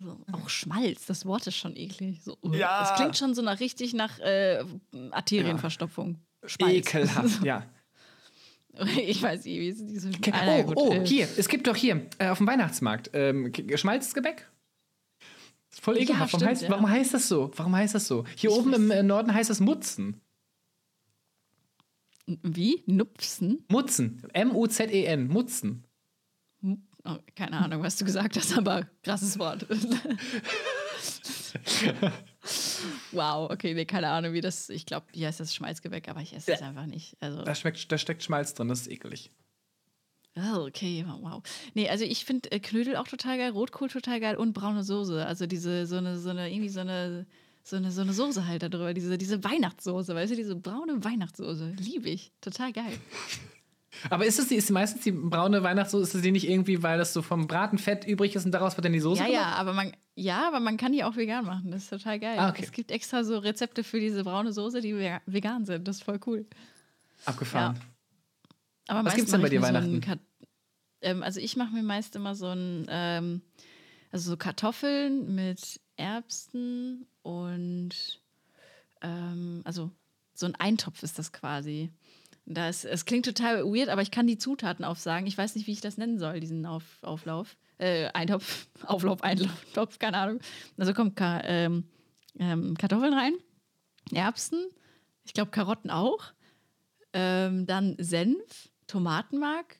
So, 0.00 0.16
auch 0.32 0.48
Schmalz, 0.48 1.06
das 1.06 1.26
Wort 1.26 1.46
ist 1.48 1.56
schon 1.56 1.76
eklig. 1.76 2.22
So, 2.22 2.36
uh, 2.42 2.54
Ja. 2.54 2.80
Das 2.82 2.94
klingt 2.96 3.16
schon 3.16 3.34
so 3.34 3.42
nach 3.42 3.58
richtig 3.60 3.94
nach 3.94 4.18
äh, 4.20 4.64
Arterienverstopfung. 5.10 6.18
Schmalz. 6.44 6.72
Ekelhaft, 6.74 7.42
ja. 7.44 7.66
Ich 8.96 9.20
weiß 9.20 9.44
nicht, 9.44 9.58
wie 9.58 9.68
es 9.70 9.84
diese. 9.84 10.10
Okay. 10.10 10.30
Ah, 10.32 10.62
Oh, 10.66 10.72
oh, 10.76 10.92
äh, 10.92 11.04
hier, 11.04 11.26
es 11.36 11.48
gibt 11.48 11.66
doch 11.66 11.74
hier 11.74 12.06
äh, 12.18 12.28
auf 12.28 12.38
dem 12.38 12.46
Weihnachtsmarkt 12.46 13.10
ähm, 13.12 13.50
geschmalztes 13.50 14.14
Gebäck. 14.14 14.48
Voll 15.70 15.96
Ja, 15.96 16.02
ekelhaft. 16.02 16.32
warum, 16.34 16.40
stimmt, 16.40 16.50
heißt, 16.50 16.62
ja. 16.62 16.70
warum 16.70 16.88
heißt 16.88 17.14
das 17.14 17.26
so? 17.28 17.50
Warum 17.56 17.74
heißt 17.74 17.94
das 17.96 18.06
so? 18.06 18.24
Hier 18.36 18.50
Ich 18.50 18.56
oben 18.56 18.72
im 18.74 18.90
äh, 18.92 19.02
Norden 19.02 19.34
heißt 19.34 19.50
das 19.50 19.58
Mutzen. 19.58 20.20
Wie? 22.26 22.82
Nupsen? 22.86 23.64
Mutzen. 23.68 24.22
M-U-Z-E-N. 24.32 25.26
Mutzen. 25.28 25.84
Oh, 27.10 27.16
keine 27.34 27.56
Ahnung, 27.56 27.82
was 27.82 27.96
du 27.96 28.04
gesagt 28.04 28.36
hast, 28.36 28.56
aber 28.56 28.86
krasses 29.02 29.38
Wort. 29.38 29.66
wow, 33.12 33.50
okay, 33.50 33.72
nee, 33.74 33.86
keine 33.86 34.08
Ahnung, 34.08 34.32
wie 34.34 34.40
das. 34.40 34.68
Ich 34.68 34.84
glaube, 34.84 35.06
hier 35.12 35.28
heißt 35.28 35.40
das 35.40 35.54
Schmalzgebäck, 35.54 36.08
aber 36.08 36.20
ich 36.20 36.34
esse 36.34 36.52
es 36.52 36.62
einfach 36.62 36.86
nicht. 36.86 37.16
Also, 37.20 37.42
Da, 37.42 37.54
schmeckt, 37.54 37.90
da 37.90 37.98
steckt 37.98 38.22
Schmalz 38.22 38.54
drin, 38.54 38.68
das 38.68 38.82
ist 38.82 38.90
ekelig. 38.90 39.30
oh, 40.36 40.66
okay, 40.66 41.04
wow. 41.22 41.42
Nee, 41.74 41.88
also 41.88 42.04
ich 42.04 42.24
finde 42.24 42.52
äh, 42.52 42.60
Knödel 42.60 42.96
auch 42.96 43.08
total 43.08 43.38
geil, 43.38 43.50
Rotkohl 43.52 43.88
total 43.88 44.20
geil 44.20 44.36
und 44.36 44.52
braune 44.52 44.84
Soße. 44.84 45.24
Also 45.24 45.46
diese, 45.46 45.86
so 45.86 45.96
eine, 45.96 46.18
so 46.18 46.30
eine, 46.30 46.50
irgendwie 46.52 46.68
so 46.70 46.80
eine. 46.80 47.26
So 47.64 47.76
eine, 47.76 47.92
so 47.92 48.00
eine 48.00 48.14
Soße 48.14 48.46
halt 48.46 48.62
da 48.62 48.70
drüber, 48.70 48.94
diese, 48.94 49.18
diese 49.18 49.44
Weihnachtssoße, 49.44 50.14
weißt 50.14 50.32
du, 50.32 50.36
diese 50.36 50.56
braune 50.56 51.04
Weihnachtssoße. 51.04 51.74
Liebe 51.78 52.08
ich. 52.08 52.32
Total 52.40 52.72
geil. 52.72 52.94
Aber 54.10 54.26
ist 54.26 54.38
es 54.38 54.48
die, 54.48 54.56
ist 54.56 54.70
meistens 54.70 55.02
die 55.02 55.12
braune 55.12 55.62
Weihnachtssoße, 55.62 56.02
ist 56.02 56.14
es 56.14 56.22
die 56.22 56.30
nicht 56.30 56.48
irgendwie, 56.48 56.82
weil 56.82 56.98
das 56.98 57.12
so 57.14 57.22
vom 57.22 57.46
Bratenfett 57.46 58.06
übrig 58.06 58.36
ist 58.36 58.44
und 58.44 58.52
daraus 58.52 58.76
wird 58.76 58.84
dann 58.84 58.92
die 58.92 59.00
Soße 59.00 59.22
Ja, 59.22 59.28
ja, 59.28 59.40
gemacht? 59.44 59.58
aber 59.58 59.72
man, 59.72 59.92
ja, 60.14 60.46
aber 60.46 60.60
man 60.60 60.76
kann 60.76 60.92
die 60.92 61.04
auch 61.04 61.16
vegan 61.16 61.44
machen. 61.46 61.70
Das 61.70 61.84
ist 61.84 61.90
total 61.90 62.18
geil. 62.20 62.38
Ah, 62.38 62.50
okay. 62.50 62.62
Es 62.64 62.72
gibt 62.72 62.90
extra 62.90 63.24
so 63.24 63.38
Rezepte 63.38 63.82
für 63.84 63.98
diese 64.00 64.24
braune 64.24 64.52
Soße, 64.52 64.80
die 64.82 64.94
vega- 64.94 65.22
vegan 65.26 65.64
sind. 65.64 65.88
Das 65.88 65.96
ist 65.96 66.02
voll 66.04 66.20
cool. 66.26 66.46
Abgefahren. 67.24 67.76
Ja. 67.76 67.82
Aber 68.96 69.04
Was 69.06 69.14
gibt's 69.14 69.30
denn 69.32 69.42
bei 69.42 69.48
dir 69.48 69.60
so 69.60 69.66
Weihnachten? 69.66 70.00
Kat- 70.00 70.18
ähm, 71.00 71.22
also 71.22 71.40
ich 71.40 71.56
mache 71.56 71.72
mir 71.72 71.82
meist 71.82 72.14
immer 72.16 72.34
so 72.34 72.48
ein, 72.48 72.86
ähm, 72.90 73.42
also 74.12 74.30
so 74.30 74.36
Kartoffeln 74.36 75.34
mit 75.34 75.80
Erbsen 75.96 77.06
und 77.22 78.20
ähm, 79.02 79.62
also 79.64 79.90
so 80.34 80.46
ein 80.46 80.54
Eintopf 80.56 81.02
ist 81.02 81.18
das 81.18 81.32
quasi. 81.32 81.90
Da 82.50 82.68
ist, 82.68 82.86
es 82.86 83.04
klingt 83.04 83.26
total 83.26 83.64
weird, 83.64 83.90
aber 83.90 84.00
ich 84.00 84.10
kann 84.10 84.26
die 84.26 84.38
Zutaten 84.38 84.84
aufsagen. 84.84 85.26
Ich 85.26 85.36
weiß 85.36 85.54
nicht, 85.54 85.66
wie 85.66 85.72
ich 85.72 85.82
das 85.82 85.98
nennen 85.98 86.18
soll, 86.18 86.40
diesen 86.40 86.64
Auf, 86.64 86.84
Auflauf. 87.02 87.56
Äh, 87.76 88.06
Eintopf, 88.14 88.66
Auflauf, 88.86 89.22
Eintopf, 89.22 89.98
keine 89.98 90.16
Ahnung. 90.16 90.40
Also 90.78 90.94
kommt 90.94 91.14
Ka 91.14 91.42
ähm, 91.44 91.84
ähm, 92.38 92.76
Kartoffeln 92.78 93.12
rein, 93.12 93.34
Erbsen, 94.12 94.66
ich 95.24 95.34
glaube 95.34 95.50
Karotten 95.50 95.90
auch. 95.90 96.32
Ähm, 97.12 97.66
dann 97.66 97.96
Senf, 97.98 98.70
Tomatenmark, 98.86 99.78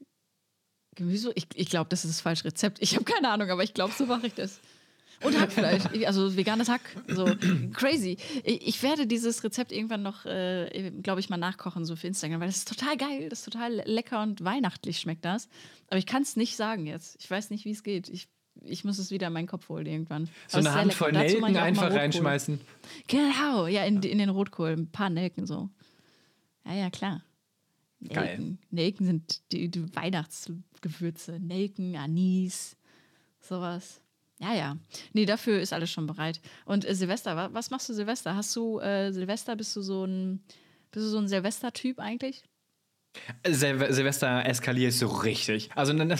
Gemüse. 0.94 1.32
Ich, 1.36 1.46
ich 1.54 1.70
glaube, 1.70 1.88
das 1.88 2.04
ist 2.04 2.16
das 2.16 2.20
falsche 2.20 2.44
Rezept. 2.44 2.82
Ich 2.82 2.94
habe 2.94 3.04
keine 3.04 3.30
Ahnung, 3.30 3.50
aber 3.50 3.62
ich 3.62 3.72
glaube, 3.72 3.94
so 3.96 4.04
mache 4.06 4.26
ich 4.26 4.34
das. 4.34 4.60
Und 5.22 5.38
Hackfleisch, 5.38 5.84
also 6.06 6.36
veganes 6.36 6.68
Hack. 6.68 6.80
So 7.08 7.26
crazy. 7.72 8.16
Ich, 8.44 8.82
werde 8.82 9.06
dieses 9.06 9.42
Rezept 9.42 9.72
irgendwann 9.72 10.02
noch, 10.02 10.24
äh, 10.26 10.92
glaube 11.02 11.20
ich, 11.20 11.28
mal 11.28 11.36
nachkochen, 11.36 11.84
so 11.84 11.96
für 11.96 12.06
Instagram, 12.06 12.40
weil 12.40 12.48
das 12.48 12.58
ist 12.58 12.68
total 12.68 12.96
geil, 12.96 13.28
das 13.28 13.40
ist 13.40 13.44
total 13.44 13.82
lecker 13.84 14.22
und 14.22 14.44
weihnachtlich 14.44 14.98
schmeckt 15.00 15.24
das. 15.24 15.48
Aber 15.88 15.98
ich 15.98 16.06
kann 16.06 16.22
es 16.22 16.36
nicht 16.36 16.56
sagen 16.56 16.86
jetzt. 16.86 17.16
Ich 17.20 17.30
weiß 17.30 17.50
nicht, 17.50 17.64
wie 17.64 17.72
es 17.72 17.82
geht. 17.82 18.08
Ich, 18.08 18.28
ich 18.62 18.84
muss 18.84 18.98
es 18.98 19.10
wieder 19.10 19.26
in 19.26 19.32
meinen 19.32 19.48
Kopf 19.48 19.68
holen 19.68 19.86
irgendwann. 19.86 20.28
So 20.46 20.58
eine 20.58 20.72
Handvoll 20.72 21.12
Nelken 21.12 21.56
einfach 21.56 21.92
reinschmeißen. 21.92 22.60
Genau, 23.08 23.66
ja, 23.66 23.84
in, 23.84 24.02
in 24.02 24.18
den 24.18 24.28
Rotkohl. 24.28 24.70
Ein 24.70 24.90
paar 24.90 25.10
Nelken 25.10 25.46
so. 25.46 25.68
Ja, 26.64 26.74
ja, 26.74 26.90
klar. 26.90 27.22
Geil. 28.06 28.26
Nelken. 28.26 28.58
Nelken 28.70 29.06
sind 29.06 29.52
die, 29.52 29.68
die 29.68 29.96
Weihnachtsgewürze. 29.96 31.40
Nelken, 31.40 31.96
Anis, 31.96 32.76
sowas. 33.40 34.00
Ja, 34.40 34.54
ja. 34.54 34.76
Nee, 35.12 35.26
dafür 35.26 35.60
ist 35.60 35.72
alles 35.72 35.90
schon 35.90 36.06
bereit. 36.06 36.40
Und 36.64 36.84
äh, 36.88 36.94
Silvester, 36.94 37.36
wa 37.36 37.48
was 37.52 37.70
machst 37.70 37.88
du 37.88 37.94
Silvester? 37.94 38.36
Hast 38.36 38.54
du 38.54 38.78
äh, 38.78 39.12
Silvester, 39.12 39.56
bist 39.56 39.74
du 39.74 39.82
so 39.82 40.04
ein, 40.04 40.42
bist 40.92 41.06
du 41.06 41.10
so 41.10 41.18
ein 41.18 41.28
Silvester-Typ 41.28 41.98
eigentlich? 41.98 42.44
Sil 43.44 43.76
Silvester 43.92 44.44
eskaliert 44.46 44.92
so 44.92 45.06
richtig. 45.06 45.70
Also 45.74 45.92
ne, 45.92 46.04
ne, 46.04 46.16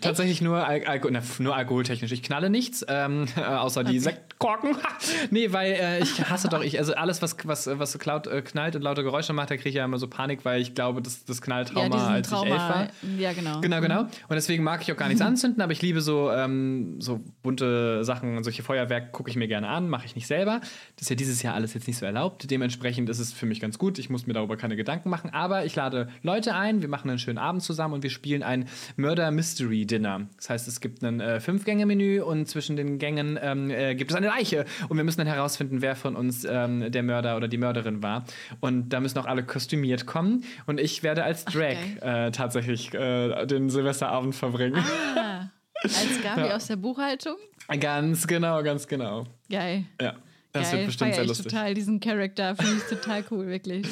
tatsächlich 0.00 0.40
nur, 0.40 0.66
Al 0.66 0.84
Alko 0.84 1.08
na, 1.10 1.22
nur 1.38 1.56
alkoholtechnisch. 1.56 2.12
Ich 2.12 2.22
knalle 2.22 2.50
nichts, 2.50 2.84
ähm, 2.88 3.26
äh, 3.36 3.42
außer 3.42 3.84
die 3.84 3.98
Sektkorken. 3.98 4.76
nee, 5.30 5.52
weil 5.52 5.72
äh, 5.72 6.02
ich 6.02 6.28
hasse 6.28 6.48
doch, 6.48 6.62
ich, 6.62 6.78
also 6.78 6.94
alles, 6.94 7.22
was, 7.22 7.36
was, 7.44 7.66
was 7.66 7.98
klaut, 7.98 8.26
äh, 8.26 8.42
knallt 8.42 8.76
und 8.76 8.82
laute 8.82 9.02
Geräusche 9.02 9.32
macht, 9.32 9.50
da 9.50 9.56
kriege 9.56 9.70
ich 9.70 9.74
ja 9.76 9.84
immer 9.84 9.98
so 9.98 10.08
Panik, 10.08 10.44
weil 10.44 10.60
ich 10.60 10.74
glaube, 10.74 11.00
das, 11.00 11.24
das 11.24 11.40
Knalltrauma, 11.40 11.96
diesen 11.96 12.08
als 12.08 12.32
ich 12.32 12.42
elf 12.42 12.56
war. 12.56 12.88
Ja, 13.18 13.32
genau. 13.32 13.60
Genau, 13.60 13.80
genau. 13.80 14.00
Und 14.02 14.10
deswegen 14.30 14.64
mag 14.64 14.82
ich 14.82 14.92
auch 14.92 14.96
gar 14.96 15.08
nichts 15.08 15.22
anzünden, 15.22 15.62
aber 15.62 15.72
ich 15.72 15.82
liebe 15.82 16.00
so, 16.00 16.30
ähm, 16.30 17.00
so 17.00 17.20
bunte 17.42 18.04
Sachen, 18.04 18.42
solche 18.42 18.62
Feuerwerke 18.62 19.10
gucke 19.12 19.30
ich 19.30 19.36
mir 19.36 19.48
gerne 19.48 19.68
an, 19.68 19.88
mache 19.88 20.06
ich 20.06 20.14
nicht 20.14 20.26
selber. 20.26 20.60
Das 20.96 21.02
ist 21.02 21.10
ja 21.10 21.16
dieses 21.16 21.42
Jahr 21.42 21.54
alles 21.54 21.74
jetzt 21.74 21.86
nicht 21.86 21.98
so 21.98 22.06
erlaubt. 22.06 22.50
Dementsprechend 22.50 23.08
ist 23.08 23.20
es 23.20 23.32
für 23.32 23.46
mich 23.46 23.60
ganz 23.60 23.78
gut. 23.78 23.98
Ich 23.98 24.10
muss 24.10 24.26
mir 24.26 24.34
darüber 24.34 24.56
keine 24.56 24.76
Gedanken 24.76 25.08
machen, 25.08 25.30
aber 25.30 25.64
ich 25.64 25.74
lade 25.76 26.08
Leute 26.22 26.27
ein, 26.28 26.82
wir 26.82 26.88
machen 26.88 27.10
einen 27.10 27.18
schönen 27.18 27.38
Abend 27.38 27.62
zusammen 27.62 27.94
und 27.94 28.02
wir 28.02 28.10
spielen 28.10 28.42
ein 28.42 28.68
Murder 28.96 29.30
Mystery 29.30 29.86
Dinner. 29.86 30.28
Das 30.36 30.50
heißt, 30.50 30.68
es 30.68 30.80
gibt 30.80 31.02
ein 31.02 31.20
äh, 31.20 31.40
Fünf-Gänge-Menü 31.40 32.20
und 32.20 32.46
zwischen 32.46 32.76
den 32.76 32.98
Gängen 32.98 33.38
ähm, 33.40 33.70
äh, 33.70 33.94
gibt 33.94 34.10
es 34.10 34.16
eine 34.16 34.26
Leiche 34.28 34.64
und 34.88 34.96
wir 34.96 35.04
müssen 35.04 35.18
dann 35.18 35.26
herausfinden, 35.26 35.82
wer 35.82 35.96
von 35.96 36.16
uns 36.16 36.44
ähm, 36.44 36.90
der 36.92 37.02
Mörder 37.02 37.36
oder 37.36 37.48
die 37.48 37.58
Mörderin 37.58 38.02
war. 38.02 38.24
Und 38.60 38.90
da 38.90 39.00
müssen 39.00 39.18
auch 39.18 39.26
alle 39.26 39.42
kostümiert 39.44 40.06
kommen 40.06 40.44
und 40.66 40.78
ich 40.78 41.02
werde 41.02 41.24
als 41.24 41.44
Drag 41.44 41.76
äh, 42.00 42.30
tatsächlich 42.30 42.94
äh, 42.94 43.46
den 43.46 43.70
Silvesterabend 43.70 44.34
verbringen. 44.34 44.82
Ah, 45.16 45.50
als 45.82 46.22
Gabi 46.22 46.52
aus 46.52 46.66
der 46.66 46.76
Buchhaltung? 46.76 47.36
Ganz 47.80 48.26
genau, 48.26 48.62
ganz 48.62 48.86
genau. 48.86 49.24
Geil. 49.50 49.84
Ja, 50.00 50.14
das 50.52 50.70
Geil, 50.70 50.78
wird 50.78 50.86
bestimmt 50.86 51.14
sehr 51.14 51.22
ich 51.22 51.28
lustig. 51.28 51.52
total 51.52 51.74
diesen 51.74 52.00
Charakter, 52.00 52.56
finde 52.56 52.76
ich 52.76 52.84
total 52.84 53.24
cool, 53.30 53.46
wirklich. 53.46 53.86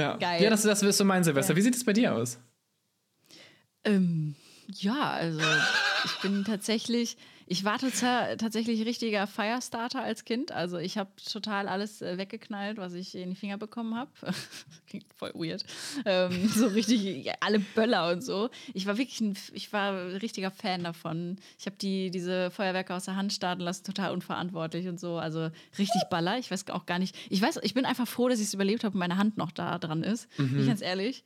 Ja, 0.00 0.16
Geil. 0.16 0.42
ja 0.42 0.50
das, 0.50 0.62
das 0.62 0.82
wirst 0.82 0.98
du 1.00 1.04
mein 1.04 1.24
Silvester. 1.24 1.52
Ja. 1.52 1.56
Wie 1.56 1.62
sieht 1.62 1.74
es 1.74 1.84
bei 1.84 1.92
dir 1.92 2.14
aus? 2.14 2.38
Ähm, 3.84 4.34
ja, 4.66 5.10
also 5.12 5.40
ich 6.04 6.20
bin 6.22 6.44
tatsächlich, 6.44 7.16
Ich 7.52 7.64
war 7.64 7.78
tatsächlich 7.78 8.86
richtiger 8.86 9.26
Firestarter 9.26 10.00
als 10.00 10.24
Kind. 10.24 10.52
Also 10.52 10.78
ich 10.78 10.96
habe 10.96 11.10
total 11.32 11.66
alles 11.66 12.00
äh, 12.00 12.16
weggeknallt, 12.16 12.76
was 12.76 12.92
ich 12.92 13.16
in 13.16 13.30
die 13.30 13.34
Finger 13.34 13.58
bekommen 13.58 13.96
habe. 13.96 14.12
Klingt 14.86 15.12
voll 15.16 15.32
weird. 15.34 15.64
Ähm, 16.04 16.48
so 16.48 16.68
richtig 16.68 17.28
alle 17.40 17.58
Böller 17.58 18.12
und 18.12 18.22
so. 18.22 18.50
Ich 18.72 18.86
war 18.86 18.98
wirklich 18.98 19.20
ein, 19.20 19.36
ich 19.52 19.72
war 19.72 19.94
ein 19.94 20.16
richtiger 20.18 20.52
Fan 20.52 20.84
davon. 20.84 21.38
Ich 21.58 21.66
habe 21.66 21.74
die, 21.74 22.12
diese 22.12 22.52
Feuerwerke 22.52 22.94
aus 22.94 23.06
der 23.06 23.16
Hand 23.16 23.32
starten 23.32 23.62
lassen, 23.62 23.82
total 23.82 24.12
unverantwortlich 24.12 24.86
und 24.86 25.00
so. 25.00 25.16
Also 25.16 25.50
richtig 25.76 26.02
Baller. 26.08 26.38
Ich 26.38 26.52
weiß 26.52 26.68
auch 26.68 26.86
gar 26.86 27.00
nicht. 27.00 27.16
Ich 27.30 27.42
weiß, 27.42 27.58
ich 27.64 27.74
bin 27.74 27.84
einfach 27.84 28.06
froh, 28.06 28.28
dass 28.28 28.38
ich 28.38 28.46
es 28.46 28.54
überlebt 28.54 28.84
habe 28.84 28.94
und 28.94 29.00
meine 29.00 29.16
Hand 29.16 29.38
noch 29.38 29.50
da 29.50 29.76
dran 29.78 30.04
ist. 30.04 30.28
Bin 30.36 30.60
ich 30.60 30.68
ganz 30.68 30.82
ehrlich 30.82 31.24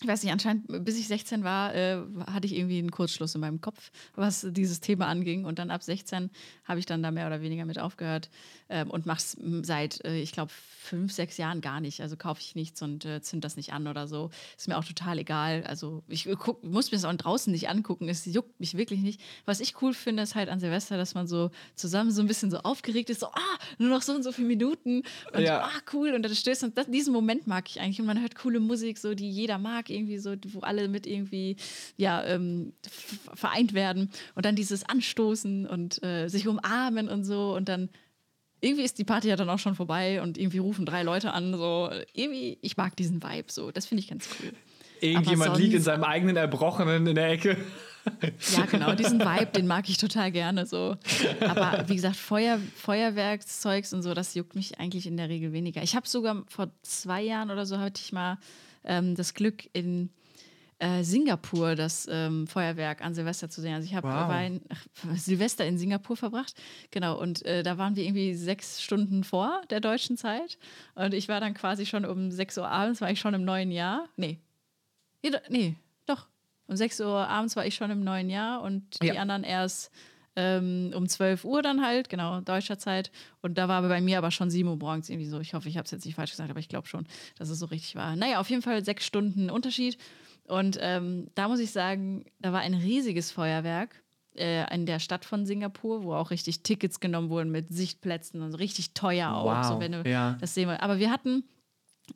ich 0.00 0.08
weiß 0.08 0.22
nicht, 0.22 0.32
anscheinend, 0.32 0.84
bis 0.84 0.98
ich 0.98 1.06
16 1.08 1.44
war, 1.44 1.74
äh, 1.74 1.98
hatte 2.26 2.46
ich 2.46 2.54
irgendwie 2.56 2.78
einen 2.78 2.90
Kurzschluss 2.90 3.34
in 3.34 3.40
meinem 3.40 3.60
Kopf, 3.60 3.90
was 4.14 4.46
dieses 4.50 4.80
Thema 4.80 5.06
anging. 5.06 5.44
Und 5.44 5.58
dann 5.58 5.70
ab 5.70 5.82
16 5.82 6.30
habe 6.64 6.80
ich 6.80 6.86
dann 6.86 7.02
da 7.02 7.10
mehr 7.10 7.26
oder 7.26 7.40
weniger 7.40 7.64
mit 7.64 7.78
aufgehört 7.78 8.28
ähm, 8.68 8.90
und 8.90 9.06
mache 9.06 9.18
es 9.18 9.36
seit, 9.62 10.04
äh, 10.04 10.18
ich 10.18 10.32
glaube, 10.32 10.50
fünf, 10.52 11.12
sechs 11.12 11.36
Jahren 11.38 11.60
gar 11.60 11.80
nicht. 11.80 12.00
Also 12.00 12.16
kaufe 12.16 12.40
ich 12.42 12.54
nichts 12.54 12.82
und 12.82 13.04
äh, 13.04 13.22
zünd 13.22 13.44
das 13.44 13.56
nicht 13.56 13.72
an 13.72 13.86
oder 13.86 14.06
so. 14.06 14.30
Ist 14.58 14.68
mir 14.68 14.76
auch 14.76 14.84
total 14.84 15.18
egal. 15.18 15.64
Also 15.64 16.02
ich 16.08 16.28
guck, 16.38 16.62
muss 16.64 16.90
mir 16.90 16.98
das 16.98 17.04
auch 17.04 17.14
draußen 17.14 17.52
nicht 17.52 17.68
angucken. 17.68 18.08
Es 18.08 18.26
juckt 18.26 18.58
mich 18.60 18.76
wirklich 18.76 19.00
nicht. 19.00 19.20
Was 19.46 19.60
ich 19.60 19.80
cool 19.80 19.94
finde, 19.94 20.24
ist 20.24 20.34
halt 20.34 20.48
an 20.48 20.60
Silvester, 20.60 20.98
dass 20.98 21.14
man 21.14 21.26
so 21.26 21.50
zusammen 21.76 22.10
so 22.10 22.20
ein 22.20 22.26
bisschen 22.26 22.50
so 22.50 22.58
aufgeregt 22.58 23.10
ist, 23.10 23.20
so, 23.20 23.28
ah, 23.28 23.58
nur 23.78 23.88
noch 23.88 24.02
so 24.02 24.12
und 24.12 24.22
so 24.24 24.32
viele 24.32 24.48
Minuten. 24.48 25.02
Und 25.32 25.40
Ja. 25.40 25.62
ah, 25.62 25.80
cool. 25.92 26.12
Und 26.14 26.22
dann 26.22 26.34
stößt 26.34 26.64
und 26.64 26.76
das, 26.76 26.86
diesen 26.90 27.12
Moment 27.12 27.46
mag 27.46 27.70
ich 27.70 27.80
eigentlich. 27.80 28.00
Und 28.00 28.06
man 28.06 28.20
hört 28.20 28.34
coole 28.34 28.60
Musik, 28.60 28.98
so 28.98 29.14
die 29.14 29.30
jeder 29.30 29.56
mag, 29.58 29.88
irgendwie 29.94 30.18
so, 30.18 30.34
wo 30.48 30.60
alle 30.60 30.88
mit 30.88 31.06
irgendwie 31.06 31.56
ja, 31.96 32.24
ähm, 32.24 32.72
vereint 33.34 33.74
werden. 33.74 34.10
Und 34.34 34.44
dann 34.44 34.56
dieses 34.56 34.88
Anstoßen 34.88 35.66
und 35.66 36.02
äh, 36.02 36.28
sich 36.28 36.48
umarmen 36.48 37.08
und 37.08 37.24
so. 37.24 37.54
Und 37.54 37.68
dann 37.68 37.88
irgendwie 38.60 38.84
ist 38.84 38.98
die 38.98 39.04
Party 39.04 39.28
ja 39.28 39.36
dann 39.36 39.50
auch 39.50 39.58
schon 39.58 39.74
vorbei 39.74 40.22
und 40.22 40.38
irgendwie 40.38 40.58
rufen 40.58 40.86
drei 40.86 41.02
Leute 41.02 41.32
an. 41.32 41.52
So, 41.52 41.90
irgendwie, 42.12 42.58
ich 42.62 42.76
mag 42.76 42.96
diesen 42.96 43.22
Vibe 43.22 43.50
so. 43.50 43.70
Das 43.70 43.86
finde 43.86 44.02
ich 44.02 44.08
ganz 44.08 44.28
cool. 44.40 44.52
Irgendjemand 45.00 45.58
liegt 45.58 45.74
in 45.74 45.82
seinem 45.82 46.04
eigenen 46.04 46.36
Erbrochenen 46.36 47.06
in 47.06 47.14
der 47.14 47.30
Ecke. 47.30 47.56
Ja, 48.54 48.66
genau, 48.66 48.94
diesen 48.94 49.20
Vibe, 49.20 49.46
den 49.46 49.66
mag 49.66 49.88
ich 49.88 49.96
total 49.96 50.30
gerne 50.30 50.66
so. 50.66 50.96
Aber 51.40 51.88
wie 51.88 51.94
gesagt, 51.94 52.16
Feuer, 52.16 52.58
Feuerwerkszeugs 52.76 53.92
und 53.94 54.02
so, 54.02 54.14
das 54.14 54.34
juckt 54.34 54.54
mich 54.54 54.78
eigentlich 54.78 55.06
in 55.06 55.16
der 55.16 55.28
Regel 55.28 55.52
weniger. 55.52 55.82
Ich 55.82 55.96
habe 55.96 56.06
sogar 56.06 56.44
vor 56.48 56.70
zwei 56.82 57.22
Jahren 57.22 57.50
oder 57.50 57.66
so 57.66 57.78
hatte 57.78 58.00
ich 58.04 58.12
mal 58.12 58.38
ähm, 58.84 59.14
das 59.14 59.34
Glück 59.34 59.68
in 59.72 60.10
äh, 60.80 61.04
Singapur 61.04 61.76
das 61.76 62.08
ähm, 62.10 62.46
Feuerwerk 62.46 63.00
an 63.04 63.14
Silvester 63.14 63.48
zu 63.48 63.60
sehen. 63.60 63.74
Also 63.74 63.86
ich 63.86 63.94
habe 63.94 64.08
Wow. 64.08 64.60
Silvester 65.16 65.64
in 65.64 65.78
Singapur 65.78 66.16
verbracht, 66.16 66.54
genau. 66.90 67.18
Und 67.20 67.44
äh, 67.46 67.62
da 67.62 67.78
waren 67.78 67.94
wir 67.96 68.04
irgendwie 68.04 68.34
sechs 68.34 68.82
Stunden 68.82 69.22
vor 69.24 69.62
der 69.70 69.80
deutschen 69.80 70.16
Zeit. 70.16 70.58
Und 70.96 71.14
ich 71.14 71.28
war 71.28 71.40
dann 71.40 71.54
quasi 71.54 71.86
schon 71.86 72.04
um 72.04 72.30
6 72.30 72.58
Uhr 72.58 72.68
abends, 72.68 73.00
war 73.00 73.10
ich 73.10 73.20
schon 73.20 73.34
im 73.34 73.44
neuen 73.44 73.70
Jahr. 73.70 74.08
Nee, 74.16 74.38
Nee, 75.22 75.30
do- 75.30 75.38
nee, 75.48 75.74
doch. 76.06 76.26
Um 76.66 76.76
6 76.76 77.00
Uhr 77.00 77.28
abends 77.28 77.56
war 77.56 77.64
ich 77.64 77.74
schon 77.76 77.90
im 77.90 78.02
neuen 78.04 78.28
Jahr 78.28 78.60
und 78.62 79.00
die 79.02 79.06
Ja. 79.08 79.14
anderen 79.22 79.44
erst 79.44 79.90
ähm, 80.36 80.92
um 80.94 81.08
12 81.08 81.44
Uhr 81.44 81.62
dann 81.62 81.84
halt, 81.84 82.08
genau, 82.08 82.40
deutscher 82.40 82.78
Zeit. 82.78 83.10
Und 83.40 83.56
da 83.58 83.68
war 83.68 83.82
bei 83.82 84.00
mir 84.00 84.18
aber 84.18 84.30
schon 84.30 84.50
7 84.50 84.68
Uhr 84.68 84.76
morgens 84.76 85.08
irgendwie 85.08 85.28
so. 85.28 85.40
Ich 85.40 85.54
hoffe, 85.54 85.68
ich 85.68 85.76
habe 85.76 85.84
es 85.84 85.90
jetzt 85.90 86.04
nicht 86.04 86.14
falsch 86.14 86.30
gesagt, 86.30 86.50
aber 86.50 86.60
ich 86.60 86.68
glaube 86.68 86.88
schon, 86.88 87.06
dass 87.38 87.50
es 87.50 87.58
so 87.58 87.66
richtig 87.66 87.96
war. 87.96 88.16
Naja, 88.16 88.40
auf 88.40 88.50
jeden 88.50 88.62
Fall 88.62 88.84
sechs 88.84 89.06
Stunden 89.06 89.50
Unterschied. 89.50 89.98
Und 90.46 90.78
ähm, 90.80 91.28
da 91.34 91.48
muss 91.48 91.60
ich 91.60 91.70
sagen, 91.70 92.24
da 92.38 92.52
war 92.52 92.60
ein 92.60 92.74
riesiges 92.74 93.30
Feuerwerk 93.30 94.02
äh, 94.36 94.72
in 94.74 94.86
der 94.86 94.98
Stadt 94.98 95.24
von 95.24 95.46
Singapur, 95.46 96.04
wo 96.04 96.14
auch 96.14 96.30
richtig 96.30 96.62
Tickets 96.62 97.00
genommen 97.00 97.30
wurden 97.30 97.50
mit 97.50 97.72
Sichtplätzen 97.72 98.42
und 98.42 98.54
richtig 98.54 98.92
teuer 98.92 99.32
auch. 99.32 99.44
Wow, 99.44 99.64
So, 99.64 99.80
wenn 99.80 99.92
du 99.92 100.08
ja. 100.08 100.36
das 100.40 100.54
sehen 100.54 100.68
wir. 100.68 100.82
Aber 100.82 100.98
wir 100.98 101.10
hatten 101.10 101.44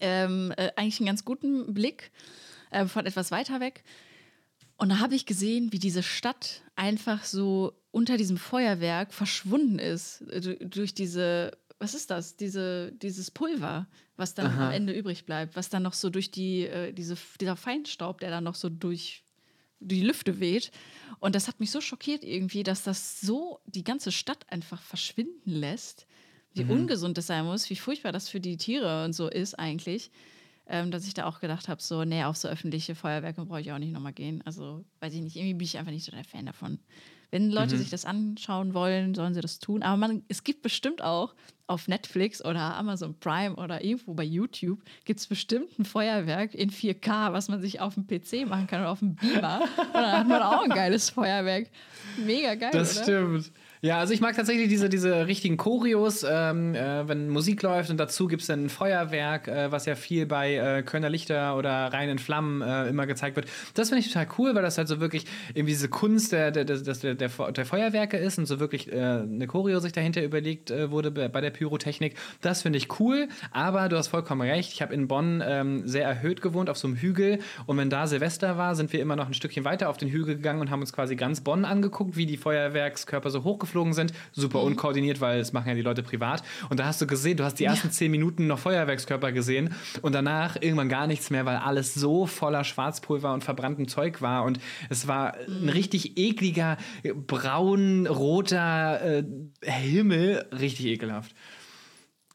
ähm, 0.01 0.53
äh, 0.57 0.71
eigentlich 0.77 1.01
einen 1.01 1.07
ganz 1.07 1.25
guten 1.25 1.73
Blick 1.73 2.11
äh, 2.71 2.87
von 2.87 3.07
etwas 3.07 3.31
weiter 3.31 3.61
weg. 3.61 3.85
Und 4.79 4.89
da 4.91 4.99
habe 5.01 5.15
ich 5.15 5.27
gesehen, 5.27 5.73
wie 5.73 5.79
diese 5.79 6.03
Stadt 6.03 6.63
einfach 6.77 7.25
so 7.25 7.75
unter 7.91 8.17
diesem 8.17 8.37
Feuerwerk 8.39 9.13
verschwunden 9.13 9.79
ist. 9.79 10.23
äh, 10.31 10.41
du- 10.41 10.57
Durch 10.67 10.95
diese, 10.95 11.51
was 11.79 11.95
ist 11.95 12.11
das? 12.11 12.37
Diese, 12.37 12.93
dieses 12.93 13.31
Pulver, 13.31 13.87
was 14.17 14.35
dann 14.35 14.47
am 14.69 14.71
Ende 14.73 14.93
übrig 14.93 15.27
bleibt, 15.27 15.57
was 15.57 15.69
dann 15.69 15.83
noch 15.83 15.95
so 15.95 16.11
durch 16.11 16.31
die, 16.31 16.63
äh, 16.67 16.93
diese, 16.93 17.17
dieser 17.41 17.57
Feinstaub, 17.57 18.21
der 18.21 18.31
dann 18.31 18.45
noch 18.45 18.55
so 18.55 18.69
durch 18.69 19.25
die 19.81 20.03
Lüfte 20.03 20.41
weht. 20.41 20.71
Und 21.21 21.35
das 21.35 21.47
hat 21.49 21.61
mich 21.61 21.71
so 21.71 21.81
schockiert 21.81 22.25
irgendwie, 22.25 22.63
dass 22.65 22.83
das 22.85 23.21
so 23.21 23.61
die 23.67 23.85
ganze 23.85 24.11
Stadt 24.13 24.47
einfach 24.51 24.81
verschwinden 24.83 25.51
lässt. 25.51 26.07
Wie 26.55 26.65
ungesund 26.73 27.17
das 27.19 27.27
sein 27.29 27.45
muss, 27.45 27.69
wie 27.71 27.77
furchtbar 27.77 28.11
das 28.11 28.29
für 28.29 28.41
die 28.41 28.57
Tiere 28.57 29.05
und 29.05 29.13
so 29.13 29.29
ist 29.29 29.55
eigentlich. 29.59 30.11
Ähm, 30.71 30.91
dass 30.91 31.07
ich 31.07 31.15
da 31.15 31.25
auch 31.25 31.41
gedacht 31.41 31.69
habe, 31.69 31.81
so, 31.81 32.05
nee, 32.05 32.25
auf 32.25 32.37
so 32.37 32.47
öffentliche 32.47 32.95
Feuerwerke 32.95 33.45
brauche 33.47 33.61
ich 33.61 33.73
auch 33.73 33.79
nicht 33.79 33.93
nochmal 33.93 34.13
gehen. 34.13 34.43
Also, 34.45 34.85
weiß 35.01 35.15
ich 35.15 35.23
nicht, 35.23 35.37
irgendwie 35.37 35.55
bin 35.55 35.65
ich 35.65 35.79
einfach 35.79 35.93
nicht 35.93 36.05
so 36.05 36.13
der 36.13 36.25
Fan 36.25 36.45
davon. 36.45 36.79
Wenn 37.31 37.51
Leute 37.51 37.77
sich 37.77 37.91
das 37.91 38.05
anschauen 38.05 38.75
wollen, 38.75 39.15
sollen 39.15 39.35
sie 39.35 39.41
das 39.41 39.59
tun. 39.59 39.83
Aber 39.83 39.97
man, 39.97 40.23
es 40.29 40.45
gibt 40.45 40.63
bestimmt 40.63 41.03
auch 41.03 41.35
auf 41.69 41.87
Netflix 41.87 42.45
oder 42.45 42.61
Amazon 42.77 43.15
Prime 43.21 43.55
oder 43.57 43.85
irgendwo 43.85 44.15
bei 44.15 44.25
YouTube 44.25 44.81
gibt 45.05 45.21
es 45.21 45.27
bestimmt 45.27 45.79
ein 45.79 45.85
Feuerwerk 45.85 46.55
in 46.55 46.71
4K, 46.71 47.33
was 47.33 47.49
man 47.49 47.61
sich 47.61 47.81
auf 47.81 47.95
dem 47.95 48.07
PC 48.07 48.49
machen 48.49 48.67
kann 48.67 48.81
oder 48.81 48.91
auf 48.91 48.99
dem 49.01 49.15
Beamer. 49.17 49.61
Und 49.77 49.95
dann 49.95 50.13
hat 50.19 50.29
man 50.29 50.43
auch 50.43 50.63
ein 50.65 50.71
geiles 50.71 51.11
Feuerwerk. 51.11 51.67
Mega 52.25 52.55
geil, 52.55 52.71
Das 52.73 52.97
oder? 52.97 53.03
stimmt. 53.05 53.53
Ja, 53.81 54.01
also 54.01 54.13
ich 54.13 54.21
mag 54.21 54.35
tatsächlich 54.35 54.69
diese, 54.69 54.89
diese 54.89 55.29
richtigen 55.29 55.57
Choreos, 55.57 56.27
ähm, 56.29 56.75
äh, 56.75 57.07
wenn 57.07 57.29
Musik 57.29 57.63
läuft 57.63 57.91
und 57.91 57.97
dazu 57.99 58.27
gibt 58.27 58.41
es 58.43 58.49
dann 58.49 58.65
ein 58.65 58.69
Feuerwerk, 58.71 59.47
äh, 59.47 59.71
was 59.71 59.87
ja 59.87 59.95
viel 59.95 60.27
bei 60.27 60.57
äh, 60.57 60.83
Kölner 60.83 61.09
Lichter 61.11 61.57
oder 61.57 61.87
Rein 61.93 62.09
in 62.09 62.19
Flammen 62.19 62.61
äh, 62.61 62.89
immer 62.89 63.07
gezeigt 63.07 63.37
wird. 63.37 63.47
Das 63.75 63.91
finde 63.91 64.01
ich 64.01 64.09
total 64.13 64.27
cool, 64.37 64.57
weil 64.57 64.63
das 64.63 64.79
halt 64.79 64.89
so 64.89 64.99
wirklich 64.99 65.27
irgendwie 65.55 65.75
diese 65.75 65.89
Kunst 65.89 66.33
der, 66.33 66.51
der, 66.51 66.65
der, 66.65 66.79
der, 66.79 67.15
der, 67.15 67.31
Fe- 67.31 67.53
der 67.53 67.65
Feuerwerke 67.67 68.17
ist 68.17 68.37
und 68.39 68.47
so 68.47 68.59
wirklich 68.59 68.91
äh, 68.93 68.97
eine 68.97 69.47
Choreo 69.47 69.79
sich 69.79 69.93
dahinter 69.93 70.25
überlegt 70.25 70.73
äh, 70.73 70.91
wurde 70.91 71.13
bei 71.13 71.29
bei 71.29 71.41
der 71.41 71.53
Pyrotechnik. 71.59 72.15
Das 72.41 72.63
finde 72.63 72.79
ich 72.79 73.01
cool, 73.01 73.29
aber 73.51 73.89
du 73.89 73.97
hast 73.97 74.09
vollkommen 74.09 74.49
recht. 74.49 74.73
Ich 74.73 74.81
habe 74.81 74.95
in 74.95 75.09
Bonn 75.09 75.43
ähm, 75.45 75.87
sehr 75.87 76.05
erhöht 76.05 76.41
gewohnt, 76.41 76.71
auf 76.71 76.79
so 76.79 76.87
einem 76.87 76.97
Hügel. 76.97 77.41
Und 77.67 77.77
wenn 77.77 77.91
da 77.91 78.07
Silvester 78.07 78.57
war, 78.57 78.75
sind 78.75 78.93
wir 78.93 79.01
immer 79.01 79.17
noch 79.17 79.27
ein 79.27 79.35
Stückchen 79.35 79.65
weiter 79.65 79.89
auf 79.89 79.97
den 79.97 80.09
Hügel 80.09 80.37
gegangen 80.37 80.61
und 80.61 80.71
haben 80.71 80.81
uns 80.81 80.93
quasi 80.93 81.17
ganz 81.17 81.41
Bonn 81.41 81.65
angeguckt, 81.65 82.17
wie 82.17 82.27
die 82.27 82.37
Feuerwerkskörper 82.37 83.31
so 83.31 83.43
hochgeflogen 83.45 83.93
sind. 83.93 84.13
Super 84.33 84.63
unkoordiniert, 84.63 85.21
weil 85.21 85.41
es 85.41 85.53
machen 85.53 85.69
ja 85.69 85.75
die 85.75 85.83
Leute 85.83 86.03
privat. 86.03 86.43
Und 86.71 86.79
da 86.79 86.87
hast 86.87 87.01
du 87.01 87.07
gesehen, 87.07 87.37
du 87.37 87.45
hast 87.45 87.57
die 87.57 87.65
ersten 87.65 87.91
zehn 87.91 88.11
Minuten 88.11 88.47
noch 88.47 88.61
Feuerwerkskörper 88.61 89.33
gesehen 89.33 89.75
und 90.03 90.15
danach 90.15 90.57
irgendwann 90.61 90.89
gar 90.89 91.07
nichts 91.07 91.31
mehr, 91.31 91.45
weil 91.45 91.57
alles 91.57 91.95
so 91.95 92.27
voller 92.27 92.65
Schwarzpulver 92.65 93.33
und 93.33 93.43
verbranntem 93.43 93.89
Zeug 93.89 94.23
war. 94.23 94.45
Und 94.45 94.61
es 94.89 95.09
war 95.09 95.35
ein 95.35 95.69
richtig 95.69 96.19
ekliger, 96.19 96.77
braun-roter 97.27 99.19
äh, 99.19 99.25
Himmel. 99.63 100.47
Richtig 100.53 100.87
ekelhaft. 100.87 101.35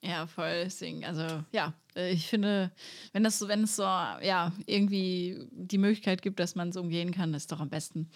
Ja, 0.06 0.28
voll. 0.28 0.64
Deswegen, 0.66 1.06
also 1.06 1.26
ja, 1.54 1.74
ich 1.96 2.28
finde, 2.28 2.72
wenn 3.14 3.24
das 3.24 3.40
so, 3.40 3.48
wenn 3.48 3.64
es 3.64 3.78
so, 3.78 3.84
ja, 3.84 4.52
irgendwie 4.66 5.48
die 5.52 5.78
Möglichkeit 5.78 6.22
gibt, 6.22 6.40
dass 6.40 6.56
man 6.56 6.70
es 6.70 6.76
umgehen 6.76 7.12
kann, 7.12 7.34
ist 7.34 7.52
doch 7.54 7.62
am 7.62 7.70
besten. 7.70 8.10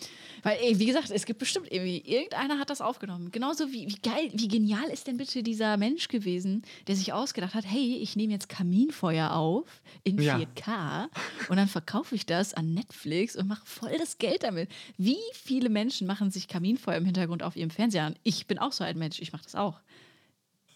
Weil, 0.43 0.57
ey, 0.61 0.79
wie 0.79 0.85
gesagt, 0.87 1.11
es 1.11 1.25
gibt 1.25 1.39
bestimmt 1.39 1.71
irgendwie, 1.71 1.99
irgendeiner 1.99 2.59
hat 2.59 2.69
das 2.69 2.81
aufgenommen. 2.81 3.31
Genauso 3.31 3.71
wie, 3.71 3.87
wie 3.87 4.01
geil, 4.01 4.31
wie 4.33 4.49
genial 4.49 4.85
ist 4.89 5.07
denn 5.07 5.15
bitte 5.15 5.43
dieser 5.43 5.77
Mensch 5.77 6.09
gewesen, 6.09 6.63
der 6.87 6.97
sich 6.97 7.13
ausgedacht 7.13 7.53
hat, 7.53 7.65
hey, 7.65 7.97
ich 8.01 8.17
nehme 8.17 8.33
jetzt 8.33 8.49
Kaminfeuer 8.49 9.31
auf 9.31 9.81
in 10.03 10.19
Ja. 10.19 10.37
4K 10.37 11.07
und 11.47 11.55
dann 11.55 11.69
verkaufe 11.69 12.15
ich 12.15 12.25
das 12.25 12.53
an 12.53 12.73
Netflix 12.73 13.37
und 13.37 13.47
mache 13.47 13.65
voll 13.65 13.97
das 13.97 14.17
Geld 14.17 14.43
damit. 14.43 14.69
Wie 14.97 15.17
viele 15.33 15.69
Menschen 15.69 16.05
machen 16.05 16.31
sich 16.31 16.49
Kaminfeuer 16.49 16.97
im 16.97 17.05
Hintergrund 17.05 17.43
auf 17.43 17.55
ihrem 17.55 17.69
Fernseher 17.69 18.03
an? 18.03 18.15
Ich 18.23 18.45
bin 18.45 18.57
auch 18.59 18.73
so 18.73 18.83
ein 18.83 18.97
Mensch, 18.97 19.21
ich 19.21 19.31
mache 19.31 19.43
das 19.43 19.55
auch. 19.55 19.79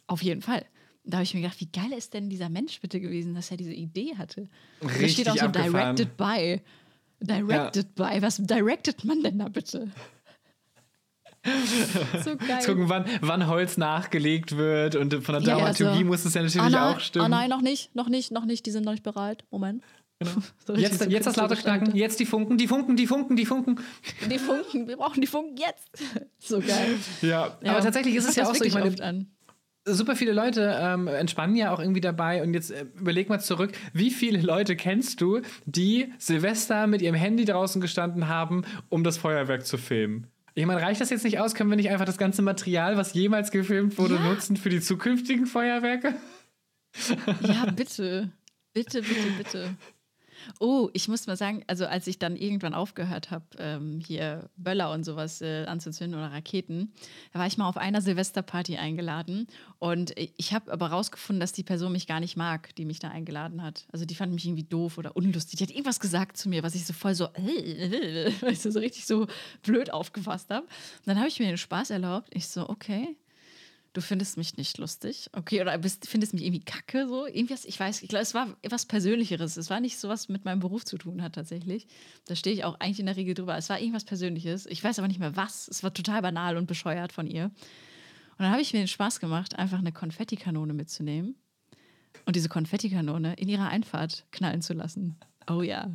Auf 0.07 0.21
jeden 0.21 0.41
Fall. 0.41 0.65
Da 1.03 1.17
habe 1.17 1.23
ich 1.23 1.33
mir 1.33 1.41
gedacht, 1.41 1.59
wie 1.59 1.71
geil 1.71 1.91
ist 1.97 2.13
denn 2.13 2.29
dieser 2.29 2.49
Mensch 2.49 2.79
bitte 2.79 2.99
gewesen, 2.99 3.33
dass 3.33 3.49
er 3.49 3.57
diese 3.57 3.73
Idee 3.73 4.15
hatte. 4.17 4.41
Und 4.81 4.91
da 4.91 4.97
Richtig 4.97 5.13
steht 5.13 5.29
auch 5.29 5.37
so 5.37 5.45
abgefahren. 5.45 5.95
directed 5.95 6.17
by. 6.17 6.61
Directed 7.19 7.95
by. 7.95 8.21
Was 8.21 8.37
directed 8.37 9.03
man 9.03 9.23
denn 9.23 9.39
da 9.39 9.49
bitte? 9.49 9.91
so 12.23 12.37
geil. 12.37 12.63
Gucken, 12.65 12.89
wann, 12.89 13.05
wann 13.21 13.47
Holz 13.47 13.77
nachgelegt 13.77 14.57
wird 14.57 14.95
und 14.95 15.13
von 15.23 15.33
der 15.35 15.41
Ja, 15.41 15.49
ja, 15.49 15.57
Dramaturgie 15.57 15.99
so. 15.99 16.05
muss 16.05 16.25
es 16.25 16.33
ja 16.35 16.43
natürlich 16.43 16.61
ah, 16.61 16.69
nein, 16.69 16.95
auch 16.95 16.99
stimmen. 16.99 17.25
Ah 17.25 17.29
nein, 17.29 17.49
noch 17.49 17.61
nicht, 17.61 17.95
noch 17.95 18.09
nicht, 18.09 18.31
noch 18.31 18.45
nicht. 18.45 18.65
Die 18.65 18.71
sind 18.71 18.85
noch 18.85 18.91
nicht 18.91 19.03
bereit. 19.03 19.43
Moment. 19.49 19.83
So 20.23 20.73
richtig 20.73 20.91
Jetzt, 20.91 20.99
so 20.99 21.09
jetzt 21.09 21.25
das 21.25 21.35
laute 21.35 21.55
Knacken, 21.55 21.95
jetzt 21.95 22.19
die 22.19 22.27
Funken, 22.27 22.57
die 22.59 22.67
Funken, 22.67 22.95
die 22.95 23.07
Funken, 23.07 23.35
die 23.35 23.45
Funken. 23.47 23.79
Die 24.29 24.37
Funken, 24.37 24.87
wir 24.87 24.97
brauchen 24.97 25.19
die 25.19 25.25
Funken 25.25 25.57
jetzt. 25.57 25.89
so 26.37 26.59
geil. 26.59 26.95
Ja, 27.23 27.57
Ja, 27.63 27.71
aber 27.71 27.81
tatsächlich 27.81 28.13
ist 28.15 28.29
es 28.29 28.35
ja 28.35 28.47
auch 28.47 28.53
so, 28.53 28.63
ich 28.63 28.73
meine, 28.73 29.03
an. 29.03 29.31
Super 29.85 30.15
viele 30.15 30.33
Leute 30.33 30.77
ähm, 30.79 31.07
entspannen 31.07 31.55
ja 31.55 31.73
auch 31.73 31.79
irgendwie 31.79 32.01
dabei. 32.01 32.43
Und 32.43 32.53
jetzt 32.53 32.71
äh, 32.71 32.85
überleg 32.99 33.29
mal 33.29 33.39
zurück, 33.39 33.71
wie 33.93 34.11
viele 34.11 34.41
Leute 34.41 34.75
kennst 34.75 35.21
du, 35.21 35.41
die 35.65 36.11
Silvester 36.17 36.87
mit 36.87 37.01
ihrem 37.01 37.15
Handy 37.15 37.45
draußen 37.45 37.81
gestanden 37.81 38.27
haben, 38.27 38.63
um 38.89 39.03
das 39.03 39.17
Feuerwerk 39.17 39.65
zu 39.65 39.77
filmen? 39.77 40.27
Ich 40.53 40.65
meine, 40.65 40.81
reicht 40.81 40.99
das 40.99 41.09
jetzt 41.09 41.23
nicht 41.23 41.39
aus? 41.39 41.55
Können 41.55 41.69
wir 41.69 41.77
nicht 41.77 41.89
einfach 41.89 42.05
das 42.05 42.17
ganze 42.17 42.41
Material, 42.41 42.97
was 42.97 43.13
jemals 43.13 43.51
gefilmt 43.51 43.97
wurde, 43.97 44.15
Ja. 44.15 44.21
nutzen 44.29 44.57
für 44.57 44.69
die 44.69 44.81
zukünftigen 44.81 45.45
Feuerwerke? 45.45 46.13
Ja, 47.41 47.65
bitte. 47.73 48.29
Bitte, 48.73 49.01
bitte, 49.01 49.31
bitte. 49.37 49.69
Oh, 50.59 50.89
ich 50.93 51.07
muss 51.07 51.27
mal 51.27 51.37
sagen, 51.37 51.63
also 51.67 51.85
als 51.85 52.07
ich 52.07 52.19
dann 52.19 52.35
irgendwann 52.35 52.73
aufgehört 52.73 53.31
habe, 53.31 53.45
ähm, 53.57 53.99
hier 54.05 54.49
Böller 54.57 54.91
und 54.91 55.03
sowas 55.03 55.41
äh, 55.41 55.65
anzuzünden 55.65 56.19
oder 56.19 56.31
Raketen, 56.31 56.93
da 57.33 57.39
war 57.39 57.47
ich 57.47 57.57
mal 57.57 57.67
auf 57.67 57.77
einer 57.77 58.01
Silvesterparty 58.01 58.77
eingeladen 58.77 59.47
und 59.79 60.13
ich 60.15 60.53
habe 60.53 60.71
aber 60.71 60.87
rausgefunden, 60.87 61.39
dass 61.39 61.53
die 61.53 61.63
Person 61.63 61.91
mich 61.91 62.07
gar 62.07 62.19
nicht 62.19 62.37
mag, 62.37 62.75
die 62.75 62.85
mich 62.85 62.99
da 62.99 63.09
eingeladen 63.09 63.63
hat. 63.63 63.87
Also 63.91 64.05
die 64.05 64.15
fand 64.15 64.33
mich 64.33 64.45
irgendwie 64.45 64.63
doof 64.63 64.97
oder 64.97 65.15
unlustig. 65.15 65.57
Die 65.57 65.63
hat 65.63 65.71
irgendwas 65.71 65.99
gesagt 65.99 66.37
zu 66.37 66.49
mir, 66.49 66.63
was 66.63 66.75
ich 66.75 66.85
so 66.85 66.93
voll 66.93 67.15
so, 67.15 67.25
äh, 67.33 68.31
du, 68.31 68.71
so 68.71 68.79
richtig 68.79 69.05
so 69.05 69.27
blöd 69.63 69.91
aufgefasst 69.91 70.49
habe. 70.49 70.65
Und 70.65 71.07
dann 71.07 71.17
habe 71.17 71.27
ich 71.27 71.39
mir 71.39 71.47
den 71.47 71.57
Spaß 71.57 71.89
erlaubt. 71.89 72.29
Ich 72.33 72.47
so, 72.47 72.69
okay, 72.69 73.15
du 73.93 74.01
findest 74.01 74.37
mich 74.37 74.57
nicht 74.57 74.77
lustig, 74.77 75.29
okay, 75.33 75.61
oder 75.61 75.77
bist, 75.77 76.07
findest 76.07 76.33
mich 76.33 76.43
irgendwie 76.43 76.63
kacke, 76.63 77.07
so, 77.07 77.25
irgendwas, 77.25 77.65
ich 77.65 77.79
weiß, 77.79 78.01
ich 78.01 78.09
glaube, 78.09 78.23
es 78.23 78.33
war 78.33 78.55
etwas 78.61 78.85
Persönlicheres, 78.85 79.57
es 79.57 79.69
war 79.69 79.79
nicht 79.79 79.99
so 79.99 80.07
was 80.07 80.29
mit 80.29 80.45
meinem 80.45 80.59
Beruf 80.59 80.85
zu 80.85 80.97
tun 80.97 81.21
hat 81.21 81.33
tatsächlich, 81.33 81.87
da 82.25 82.35
stehe 82.35 82.55
ich 82.55 82.63
auch 82.63 82.79
eigentlich 82.79 82.99
in 82.99 83.05
der 83.05 83.17
Regel 83.17 83.33
drüber, 83.33 83.57
es 83.57 83.69
war 83.69 83.79
irgendwas 83.79 84.05
Persönliches, 84.05 84.65
ich 84.65 84.83
weiß 84.83 84.99
aber 84.99 85.07
nicht 85.07 85.19
mehr 85.19 85.35
was, 85.35 85.67
es 85.67 85.83
war 85.83 85.93
total 85.93 86.21
banal 86.21 86.57
und 86.57 86.67
bescheuert 86.67 87.11
von 87.11 87.27
ihr. 87.27 87.45
Und 87.45 88.45
dann 88.45 88.51
habe 88.51 88.61
ich 88.61 88.73
mir 88.73 88.79
den 88.79 88.87
Spaß 88.87 89.19
gemacht, 89.19 89.59
einfach 89.59 89.79
eine 89.79 89.91
Konfettikanone 89.91 90.73
mitzunehmen 90.73 91.35
und 92.25 92.35
diese 92.35 92.49
Konfettikanone 92.49 93.33
in 93.33 93.49
ihrer 93.49 93.67
Einfahrt 93.67 94.25
knallen 94.31 94.61
zu 94.61 94.73
lassen. 94.73 95.19
Oh 95.49 95.61
ja. 95.61 95.91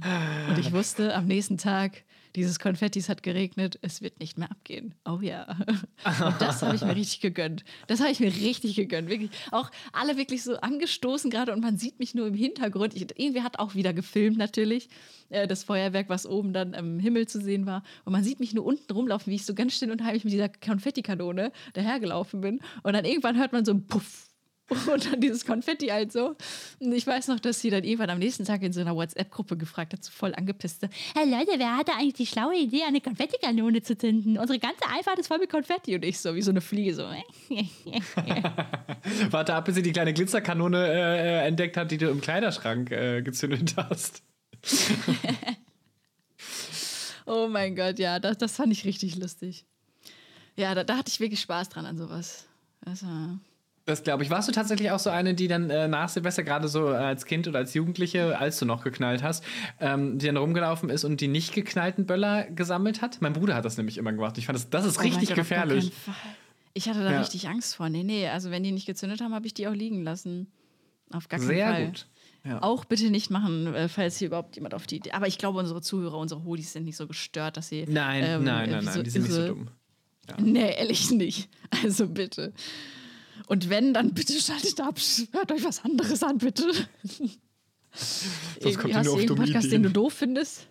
Und 0.49 0.59
ich 0.59 0.72
wusste 0.72 1.14
am 1.14 1.26
nächsten 1.26 1.57
Tag, 1.57 2.05
dieses 2.37 2.59
Konfettis 2.59 3.09
hat 3.09 3.22
geregnet, 3.22 3.78
es 3.82 4.03
wird 4.03 4.20
nicht 4.20 4.39
mehr 4.39 4.51
abgehen. 4.51 4.95
Oh 5.07 5.18
ja. 5.22 5.57
Und 6.05 6.41
das 6.41 6.62
habe 6.62 6.76
ich 6.76 6.82
mir 6.82 6.95
richtig 6.95 7.20
gegönnt. 7.20 7.64
Das 7.87 8.01
habe 8.01 8.11
ich 8.12 8.20
mir 8.20 8.32
richtig 8.32 8.76
gegönnt. 8.76 9.09
Wirklich. 9.09 9.30
Auch 9.51 9.70
alle 9.93 10.16
wirklich 10.16 10.43
so 10.43 10.57
angestoßen 10.57 11.30
gerade 11.30 11.53
und 11.53 11.62
man 11.62 11.78
sieht 11.78 11.99
mich 11.99 12.14
nur 12.14 12.26
im 12.26 12.34
Hintergrund. 12.34 12.95
Ich, 12.95 13.03
irgendwer 13.18 13.43
hat 13.43 13.59
auch 13.59 13.74
wieder 13.74 13.93
gefilmt 13.93 14.37
natürlich, 14.37 14.89
äh, 15.30 15.47
das 15.47 15.64
Feuerwerk, 15.64 16.09
was 16.09 16.26
oben 16.26 16.53
dann 16.53 16.74
im 16.74 16.99
Himmel 16.99 17.26
zu 17.26 17.41
sehen 17.41 17.66
war. 17.66 17.82
Und 18.05 18.12
man 18.12 18.22
sieht 18.22 18.39
mich 18.39 18.53
nur 18.55 18.66
unten 18.66 18.93
rumlaufen, 18.93 19.30
wie 19.30 19.37
ich 19.37 19.47
so 19.47 19.55
ganz 19.55 19.74
still 19.74 19.91
und 19.91 20.05
heimlich 20.05 20.24
mit 20.24 20.32
dieser 20.32 20.49
Konfettikanone 20.49 21.53
dahergelaufen 21.72 22.43
bin. 22.43 22.61
Und 22.82 22.93
dann 22.93 23.05
irgendwann 23.05 23.39
hört 23.39 23.53
man 23.53 23.64
so 23.64 23.72
ein 23.72 23.87
Puff. 23.87 24.26
Und 24.93 25.12
dann 25.12 25.21
dieses 25.21 25.45
Konfetti 25.45 25.89
halt 25.89 26.11
so. 26.11 26.35
Und 26.81 26.93
ich 26.93 27.07
weiß 27.07 27.29
noch, 27.29 27.39
dass 27.39 27.61
sie 27.61 27.71
dann 27.71 27.85
irgendwann 27.85 28.11
am 28.11 28.19
nächsten 28.19 28.45
Tag 28.45 28.62
in 28.62 28.73
so 28.73 28.81
einer 28.81 28.97
WhatsApp-Gruppe 28.97 29.57
gefragt 29.57 29.93
hat, 29.93 30.03
so 30.03 30.11
voll 30.11 30.35
angepisst. 30.35 30.83
Hey 31.14 31.31
Leute, 31.31 31.53
wer 31.59 31.77
hatte 31.77 31.93
eigentlich 31.93 32.14
die 32.14 32.27
schlaue 32.27 32.57
Idee, 32.57 32.83
eine 32.83 33.01
Konfettikanone 33.01 33.83
zu 33.83 33.97
zünden? 33.97 34.39
Unsere 34.39 34.59
ganze 34.59 34.89
Einfahrt 34.89 35.21
ist 35.21 35.29
voll 35.29 35.39
mit 35.39 35.51
Konfetti. 35.51 35.95
Und 35.95 36.05
ich 36.05 36.19
so, 36.19 36.35
wie 36.35 36.43
so 36.43 36.51
eine 36.51 36.61
Fliege, 36.61 36.95
so. 36.95 37.05
Warte 39.31 39.55
ab, 39.55 39.67
bis 39.67 39.77
sie 39.77 39.83
die 39.83 39.93
kleine 39.93 40.12
Glitzerkanone 40.12 40.89
äh, 40.89 41.45
äh, 41.45 41.47
entdeckt 41.47 41.77
hat, 41.77 41.93
die 41.93 41.99
du 41.99 42.11
im 42.11 42.21
Kleiderschrank 42.21 42.91
äh, 42.91 43.23
gezündet 43.23 43.75
hast. 43.77 44.25
oh 47.27 47.47
mein 47.49 47.77
Gott, 47.77 48.01
ja, 48.01 48.19
das, 48.19 48.39
das 48.39 48.57
fand 48.57 48.73
ich 48.73 48.85
richtig 48.85 49.17
lustig. 49.17 49.64
Ja, 50.57 50.75
da, 50.75 50.83
da 50.83 50.97
hatte 50.97 51.11
ich 51.11 51.21
wirklich 51.21 51.41
Spaß 51.41 51.69
dran 51.69 51.87
an 51.87 51.99
sowas. 51.99 52.47
War. 52.85 53.39
Das 53.87 54.03
glaube 54.03 54.24
ich. 54.24 54.30
Warst 54.30 54.49
du 54.49 54.53
tatsächlich 54.53 54.91
auch 54.91 54.99
so 54.99 55.11
eine, 55.11 55.34
die 55.34 55.47
dann 55.49 55.70
äh, 55.70 55.87
nach 55.87 56.09
Silvester, 56.09 56.43
gerade 56.43 56.66
so 56.68 56.89
als 56.89 57.24
Kind 57.24 57.47
oder 57.47 57.61
als 57.61 57.72
Jugendliche, 57.72 58.37
als 58.39 58.59
du 58.59 58.66
noch 58.66 58.82
geknallt 58.82 59.22
hast, 59.22 59.45
ähm, 59.80 60.18
die 60.18 60.26
dann 60.26 60.37
rumgelaufen 60.37 60.91
ist 60.91 61.05
und 61.05 61.20
die 61.20 61.28
nicht 61.28 61.55
geknallten 61.55 62.05
Böller 62.05 62.45
gesammelt 62.51 63.01
hat? 63.01 63.18
Mein 63.22 63.32
Bruder 63.32 63.55
hat 63.55 63.64
das 63.64 63.76
nämlich 63.76 63.97
immer 63.97 64.12
gemacht. 64.12 64.37
Ich 64.39 64.47
fand, 64.47 64.59
das, 64.59 64.68
das 64.70 64.84
ist 64.87 64.99
Oh 64.99 65.03
richtig 65.03 65.28
Gott, 65.28 65.37
gefährlich. 65.37 65.93
Ich 66.74 66.89
hatte 66.89 67.03
da 67.05 67.12
Ja. 67.12 67.20
richtig 67.20 67.49
Angst 67.49 67.76
vor. 67.76 67.89
Nee, 67.89 68.03
nee, 68.03 68.28
also 68.28 68.51
wenn 68.51 68.62
die 68.64 68.72
nicht 68.72 68.87
gezündet 68.87 69.20
haben, 69.20 69.32
habe 69.32 69.47
ich 69.47 69.55
die 69.55 69.68
auch 69.68 69.72
liegen 69.72 70.03
lassen. 70.03 70.49
Auf 71.12 71.28
gar 71.28 71.39
keinen 71.39 71.49
Sehr 71.49 71.68
Fall. 71.72 71.87
gut. 71.87 72.07
Ja. 72.45 72.62
Auch 72.62 72.84
bitte 72.84 73.11
nicht 73.11 73.30
machen, 73.30 73.72
äh, 73.72 73.89
falls 73.89 74.18
hier 74.18 74.26
überhaupt 74.26 74.57
jemand 74.57 74.74
auf 74.74 74.87
die 74.89 74.97
Idee. 74.97 75.12
Aber 75.12 75.28
ich 75.28 75.39
glaube, 75.39 75.59
unsere 75.61 75.80
Zuhörer, 75.80 76.18
unsere 76.18 76.43
Hodis 76.45 76.72
sind 76.72 76.84
nicht 76.84 76.97
so 76.97 77.07
gestört, 77.07 77.57
dass 77.57 77.68
sie. 77.68 77.84
Nein, 77.89 78.24
ähm, 78.26 78.45
nein, 78.45 78.70
nein, 78.70 78.80
wie 78.82 78.84
nein, 78.87 79.05
die 79.05 79.11
sind 79.11 79.22
nicht 79.22 79.32
so 79.32 79.47
dumm. 79.47 79.68
Nee, 80.41 80.74
ehrlich 80.76 81.11
nicht. 81.12 81.49
Also 81.84 82.09
bitte. 82.09 82.53
Und 83.47 83.70
wenn, 83.70 83.94
dann 83.94 84.12
bitte 84.12 84.32
schaltet 84.34 84.80
ab. 84.80 84.99
Hört 85.32 85.53
euch 85.53 85.64
was 85.64 85.84
anderes 85.84 86.22
an, 86.22 86.38
bitte. 86.38 86.64
Sonst 88.61 88.78
kommt 88.78 88.94
Hast 88.94 89.07
du 89.07 89.18
irgendeinen 89.18 89.47
Podcast, 89.47 89.66
den 89.66 89.80
Ideen. 89.80 89.82
du 89.84 89.90
doof 89.90 90.12
findest? 90.12 90.66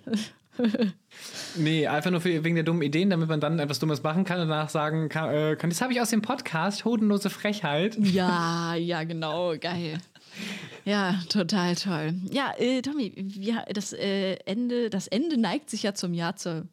Nee, 1.58 1.88
einfach 1.88 2.12
nur 2.12 2.22
für, 2.22 2.44
wegen 2.44 2.56
der 2.56 2.64
dummen 2.64 2.82
Ideen, 2.82 3.10
damit 3.10 3.28
man 3.28 3.40
dann 3.40 3.60
etwas 3.60 3.80
Dummes 3.80 4.04
machen 4.04 4.24
kann 4.24 4.40
und 4.40 4.48
danach 4.48 4.70
sagen 4.70 5.10
kann, 5.10 5.34
äh, 5.34 5.56
kann 5.58 5.70
das 5.70 5.82
habe 5.82 5.92
ich 5.92 6.00
aus 6.00 6.10
dem 6.10 6.22
Podcast, 6.22 6.86
hodenlose 6.86 7.30
Frechheit. 7.30 7.98
Ja, 8.00 8.76
ja, 8.76 9.04
genau, 9.04 9.58
geil. 9.58 9.98
Ja, 10.86 11.20
total 11.30 11.76
toll. 11.76 12.14
Ja, 12.32 12.54
äh, 12.58 12.82
Tommy, 12.82 13.12
wir, 13.16 13.66
das, 13.74 13.94
äh, 13.94 14.36
Ende, 14.46 14.90
das 14.90 15.08
Ende 15.08 15.38
neigt 15.38 15.70
sich 15.70 15.84
ja 15.84 15.94
zum 15.94 16.14
Jahr 16.14 16.36
zur. 16.36 16.68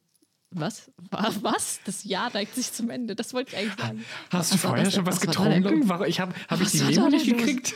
Was? 0.55 0.90
Wa- 1.11 1.32
Was? 1.40 1.80
Das 1.84 2.05
Jahr 2.05 2.30
neigt 2.32 2.55
sich 2.55 2.72
zum 2.72 2.90
Ende. 2.90 3.14
Das 3.16 3.32
wollte 3.34 3.53
ich 3.53 3.59
eigentlich 3.59 3.78
sagen. 3.78 4.05
Hast 4.30 4.53
du 4.53 4.55
Was 4.57 4.64
war 4.64 4.70
vorher 4.70 4.90
schon 4.90 5.07
was 5.07 5.16
Was 5.26 5.26
war 5.36 5.48
getrunken? 5.48 5.88
Warum- 5.88 6.07
Ich 6.07 6.20
habe 6.20 6.34
hab 6.48 6.61
ich 6.61 6.70
die 6.70 6.80
war 6.80 6.90
Memo 6.90 7.09
nicht 7.09 7.26
los? 7.26 7.38
gekriegt? 7.38 7.74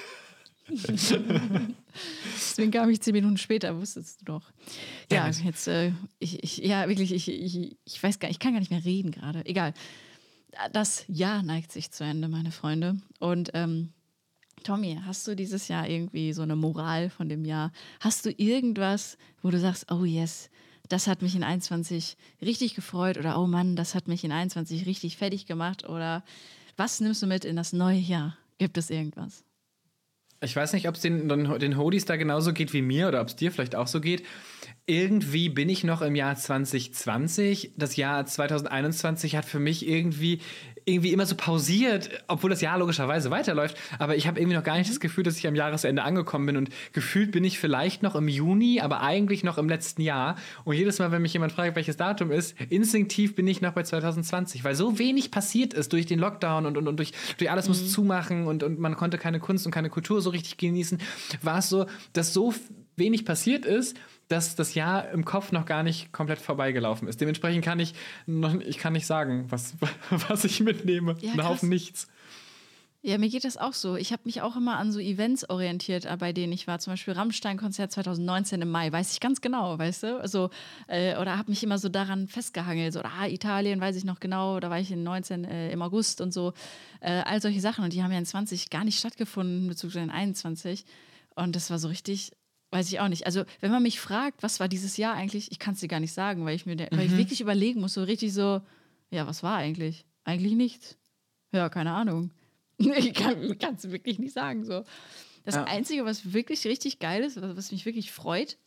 Deswegen 2.35 2.71
kam 2.73 2.91
ich 2.91 3.01
zehn 3.01 3.13
Minuten 3.13 3.37
später, 3.39 3.79
wusstest 3.79 4.21
du 4.21 4.25
doch. 4.27 4.43
Ja, 5.11 5.29
Ja. 5.29 5.45
jetzt, 5.45 5.69
äh, 5.69 5.93
ich, 6.19 6.43
ich, 6.43 6.59
ja, 6.59 6.89
wirklich, 6.89 7.13
ich, 7.13 7.29
ich, 7.29 7.77
ich 7.85 8.03
weiß 8.03 8.19
gar 8.19 8.29
nicht, 8.29 8.37
ich 8.37 8.41
kann 8.41 8.53
gar 8.53 8.61
nicht 8.61 8.71
mehr 8.71 8.85
reden 8.85 9.11
gerade. 9.11 9.45
Egal. 9.47 9.75
Das 10.73 11.05
Jahr 11.09 11.43
neigt 11.43 11.71
sich 11.73 11.91
zu 11.91 12.05
Ende, 12.05 12.29
meine 12.29 12.51
Freunde. 12.51 12.97
Und 13.21 13.51
ähm, 13.55 13.91
Tommy, 14.65 14.99
hast 15.05 15.27
du 15.29 15.37
dieses 15.37 15.69
Jahr 15.69 15.89
irgendwie 15.89 16.33
so 16.33 16.43
eine 16.43 16.57
Moral 16.57 17.11
von 17.11 17.29
dem 17.29 17.45
Jahr? 17.45 17.73
Hast 18.01 18.25
du 18.27 18.31
irgendwas, 18.33 19.19
wo 19.43 19.51
du 19.51 19.61
sagst, 19.61 19.91
oh 19.93 20.05
yes, 20.05 20.51
das 20.89 21.07
hat 21.07 21.23
mich 21.23 21.35
in 21.35 21.45
21 21.45 22.17
richtig 22.43 22.75
gefreut 22.75 23.19
oder 23.19 23.41
oh 23.41 23.47
Mann, 23.47 23.77
das 23.77 23.95
hat 23.95 24.09
mich 24.09 24.25
in 24.25 24.33
21 24.33 24.87
richtig 24.87 25.17
fertig 25.17 25.47
gemacht 25.47 25.89
oder 25.89 26.25
was 26.77 27.01
nimmst 27.01 27.23
du 27.23 27.27
mit 27.27 27.45
in 27.45 27.57
das 27.57 27.73
neue 27.73 27.99
Jahr? 27.99 28.37
Gibt 28.59 28.79
es 28.79 28.91
irgendwas? 28.91 29.45
Ich 30.41 30.55
weiß 30.55 30.75
nicht, 30.75 30.89
ob 30.89 30.97
es 30.97 31.01
den, 31.01 31.29
den, 31.29 31.59
den 31.59 31.77
Hodis 31.79 32.05
da 32.05 32.17
genauso 32.17 32.53
geht 32.53 32.73
wie 32.73 32.83
mir 32.83 33.09
oder 33.09 33.21
ob 33.21 33.29
es 33.29 33.37
dir 33.37 33.51
vielleicht 33.51 33.75
auch 33.75 33.87
so 33.87 34.01
geht. 34.01 34.23
Irgendwie 34.89 35.49
bin 35.49 35.69
ich 35.69 35.83
noch 35.83 36.01
im 36.01 36.15
Jahr 36.15 36.37
2020. 36.37 37.73
Das 37.77 37.97
Jahr 37.97 38.25
2021 38.25 39.35
hat 39.35 39.45
für 39.45 39.59
mich 39.59 39.89
irgendwie, 39.89 40.41
irgendwie 40.85 41.13
immer 41.13 41.27
so 41.27 41.35
pausiert, 41.35 42.11
obwohl 42.29 42.51
das 42.51 42.61
Jahr 42.61 42.79
logischerweise 42.79 43.33
weiterläuft. 43.33 43.77
Aber 43.99 44.15
ich 44.15 44.29
habe 44.29 44.39
irgendwie 44.39 44.57
noch 44.57 44.63
gar 44.63 44.79
nicht 44.79 44.89
das 44.89 45.01
Gefühl, 45.01 45.25
dass 45.25 45.37
ich 45.37 45.49
am 45.49 45.57
Jahresende 45.57 46.05
angekommen 46.05 46.47
bin. 46.47 46.57
Und 46.57 46.69
gefühlt 46.93 47.33
bin 47.33 47.43
ich 47.43 47.59
vielleicht 47.59 48.05
noch 48.05 48.15
im 48.15 48.29
Juni, 48.29 48.81
aber 48.81 49.03
eigentlich 49.03 49.43
noch 49.43 49.59
im 49.59 49.69
letzten 49.69 50.03
Jahr. 50.03 50.37
Und 50.65 50.77
jedes 50.77 51.01
Mal, 51.01 51.11
wenn 51.11 51.23
mich 51.23 51.33
jemand 51.33 51.51
fragt, 51.51 51.75
welches 51.75 51.97
Datum 51.97 52.31
ist, 52.31 52.55
instinktiv 52.69 53.35
bin 53.35 53.49
ich 53.49 53.61
noch 53.61 53.73
bei 53.73 53.83
2020, 53.83 54.63
weil 54.63 54.77
so 54.77 55.01
wenig 55.01 55.33
passiert 55.33 55.75
ist 55.75 55.93
durch 55.93 56.07
den 56.07 56.21
Lockdown 56.21 56.65
und, 56.65 56.77
und, 56.77 56.87
und 56.87 56.97
durch, 56.97 57.11
durch 57.39 57.51
alles 57.51 57.67
muss 57.67 57.91
zumachen 57.91 58.47
und, 58.47 58.63
und 58.63 58.79
man 58.79 58.97
konnte 58.97 59.19
keine 59.19 59.41
Kunst 59.41 59.67
und 59.67 59.73
keine 59.73 59.91
Kultur 59.91 60.21
so 60.27 60.31
richtig 60.31 60.57
genießen, 60.59 60.99
war 61.43 61.59
es 61.59 61.69
so, 61.69 61.87
dass 62.13 62.35
so 62.35 62.53
wenig 62.97 63.25
passiert 63.25 63.65
ist, 63.65 63.97
dass 64.29 64.57
das 64.57 64.75
Jahr 64.75 65.09
im 65.11 65.25
Kopf 65.25 65.53
noch 65.53 65.67
gar 65.67 65.83
nicht 65.83 66.13
komplett 66.13 66.41
vorbeigelaufen 66.41 67.07
ist. 67.07 67.21
Dementsprechend 67.21 67.65
kann 67.65 67.79
ich 67.79 67.95
noch, 68.27 68.55
ich 68.61 68.79
kann 68.79 68.93
nicht 68.93 69.07
sagen, 69.07 69.47
was, 69.51 69.75
was 70.29 70.45
ich 70.45 70.61
mitnehme. 70.61 71.17
Ja, 71.21 71.33
Ein. 71.33 71.45
Haufen 71.45 71.69
nichts. 71.69 72.09
Ja, 73.03 73.19
mir 73.19 73.29
geht 73.29 73.45
das 73.45 73.57
auch 73.57 73.73
so. 73.73 73.97
Ich 73.97 74.13
habe 74.13 74.23
mich 74.25 74.43
auch 74.43 74.57
immer 74.57 74.79
an 74.79 74.91
so 74.91 74.99
Events 74.99 75.49
orientiert, 75.49 76.07
äh, 76.07 76.17
bei 76.19 76.33
denen 76.33 76.53
ich 76.53 76.67
war. 76.67 76.79
Zum 76.79 76.93
Beispiel 76.93 77.15
Rammstein-Konzert 77.15 77.93
2019 77.93 78.63
im 78.63 78.71
Mai, 78.71 78.91
weiß 78.91 79.13
ich 79.13 79.21
ganz 79.21 79.41
genau, 79.41 79.79
weißt 79.79 80.03
du? 80.03 80.21
Also, 80.21 80.51
äh, 80.89 81.17
oder 81.17 81.39
habe 81.39 81.51
mich 81.51 81.63
immer 81.63 81.79
so 81.79 81.89
daran 81.89 82.27
festgehangelt. 82.27 82.93
So, 82.93 83.03
ah, 83.03 83.27
Italien, 83.27 83.81
weiß 83.81 83.97
ich 83.97 84.05
noch 84.05 84.19
genau, 84.19 84.59
da 84.61 84.71
war 84.71 84.81
ich 84.81 84.91
in 84.91 85.03
19 85.05 85.45
äh, 85.45 85.71
im 85.71 85.83
August 85.83 86.21
und 86.21 86.33
so. 86.33 86.53
Äh, 87.01 87.23
all 87.25 87.41
solche 87.41 87.61
Sachen. 87.61 87.85
Und 87.85 87.93
die 87.93 88.03
haben 88.03 88.11
ja 88.11 88.19
in 88.19 88.27
20 88.27 88.71
gar 88.71 88.85
nicht 88.85 88.99
stattgefunden, 88.99 89.69
beziehungsweise 89.69 90.05
in 90.05 90.11
21. 90.11 90.85
Und 91.37 91.55
das 91.55 91.71
war 91.71 91.79
so 91.79 91.89
richtig, 91.89 92.33
weiß 92.71 92.89
ich 92.89 92.99
auch 92.99 93.09
nicht. 93.09 93.27
Also, 93.27 93.45
wenn 93.61 93.71
man 93.71 93.83
mich 93.83 94.01
fragt, 94.01 94.43
was 94.43 94.59
war 94.59 94.69
dieses 94.69 94.97
Jahr 94.97 95.15
eigentlich, 95.15 95.53
ich 95.53 95.59
kann 95.59 95.75
es 95.75 95.81
dir 95.81 95.89
gar 95.89 96.01
nicht 96.01 96.13
sagen, 96.13 96.45
weil 96.45 96.57
ich 96.57 96.67
mir 96.67 96.77
weil 96.91 97.07
ich 97.07 97.17
wirklich 97.17 97.41
überlegen 97.41 97.81
muss, 97.81 97.95
so 97.95 98.03
richtig 98.03 98.33
so, 98.33 98.63
ja, 99.11 99.27
was 99.27 99.43
war 99.43 99.57
eigentlich? 99.59 100.07
Eigentlich 100.25 100.55
nichts. 100.55 100.97
Ja, 101.53 101.69
keine 101.69 101.93
Ahnung. 101.93 102.33
Ich 102.99 103.15
kann 103.15 103.75
es 103.77 103.91
wirklich 103.91 104.19
nicht 104.19 104.35
sagen. 104.35 104.65
So. 104.65 104.85
Das 105.45 105.55
Ja. 105.55 105.65
Einzige, 105.65 106.05
was 106.05 106.33
wirklich 106.33 106.67
richtig 106.67 106.99
geil 106.99 107.23
ist, 107.23 107.41
was, 107.41 107.73
mich 107.73 107.87
wirklich 107.87 108.13
freut, 108.13 108.59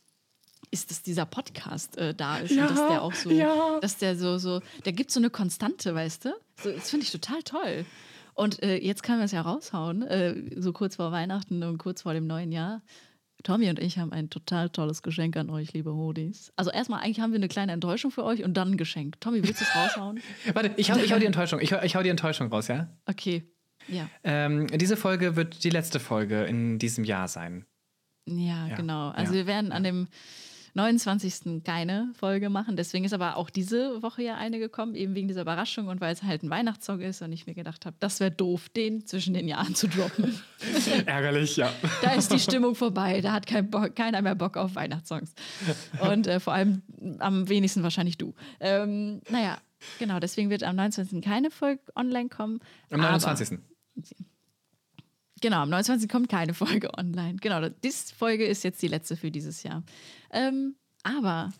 ist, 0.72 0.90
dass 0.90 1.02
dieser 1.04 1.26
Podcast 1.26 1.98
äh, 1.98 2.14
da 2.14 2.38
ist. 2.38 2.52
Ja, 2.52 2.68
und 2.68 2.72
dass 2.72 2.88
der 2.88 3.02
auch 3.02 3.14
so, 3.14 3.30
ja. 3.30 3.80
dass 3.82 3.98
der 3.98 4.16
so, 4.16 4.38
so, 4.38 4.62
der 4.86 4.94
gibt 4.94 5.12
so 5.12 5.20
eine 5.20 5.30
Konstante, 5.30 5.94
weißt 5.94 6.26
du? 6.26 6.30
So, 6.62 6.72
das 6.72 6.90
finde 6.90 7.06
ich 7.06 7.12
total 7.12 7.44
toll. 7.44 7.86
Und 8.34 8.64
äh, 8.64 8.78
jetzt 8.78 9.04
können 9.04 9.20
wir 9.20 9.26
es 9.26 9.32
ja 9.32 9.42
raushauen, 9.42 10.02
äh, 10.04 10.62
so 10.62 10.72
kurz 10.72 10.96
vor 10.96 11.12
Weihnachten 11.12 11.62
und 11.64 11.78
kurz 11.78 12.04
vor 12.04 12.14
dem 12.14 12.26
neuen 12.26 12.52
Jahr. 12.52 12.82
Tommy 13.44 13.70
und 13.70 13.80
ich 13.80 13.98
haben 13.98 14.12
ein 14.12 14.30
total 14.30 14.70
tolles 14.70 15.02
Geschenk 15.02 15.38
an 15.38 15.50
euch, 15.50 15.74
liebe 15.74 15.94
Hodis. 15.94 16.52
Also 16.56 16.72
erstmal, 16.72 17.02
eigentlich 17.02 17.20
haben 17.22 17.32
wir 17.32 17.38
eine 17.38 17.48
kleine 17.48 17.72
Enttäuschung 17.72 18.12
für 18.12 18.24
euch 18.24 18.44
und 18.44 18.56
dann 18.56 18.72
ein 18.72 18.78
Geschenk. 18.78 19.20
Tommy, 19.22 19.44
willst 19.44 19.62
du 19.62 19.66
es 19.66 19.76
raushauen? 19.76 20.20
Warte, 20.54 20.74
ich 20.78 20.92
hau, 20.92 20.98
ich 20.98 21.12
hau 21.14 21.20
die 21.20 21.26
Enttäuschung. 21.26 21.60
Ich 21.62 21.74
hau, 21.74 21.82
ich 21.82 21.96
hau 21.96 22.04
die 22.04 22.10
Enttäuschung 22.10 22.48
raus, 22.48 22.68
ja? 22.68 22.90
Okay. 23.06 23.44
Ja. 23.92 24.10
Ähm, 24.24 24.68
diese 24.68 24.98
Folge 24.98 25.36
wird 25.36 25.64
die 25.64 25.70
letzte 25.70 26.00
Folge 26.00 26.44
in 26.44 26.80
diesem 26.80 27.04
Jahr 27.04 27.28
sein. 27.28 27.66
Ja, 28.28 28.68
Ja, 28.68 28.76
genau. 28.76 29.10
Also 29.10 29.34
ja, 29.34 29.40
wir 29.40 29.48
werden 29.48 29.72
an 29.72 29.84
dem 29.84 30.08
29. 30.76 31.64
keine 31.64 32.12
Folge 32.18 32.50
machen. 32.50 32.76
Deswegen 32.76 33.04
ist 33.04 33.14
aber 33.14 33.38
auch 33.38 33.50
diese 33.50 34.02
Woche 34.04 34.24
ja 34.24 34.36
eine 34.36 34.60
gekommen, 34.60 34.96
eben 34.96 35.16
wegen 35.16 35.28
dieser 35.28 35.42
Überraschung 35.42 35.88
und 35.88 36.00
weil 36.00 36.14
es 36.14 36.24
halt 36.24 36.44
ein 36.44 36.50
Weihnachtssong 36.50 37.02
ist 37.02 37.22
und 37.22 37.32
ich 37.32 37.48
mir 37.48 37.56
gedacht 37.56 37.86
habe, 37.86 37.96
das 38.00 38.20
wäre 38.20 38.32
doof, 38.32 38.70
den 38.70 39.06
zwischen 39.06 39.34
den 39.34 39.48
Jahren 39.48 39.76
zu 39.76 39.88
droppen. 39.88 40.40
Ärgerlich, 41.06 41.58
ja. 41.58 41.72
da 42.04 42.12
ist 42.12 42.32
die 42.32 42.40
Stimmung 42.40 42.76
vorbei, 42.76 43.22
da 43.22 43.34
hat 43.34 43.48
kein 43.48 43.70
Bock, 43.70 43.96
keiner 43.96 44.22
mehr 44.22 44.36
Bock 44.36 44.58
auf 44.58 44.76
Weihnachtssongs. 44.76 45.34
Und 46.02 46.28
äh, 46.28 46.40
vor 46.40 46.54
allem 46.54 46.84
am 47.20 47.50
wenigsten 47.50 47.84
wahrscheinlich 47.84 48.18
du. 48.18 48.34
Ähm, 48.60 49.22
naja, 49.30 49.58
genau, 49.98 50.20
deswegen 50.20 50.50
wird 50.50 50.64
am 50.64 50.76
29. 50.76 51.22
keine 51.24 51.50
Folge 51.52 51.82
online 51.96 52.30
kommen. 52.30 52.60
Am 52.92 53.02
aber- 53.02 53.12
29. 53.18 53.60
Genau, 55.42 55.58
am 55.62 55.70
29. 55.70 56.10
kommt 56.10 56.30
keine 56.30 56.54
Folge 56.54 56.90
online. 56.98 57.38
Genau, 57.38 57.70
diese 57.70 58.14
Folge 58.14 58.46
ist 58.46 58.64
jetzt 58.64 58.82
die 58.82 58.88
letzte 58.88 59.16
für 59.16 59.32
dieses 59.32 59.64
Jahr. 59.64 59.84
Ähm, 60.32 60.76
aber 61.04 61.52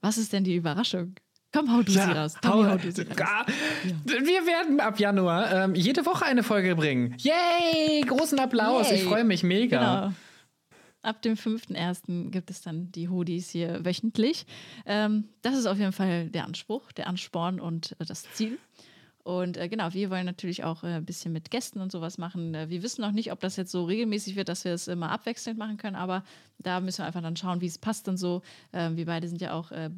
was 0.00 0.16
ist 0.18 0.32
denn 0.32 0.44
die 0.44 0.56
Überraschung? 0.56 1.14
Komm, 1.52 1.70
hau 1.72 1.82
du 1.82 1.92
sie 1.92 2.00
raus. 2.00 2.34
Tommy, 2.42 2.64
hau, 2.64 2.70
hau 2.70 2.76
du 2.78 2.90
sie 2.90 3.02
raus. 3.02 3.16
Ah, 3.20 3.46
Wir 4.06 4.44
werden 4.46 4.80
ab 4.80 4.98
Januar 4.98 5.52
ähm, 5.52 5.74
jede 5.76 6.04
Woche 6.04 6.24
eine 6.24 6.42
Folge 6.42 6.74
bringen. 6.74 7.14
Yay! 7.18 8.00
Großen 8.00 8.38
Applaus. 8.40 8.90
Yay. 8.90 8.98
Ich 8.98 9.04
freue 9.04 9.22
mich 9.22 9.44
mega. 9.44 9.78
Genau. 10.06 10.14
Ab 11.02 11.20
dem 11.22 11.34
5.1. 11.34 12.30
gibt 12.30 12.50
es 12.50 12.62
dann 12.62 12.90
die 12.90 13.08
Hoodies 13.08 13.50
hier 13.50 13.84
wöchentlich. 13.84 14.46
Ähm, 14.86 15.28
das 15.42 15.54
ist 15.56 15.66
auf 15.66 15.78
jeden 15.78 15.92
Fall 15.92 16.30
der 16.30 16.44
Anspruch, 16.46 16.90
der 16.92 17.06
Ansporn 17.06 17.60
und 17.60 17.94
äh, 18.00 18.04
das 18.06 18.24
Ziel. 18.32 18.58
Und 19.24 19.56
äh, 19.56 19.70
genau, 19.70 19.94
wir 19.94 20.10
wollen 20.10 20.26
natürlich 20.26 20.64
auch 20.64 20.84
äh, 20.84 20.88
ein 20.88 21.06
bisschen 21.06 21.32
mit 21.32 21.50
Gästen 21.50 21.80
und 21.80 21.90
sowas 21.90 22.18
machen. 22.18 22.54
Äh, 22.54 22.68
wir 22.68 22.82
wissen 22.82 23.00
noch 23.00 23.10
nicht, 23.10 23.32
ob 23.32 23.40
das 23.40 23.56
jetzt 23.56 23.72
so 23.72 23.84
regelmäßig 23.84 24.36
wird, 24.36 24.50
dass 24.50 24.66
wir 24.66 24.72
es 24.72 24.86
immer 24.86 25.10
abwechselnd 25.10 25.58
machen 25.58 25.78
können, 25.78 25.96
aber 25.96 26.24
da 26.58 26.78
müssen 26.80 26.98
wir 26.98 27.06
einfach 27.06 27.22
dann 27.22 27.34
schauen, 27.34 27.62
wie 27.62 27.66
es 27.66 27.78
passt 27.78 28.06
und 28.06 28.18
so. 28.18 28.42
Ähm, 28.74 28.98
wir 28.98 29.06
beide 29.06 29.26
sind 29.26 29.40
ja 29.40 29.54
auch 29.54 29.72
äh, 29.72 29.88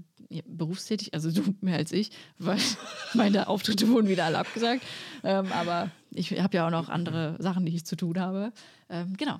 berufstätig, 0.47 1.13
also 1.13 1.33
du 1.33 1.43
mehr 1.61 1.77
als 1.77 1.91
ich, 1.91 2.11
weil 2.39 2.59
meine 3.15 3.49
Auftritte 3.49 3.89
wurden 3.89 4.09
wieder 4.09 4.27
alle 4.27 4.39
abgesagt. 4.39 4.85
Ähm, 5.25 5.51
aber 5.51 5.91
ich 6.13 6.41
habe 6.41 6.57
ja 6.57 6.67
auch 6.69 6.71
noch 6.71 6.89
andere 6.89 7.35
Sachen, 7.41 7.67
die 7.67 7.75
ich 7.75 7.85
zu 7.85 7.97
tun 7.97 8.21
habe. 8.21 8.53
Ähm, 8.89 9.17
genau. 9.17 9.39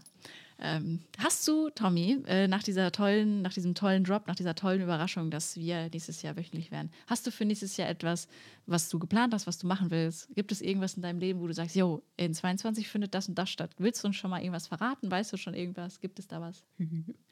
Ähm, 0.59 1.01
hast 1.19 1.47
du, 1.47 1.69
Tommy, 1.71 2.23
äh, 2.27 2.49
nach 2.49 2.63
dieser 2.63 2.91
tollen, 2.91 3.43
nach 3.43 3.53
diesem 3.53 3.75
tollen 3.75 4.05
Drop, 4.05 4.27
nach 4.27 4.37
dieser 4.37 4.55
tollen 4.55 4.81
Überraschung, 4.81 5.31
dass 5.31 5.57
wir 5.57 5.91
nächstes 5.91 6.23
Jahr 6.23 6.37
wöchentlich 6.37 6.71
werden, 6.71 6.91
hast 7.07 7.27
du 7.27 7.31
für 7.31 7.45
nächstes 7.45 7.77
Jahr 7.77 7.89
etwas, 7.89 8.27
was 8.67 8.89
du 8.89 8.99
geplant 8.99 9.35
hast, 9.35 9.47
was 9.47 9.59
du 9.59 9.67
machen 9.67 9.91
willst? 9.91 10.35
Gibt 10.35 10.53
es 10.53 10.63
irgendwas 10.63 10.95
in 10.95 11.03
deinem 11.03 11.19
Leben, 11.19 11.41
wo 11.41 11.47
du 11.47 11.53
sagst, 11.53 11.77
jo, 11.77 12.03
in 12.17 12.33
22 12.33 12.89
findet 12.89 13.15
das 13.15 13.29
und 13.29 13.37
das 13.37 13.51
statt? 13.51 13.71
Willst 13.79 14.03
du 14.03 14.09
uns 14.09 14.17
schon 14.17 14.31
mal 14.31 14.41
irgendwas 14.41 14.67
verraten? 14.67 15.11
Weißt 15.11 15.33
du 15.33 15.37
schon 15.37 15.55
irgendwas? 15.55 16.01
Gibt 16.01 16.19
es 16.19 16.27
da 16.27 16.41
was? 16.41 16.65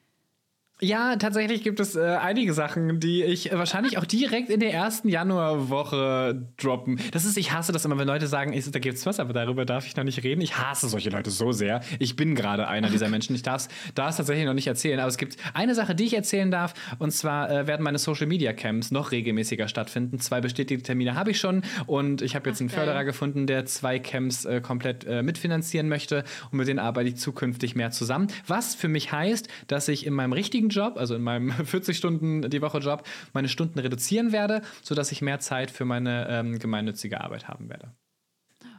Ja, 0.81 1.15
tatsächlich 1.15 1.63
gibt 1.63 1.79
es 1.79 1.95
äh, 1.95 2.01
einige 2.01 2.53
Sachen, 2.53 2.99
die 2.99 3.23
ich 3.23 3.53
äh, 3.53 3.57
wahrscheinlich 3.57 3.97
auch 3.97 4.05
direkt 4.05 4.51
in 4.51 4.59
der 4.59 4.75
ersten 4.75 5.09
Januarwoche 5.09 6.49
droppen. 6.57 6.99
Das 7.13 7.25
ist, 7.25 7.39
ich 7.39 7.53
hasse 7.53 7.71
das 7.71 7.85
immer, 7.85 7.97
wenn 7.97 8.09
Leute 8.09 8.27
sagen, 8.27 8.53
ich, 8.53 8.69
da 8.69 8.81
gibt's 8.81 9.07
was, 9.07 9.21
aber 9.21 9.33
darüber 9.33 9.65
darf 9.65 9.87
ich 9.87 9.95
noch 9.97 10.03
nicht 10.03 10.25
reden. 10.25 10.41
Ich 10.41 10.59
hasse 10.59 10.89
solche 10.89 11.11
Leute 11.11 11.31
so 11.31 11.53
sehr. 11.53 11.81
Ich 12.01 12.17
bin 12.17 12.35
gerade 12.35 12.67
einer 12.67 12.91
dieser 12.91 13.09
Menschen. 13.09 13.37
Ich 13.37 13.43
darf 13.43 13.69
es 13.69 13.69
tatsächlich 13.95 14.45
noch 14.47 14.53
nicht 14.53 14.67
erzählen. 14.67 14.99
Aber 14.99 15.09
es 15.09 15.17
gibt 15.17 15.37
eine 15.55 15.77
Sache, 15.77 15.95
die 15.95 16.05
ich 16.05 16.15
erzählen 16.15 16.51
darf. 16.51 16.75
Und 16.99 17.13
zwar 17.13 17.51
äh, 17.51 17.67
werden 17.69 17.85
meine 17.85 17.99
Social 17.99 18.27
Media 18.27 18.53
Camps 18.53 18.91
noch 18.91 19.13
regelmäßiger 19.13 19.69
stattfinden. 19.69 20.19
Zwei 20.19 20.41
bestätigte 20.41 20.83
Termine 20.83 21.15
habe 21.15 21.31
ich 21.31 21.39
schon. 21.39 21.63
Und 21.87 22.21
ich 22.21 22.35
habe 22.35 22.51
jetzt 22.51 22.61
einen 22.61 22.69
geil. 22.69 22.81
Förderer 22.81 23.05
gefunden, 23.05 23.47
der 23.47 23.65
zwei 23.65 24.01
Camps 24.01 24.45
äh, 24.45 24.61
komplett 24.61 25.05
äh, 25.05 25.23
mitfinanzieren 25.23 25.89
möchte. 25.89 26.25
Und 26.51 26.59
mit 26.59 26.67
denen 26.67 26.81
arbeite 26.81 27.11
ich 27.11 27.17
zukünftig 27.17 27.77
mehr 27.77 27.93
zusammen. 27.93 28.27
Was 28.49 28.75
für 28.75 28.89
mich 28.89 29.13
heißt, 29.13 29.47
dass 29.69 29.87
ich 29.87 30.05
in 30.05 30.13
meinem 30.13 30.33
richtigen 30.33 30.64
Job, 30.69 30.97
also 30.97 31.15
in 31.15 31.23
meinem 31.23 31.51
40 31.65 31.97
Stunden 31.97 32.49
die 32.51 32.63
Woche 32.63 32.79
Job, 32.79 33.05
meine 33.33 33.49
Stunden 33.49 33.79
reduzieren 33.79 34.33
werde, 34.33 34.63
sodass 34.83 35.13
ich 35.13 35.23
mehr 35.23 35.41
Zeit 35.41 35.71
für 35.71 35.85
meine 35.85 36.27
ähm, 36.29 36.59
gemeinnützige 36.59 37.21
Arbeit 37.21 37.49
haben 37.49 37.69
werde. 37.69 37.93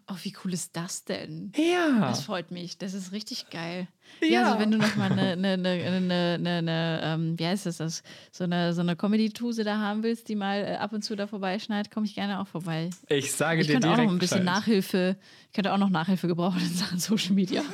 Oh, 0.08 0.16
wie 0.22 0.36
cool 0.43 0.53
ist 0.53 0.76
das 0.76 1.03
denn? 1.03 1.51
Ja. 1.56 2.10
Das 2.10 2.22
freut 2.26 2.51
mich. 2.51 2.78
Das 2.78 2.93
ist 2.93 3.12
richtig 3.12 3.49
geil. 3.49 3.88
Ja. 4.22 4.28
Ja, 4.28 4.45
also 4.45 4.60
wenn 4.60 4.70
du 4.70 4.78
noch 4.78 4.95
mal 4.97 5.12
eine, 5.12 5.32
eine, 5.32 5.53
eine, 5.53 5.70
eine, 5.70 6.34
eine, 6.36 6.49
eine 6.58 7.01
ähm, 7.03 7.39
wie 7.39 7.45
heißt 7.47 7.66
das, 7.66 7.78
das 7.78 8.03
so 8.32 8.43
eine, 8.43 8.74
so 8.74 8.82
eine 8.82 8.95
Comedy-Tuse 8.95 9.64
da 9.64 9.80
haben 9.80 10.03
willst, 10.03 10.30
die 10.30 10.36
mal 10.36 10.60
äh, 10.64 10.76
ab 10.76 10.93
und 10.93 11.03
zu 11.03 11.16
da 11.16 11.26
vorbeischneit, 11.26 11.89
komme 11.89 12.06
ich 12.06 12.14
gerne 12.14 12.39
auch 12.39 12.47
vorbei. 12.47 12.91
Ich 13.10 13.32
sage 13.32 13.62
Ich 13.62 13.68
dir 13.68 13.74
könnte 13.74 13.88
auch 13.89 13.93
direkt 13.93 14.08
noch 14.08 14.16
ein 14.16 14.20
bisschen. 14.20 14.43
Nachhilfe, 14.43 15.18
ich 15.47 15.53
könnte 15.53 15.74
auch 15.74 15.80
noch 15.80 15.89
Nachhilfe 15.89 16.28
gebrauchen 16.28 16.62
in 16.62 16.74
Sachen 16.74 16.99
Social 16.99 17.34
Media. 17.34 17.64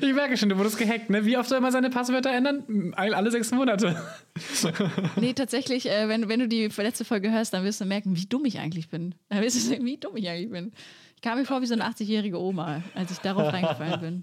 Ich 0.00 0.12
merke 0.12 0.36
schon, 0.36 0.48
du 0.48 0.58
wurdest 0.58 0.76
gehackt, 0.76 1.08
ne? 1.08 1.24
Wie 1.24 1.36
oft 1.36 1.48
soll 1.48 1.60
man 1.60 1.70
seine 1.70 1.88
Passwörter 1.88 2.32
ändern? 2.32 2.92
Alle 2.96 3.30
sechs 3.30 3.52
Monate. 3.52 3.96
Nee, 5.16 5.32
tatsächlich, 5.34 5.88
äh, 5.88 6.08
wenn, 6.08 6.28
wenn 6.28 6.40
du 6.40 6.48
die 6.48 6.66
letzte 6.66 7.04
Folge 7.04 7.30
hörst, 7.30 7.52
dann 7.52 7.64
wirst 7.64 7.80
du 7.80 7.84
merken, 7.84 8.16
wie 8.16 8.26
dumm 8.26 8.44
ich 8.44 8.58
eigentlich 8.58 8.88
bin. 8.88 9.14
Dann 9.28 9.40
wirst 9.40 9.56
du 9.56 9.60
sehen, 9.60 9.84
wie 9.84 9.96
dumm 9.96 10.16
ich 10.16 10.28
eigentlich 10.28 10.50
bin. 10.50 10.72
Ich 11.18 11.22
kam 11.22 11.36
mir 11.36 11.44
vor 11.44 11.60
wie 11.60 11.66
so 11.66 11.74
eine 11.74 11.84
80-jährige 11.84 12.40
Oma, 12.40 12.80
als 12.94 13.10
ich 13.10 13.18
darauf 13.18 13.52
reingefallen 13.52 14.00
bin. 14.00 14.22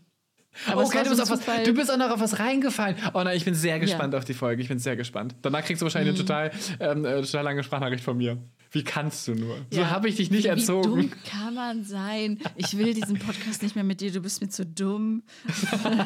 Aber 0.66 0.86
okay, 0.86 1.00
du 1.00 1.10
so 1.10 1.18
bist, 1.18 1.30
auf 1.30 1.46
was, 1.46 1.64
du 1.66 1.74
bist 1.74 1.92
auch 1.92 1.98
noch 1.98 2.10
auf 2.10 2.22
was 2.22 2.40
reingefallen. 2.40 2.96
Oh 3.14 3.22
nein, 3.22 3.36
ich 3.36 3.44
bin 3.44 3.54
sehr 3.54 3.82
gespannt 3.82 4.16
auf 4.16 4.24
die 4.24 4.34
Folge. 4.34 4.62
Ich 4.62 4.70
bin 4.70 4.80
sehr 4.80 4.96
gespannt. 4.96 5.36
Danach 5.42 5.66
kriegst 5.66 5.82
du 5.82 5.86
wahrscheinlich 5.88 6.16
eine 6.16 6.18
total, 6.18 6.52
ähm, 6.80 7.04
äh, 7.04 7.22
total 7.22 7.44
lange 7.44 7.64
Sprachnachricht 7.64 8.02
von 8.02 8.16
mir. 8.16 8.38
Wie 8.72 8.82
kannst 8.82 9.28
du 9.28 9.36
nur? 9.36 9.58
So 9.72 9.82
Ja. 9.82 9.90
habe 9.90 10.08
ich 10.08 10.16
dich 10.16 10.32
nicht 10.32 10.46
Wie 10.46 10.48
erzogen. 10.48 11.02
dumm 11.02 11.12
kann 11.30 11.54
man 11.54 11.84
sein? 11.84 12.40
Ich 12.56 12.78
will 12.78 12.94
diesen 12.94 13.20
Podcast 13.20 13.62
nicht 13.62 13.76
mehr 13.76 13.84
mit 13.84 14.00
dir, 14.00 14.14
du 14.14 14.22
bist 14.22 14.40
mir 14.42 14.48
zu 14.48 14.66
dumm. 14.66 15.24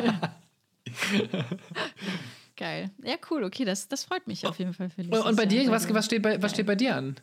Geil. 2.58 2.90
Ja, 3.04 3.14
cool, 3.30 3.44
okay, 3.44 3.64
das, 3.64 3.90
das 3.90 4.06
freut 4.06 4.26
mich 4.26 4.48
auf 4.48 4.58
jeden 4.58 4.74
Fall 4.74 4.90
für 4.90 5.02
Und, 5.04 5.14
und 5.14 5.36
bei 5.36 5.46
dir, 5.46 5.70
was, 5.70 5.88
was, 5.94 6.06
steht 6.06 6.24
bei, 6.24 6.42
was 6.42 6.50
steht 6.50 6.66
bei 6.66 6.74
dir 6.74 6.96
an? 6.96 7.16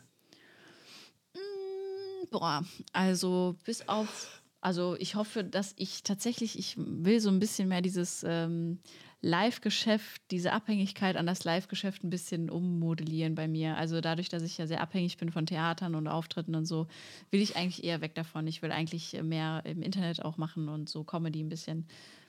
Boah, 2.29 2.63
also 2.93 3.55
bis 3.63 3.87
auf, 3.87 4.41
also 4.61 4.95
ich 4.99 5.15
hoffe, 5.15 5.43
dass 5.43 5.73
ich 5.77 6.03
tatsächlich, 6.03 6.59
ich 6.59 6.75
will 6.77 7.19
so 7.19 7.29
ein 7.29 7.39
bisschen 7.39 7.69
mehr 7.69 7.81
dieses 7.81 8.23
ähm, 8.27 8.79
Live-Geschäft, 9.21 10.21
diese 10.29 10.51
Abhängigkeit 10.53 11.15
an 11.15 11.25
das 11.25 11.43
Live-Geschäft 11.43 12.03
ein 12.03 12.09
bisschen 12.09 12.49
ummodellieren 12.49 13.33
bei 13.33 13.47
mir. 13.47 13.77
Also 13.77 14.01
dadurch, 14.01 14.29
dass 14.29 14.43
ich 14.43 14.57
ja 14.57 14.67
sehr 14.67 14.81
abhängig 14.81 15.17
bin 15.17 15.31
von 15.31 15.45
Theatern 15.45 15.95
und 15.95 16.07
Auftritten 16.07 16.53
und 16.53 16.65
so, 16.65 16.87
will 17.31 17.41
ich 17.41 17.55
eigentlich 17.55 17.83
eher 17.83 18.01
weg 18.01 18.13
davon. 18.13 18.45
Ich 18.45 18.61
will 18.61 18.71
eigentlich 18.71 19.19
mehr 19.23 19.63
im 19.65 19.81
Internet 19.81 20.23
auch 20.23 20.37
machen 20.37 20.69
und 20.69 20.89
so 20.89 21.03
Comedy 21.03 21.41
ein 21.41 21.49
bisschen 21.49 21.87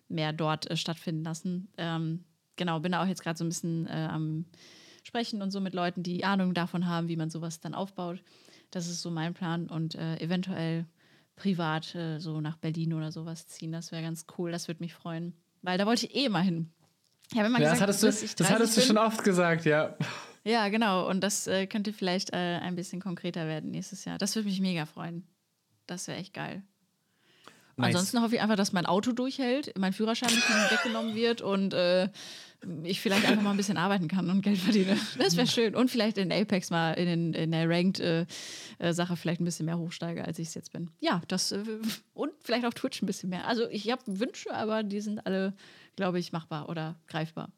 mehr 0.08 0.32
dort 0.32 0.70
äh, 0.70 0.76
stattfinden 0.76 1.24
lassen. 1.24 1.68
Ähm, 1.76 2.24
genau, 2.56 2.80
bin 2.80 2.94
auch 2.94 3.06
jetzt 3.06 3.22
gerade 3.22 3.36
so 3.36 3.44
ein 3.44 3.50
bisschen 3.50 3.86
äh, 3.86 4.08
am 4.10 4.46
Sprechen 5.02 5.42
und 5.42 5.50
so 5.50 5.60
mit 5.60 5.74
Leuten, 5.74 6.02
die 6.02 6.24
Ahnung 6.24 6.54
davon 6.54 6.86
haben, 6.86 7.08
wie 7.08 7.16
man 7.16 7.30
sowas 7.30 7.60
dann 7.60 7.74
aufbaut. 7.74 8.22
Das 8.70 8.86
ist 8.86 9.02
so 9.02 9.10
mein 9.10 9.34
Plan 9.34 9.68
und 9.68 9.94
äh, 9.94 10.16
eventuell 10.20 10.86
privat 11.36 11.94
äh, 11.94 12.18
so 12.18 12.40
nach 12.40 12.56
Berlin 12.56 12.92
oder 12.92 13.12
sowas 13.12 13.46
ziehen. 13.46 13.72
Das 13.72 13.92
wäre 13.92 14.02
ganz 14.02 14.26
cool. 14.36 14.50
Das 14.50 14.68
würde 14.68 14.82
mich 14.82 14.94
freuen. 14.94 15.32
Weil 15.62 15.78
da 15.78 15.86
wollte 15.86 16.06
ich 16.06 16.14
eh 16.14 16.28
mal 16.28 16.42
hin. 16.42 16.70
Habe 17.34 17.46
immer 17.46 17.60
Ja, 17.60 17.70
das 17.70 17.72
gesagt, 17.74 17.82
hattest 17.82 18.02
du, 18.02 18.06
das 18.06 18.34
30 18.36 18.54
hattest 18.54 18.76
du 18.76 18.80
schon 18.80 18.98
oft 18.98 19.24
gesagt, 19.24 19.64
ja. 19.64 19.96
Ja, 20.44 20.68
genau. 20.68 21.08
Und 21.08 21.20
das 21.20 21.46
äh, 21.46 21.66
könnte 21.66 21.92
vielleicht 21.92 22.32
äh, 22.32 22.36
ein 22.36 22.74
bisschen 22.74 23.00
konkreter 23.00 23.46
werden 23.46 23.70
nächstes 23.70 24.04
Jahr. 24.04 24.18
Das 24.18 24.34
würde 24.34 24.48
mich 24.48 24.60
mega 24.60 24.86
freuen. 24.86 25.26
Das 25.86 26.08
wäre 26.08 26.18
echt 26.18 26.32
geil. 26.32 26.62
Nice. 27.76 27.94
Ansonsten 27.94 28.22
hoffe 28.22 28.34
ich 28.34 28.40
einfach, 28.40 28.56
dass 28.56 28.72
mein 28.72 28.86
Auto 28.86 29.12
durchhält, 29.12 29.76
mein 29.78 29.92
Führerschein 29.92 30.30
nicht 30.30 30.48
weggenommen 30.70 31.14
wird 31.14 31.42
und 31.42 31.74
äh, 31.74 32.08
ich 32.82 33.00
vielleicht 33.00 33.24
einfach 33.26 33.42
mal 33.42 33.52
ein 33.52 33.56
bisschen 33.56 33.76
arbeiten 33.76 34.08
kann 34.08 34.28
und 34.30 34.42
Geld 34.42 34.58
verdiene. 34.58 34.96
Das 35.18 35.36
wäre 35.36 35.46
schön. 35.46 35.74
Und 35.74 35.90
vielleicht 35.90 36.18
in 36.18 36.32
Apex 36.32 36.70
mal 36.70 36.92
in, 36.94 37.06
den, 37.06 37.34
in 37.34 37.52
der 37.52 37.68
Ranked-Sache 37.68 39.16
vielleicht 39.16 39.40
ein 39.40 39.44
bisschen 39.44 39.66
mehr 39.66 39.78
hochsteige, 39.78 40.24
als 40.24 40.38
ich 40.38 40.48
es 40.48 40.54
jetzt 40.54 40.72
bin. 40.72 40.90
Ja, 41.00 41.22
das 41.28 41.52
äh, 41.52 41.62
und 42.14 42.32
vielleicht 42.42 42.64
auf 42.64 42.74
Twitch 42.74 43.00
ein 43.02 43.06
bisschen 43.06 43.30
mehr. 43.30 43.46
Also 43.46 43.68
ich 43.70 43.90
habe 43.90 44.02
Wünsche, 44.06 44.52
aber 44.54 44.82
die 44.82 45.00
sind 45.00 45.24
alle, 45.24 45.54
glaube 45.96 46.18
ich, 46.18 46.32
machbar 46.32 46.68
oder 46.68 46.98
greifbar. 47.06 47.52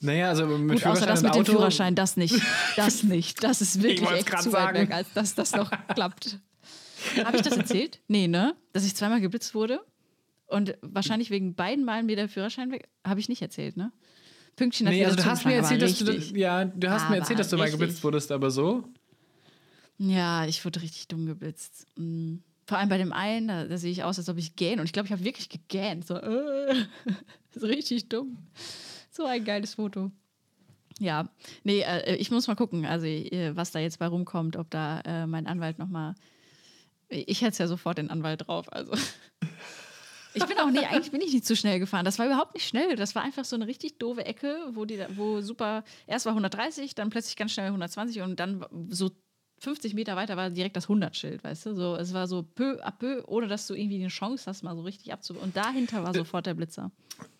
Naja, 0.00 0.28
also 0.28 0.46
mit 0.46 0.78
Gut, 0.82 0.86
außer 0.86 1.06
das 1.06 1.22
mit 1.22 1.34
dem 1.34 1.40
Auto- 1.40 1.52
Führerschein, 1.52 1.94
das 1.94 2.16
nicht. 2.16 2.34
Das 2.76 3.02
nicht. 3.04 3.42
Das 3.44 3.60
ist 3.60 3.82
wirklich 3.82 4.10
echt 4.10 4.42
zu 4.42 4.52
weit 4.52 4.74
weg, 4.74 4.92
als 4.92 5.12
dass 5.14 5.34
das 5.34 5.52
noch 5.54 5.70
klappt. 5.94 6.38
Habe 7.24 7.36
ich 7.36 7.42
das 7.42 7.56
erzählt? 7.56 8.00
Nee, 8.08 8.26
ne? 8.28 8.54
Dass 8.72 8.84
ich 8.84 8.94
zweimal 8.94 9.20
geblitzt 9.20 9.54
wurde 9.54 9.80
und 10.46 10.76
wahrscheinlich 10.82 11.30
wegen 11.30 11.54
beiden 11.54 11.84
Malen 11.84 12.06
mir 12.06 12.16
der 12.16 12.28
Führerschein 12.28 12.70
weg. 12.72 12.88
Habe 13.06 13.20
ich 13.20 13.28
nicht 13.28 13.42
erzählt, 13.42 13.76
ne? 13.76 13.92
Pünktchen 14.56 14.86
Nee, 14.88 15.04
also 15.04 15.16
du 15.16 15.24
hast 15.24 15.44
mir 15.44 15.54
erzählt, 15.54 15.82
dass 15.82 15.98
du, 15.98 16.12
ja, 16.36 16.64
du 16.64 16.90
hast 16.90 17.02
mir 17.02 17.06
Aber 17.08 17.16
erzählt, 17.18 17.38
dass 17.38 17.48
du 17.48 17.56
mal 17.56 17.64
richtig. 17.64 17.80
geblitzt 17.80 18.04
wurdest, 18.04 18.30
aber 18.32 18.50
so. 18.50 18.84
Ja, 19.98 20.46
ich 20.46 20.64
wurde 20.64 20.82
richtig 20.82 21.08
dumm 21.08 21.26
geblitzt. 21.26 21.86
Mm. 21.96 22.36
Vor 22.66 22.78
allem 22.78 22.88
bei 22.88 22.98
dem 22.98 23.12
einen, 23.12 23.48
da, 23.48 23.64
da 23.66 23.76
sehe 23.76 23.90
ich 23.90 24.04
aus, 24.04 24.18
als 24.18 24.28
ob 24.28 24.38
ich 24.38 24.56
gähne. 24.56 24.80
Und 24.80 24.86
ich 24.86 24.92
glaube, 24.92 25.06
ich 25.06 25.12
habe 25.12 25.24
wirklich 25.24 25.48
gegähnt. 25.48 26.06
So, 26.06 26.16
äh, 26.16 26.74
das 27.52 27.62
ist 27.62 27.68
richtig 27.68 28.08
dumm. 28.08 28.38
So 29.10 29.26
ein 29.26 29.44
geiles 29.44 29.74
Foto. 29.74 30.10
Ja, 30.98 31.28
nee, 31.64 31.80
äh, 31.80 32.16
ich 32.16 32.30
muss 32.30 32.46
mal 32.46 32.54
gucken, 32.54 32.86
also 32.86 33.06
äh, 33.06 33.54
was 33.54 33.72
da 33.72 33.80
jetzt 33.80 33.98
bei 33.98 34.06
rumkommt, 34.06 34.56
ob 34.56 34.70
da 34.70 35.00
äh, 35.00 35.26
mein 35.26 35.46
Anwalt 35.46 35.78
nochmal. 35.78 36.14
Ich 37.08 37.42
hätte 37.42 37.62
ja 37.62 37.68
sofort 37.68 37.98
den 37.98 38.10
Anwalt 38.10 38.46
drauf, 38.46 38.72
also. 38.72 38.92
Ich 40.34 40.44
bin 40.46 40.58
auch, 40.58 40.70
nee, 40.70 40.84
eigentlich 40.84 41.12
bin 41.12 41.20
ich 41.20 41.32
nicht 41.32 41.46
zu 41.46 41.56
schnell 41.56 41.78
gefahren. 41.78 42.04
Das 42.04 42.18
war 42.18 42.26
überhaupt 42.26 42.54
nicht 42.54 42.66
schnell. 42.66 42.96
Das 42.96 43.14
war 43.14 43.22
einfach 43.22 43.44
so 43.44 43.56
eine 43.56 43.66
richtig 43.66 43.98
doofe 43.98 44.24
Ecke, 44.24 44.58
wo 44.72 44.84
die, 44.84 45.04
wo 45.10 45.40
super, 45.40 45.84
erst 46.06 46.26
war 46.26 46.32
130, 46.32 46.94
dann 46.94 47.10
plötzlich 47.10 47.36
ganz 47.36 47.52
schnell 47.52 47.66
120 47.66 48.20
und 48.22 48.40
dann 48.40 48.66
so 48.88 49.10
50 49.64 49.94
Meter 49.94 50.14
weiter 50.16 50.36
war 50.36 50.50
direkt 50.50 50.76
das 50.76 50.88
100-Schild, 50.88 51.42
weißt 51.42 51.66
du? 51.66 51.74
So, 51.74 51.96
es 51.96 52.14
war 52.14 52.26
so 52.28 52.42
peu 52.42 52.78
à 52.84 52.90
peu, 52.92 53.22
ohne 53.26 53.48
dass 53.48 53.66
du 53.66 53.74
irgendwie 53.74 53.96
eine 53.98 54.08
Chance 54.08 54.44
hast, 54.46 54.62
mal 54.62 54.76
so 54.76 54.82
richtig 54.82 55.12
abzu... 55.12 55.34
Und 55.34 55.56
dahinter 55.56 56.04
war 56.04 56.14
sofort 56.14 56.46
der 56.46 56.54
Blitzer. 56.54 56.90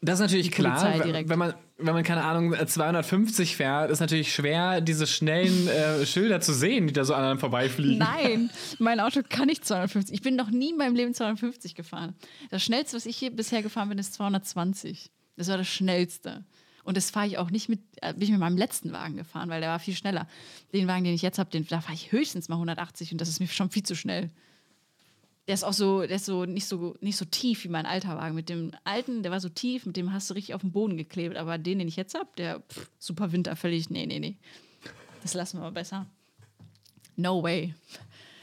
Das 0.00 0.14
ist 0.14 0.20
natürlich 0.20 0.50
klar, 0.50 0.98
wenn- 1.28 1.38
man, 1.38 1.54
wenn 1.78 1.94
man, 1.94 2.02
keine 2.04 2.24
Ahnung, 2.24 2.54
250 2.66 3.56
fährt, 3.56 3.90
ist 3.90 4.00
natürlich 4.00 4.32
schwer, 4.34 4.80
diese 4.80 5.06
schnellen 5.06 5.68
äh, 5.68 6.04
Schilder 6.06 6.40
zu 6.40 6.52
sehen, 6.52 6.86
die 6.86 6.92
da 6.92 7.04
so 7.04 7.14
an 7.14 7.24
einem 7.24 7.38
vorbeifliegen. 7.38 7.98
Nein, 7.98 8.50
mein 8.78 9.00
Auto 9.00 9.20
kann 9.28 9.46
nicht 9.46 9.64
250. 9.64 10.14
Ich 10.14 10.22
bin 10.22 10.36
noch 10.36 10.50
nie 10.50 10.70
in 10.70 10.76
meinem 10.76 10.94
Leben 10.94 11.14
250 11.14 11.74
gefahren. 11.74 12.14
Das 12.50 12.62
schnellste, 12.62 12.96
was 12.96 13.06
ich 13.06 13.16
hier 13.16 13.30
bisher 13.30 13.62
gefahren 13.62 13.88
bin, 13.88 13.98
ist 13.98 14.14
220. 14.14 15.10
Das 15.36 15.48
war 15.48 15.56
das 15.58 15.68
schnellste. 15.68 16.44
Und 16.84 16.96
das 16.96 17.10
fahre 17.10 17.26
ich 17.26 17.38
auch 17.38 17.50
nicht 17.50 17.68
mit, 17.68 17.80
äh, 18.02 18.12
bin 18.12 18.22
ich 18.22 18.30
mit 18.30 18.38
meinem 18.38 18.58
letzten 18.58 18.92
Wagen 18.92 19.16
gefahren, 19.16 19.48
weil 19.48 19.60
der 19.60 19.70
war 19.70 19.78
viel 19.78 19.96
schneller. 19.96 20.28
Den 20.72 20.86
Wagen, 20.86 21.04
den 21.04 21.14
ich 21.14 21.22
jetzt 21.22 21.38
habe, 21.38 21.50
den, 21.50 21.66
da 21.66 21.80
fahre 21.80 21.94
ich 21.94 22.12
höchstens 22.12 22.48
mal 22.48 22.56
180 22.56 23.12
und 23.12 23.20
das 23.20 23.28
ist 23.28 23.40
mir 23.40 23.48
schon 23.48 23.70
viel 23.70 23.82
zu 23.82 23.96
schnell. 23.96 24.30
Der 25.46 25.54
ist 25.54 25.64
auch 25.64 25.72
so, 25.72 26.00
der 26.00 26.16
ist 26.16 26.24
so 26.24 26.46
nicht 26.46 26.66
so 26.66 26.96
nicht 27.00 27.16
so 27.16 27.26
tief 27.26 27.64
wie 27.64 27.68
mein 27.68 27.84
alter 27.84 28.16
Wagen. 28.16 28.34
Mit 28.34 28.48
dem 28.48 28.72
alten, 28.84 29.22
der 29.22 29.30
war 29.30 29.40
so 29.40 29.50
tief, 29.50 29.84
mit 29.84 29.96
dem 29.96 30.12
hast 30.12 30.30
du 30.30 30.34
richtig 30.34 30.54
auf 30.54 30.62
den 30.62 30.72
Boden 30.72 30.96
geklebt. 30.96 31.36
Aber 31.36 31.58
den, 31.58 31.78
den 31.80 31.88
ich 31.88 31.96
jetzt 31.96 32.14
habe, 32.14 32.28
der 32.38 32.60
pff, 32.60 32.88
super 32.98 33.32
Winter 33.32 33.54
völlig. 33.56 33.90
Nee, 33.90 34.06
nee, 34.06 34.20
nee. 34.20 34.36
Das 35.22 35.34
lassen 35.34 35.58
wir 35.58 35.62
mal 35.62 35.72
besser. 35.72 36.06
No 37.16 37.42
way. 37.42 37.74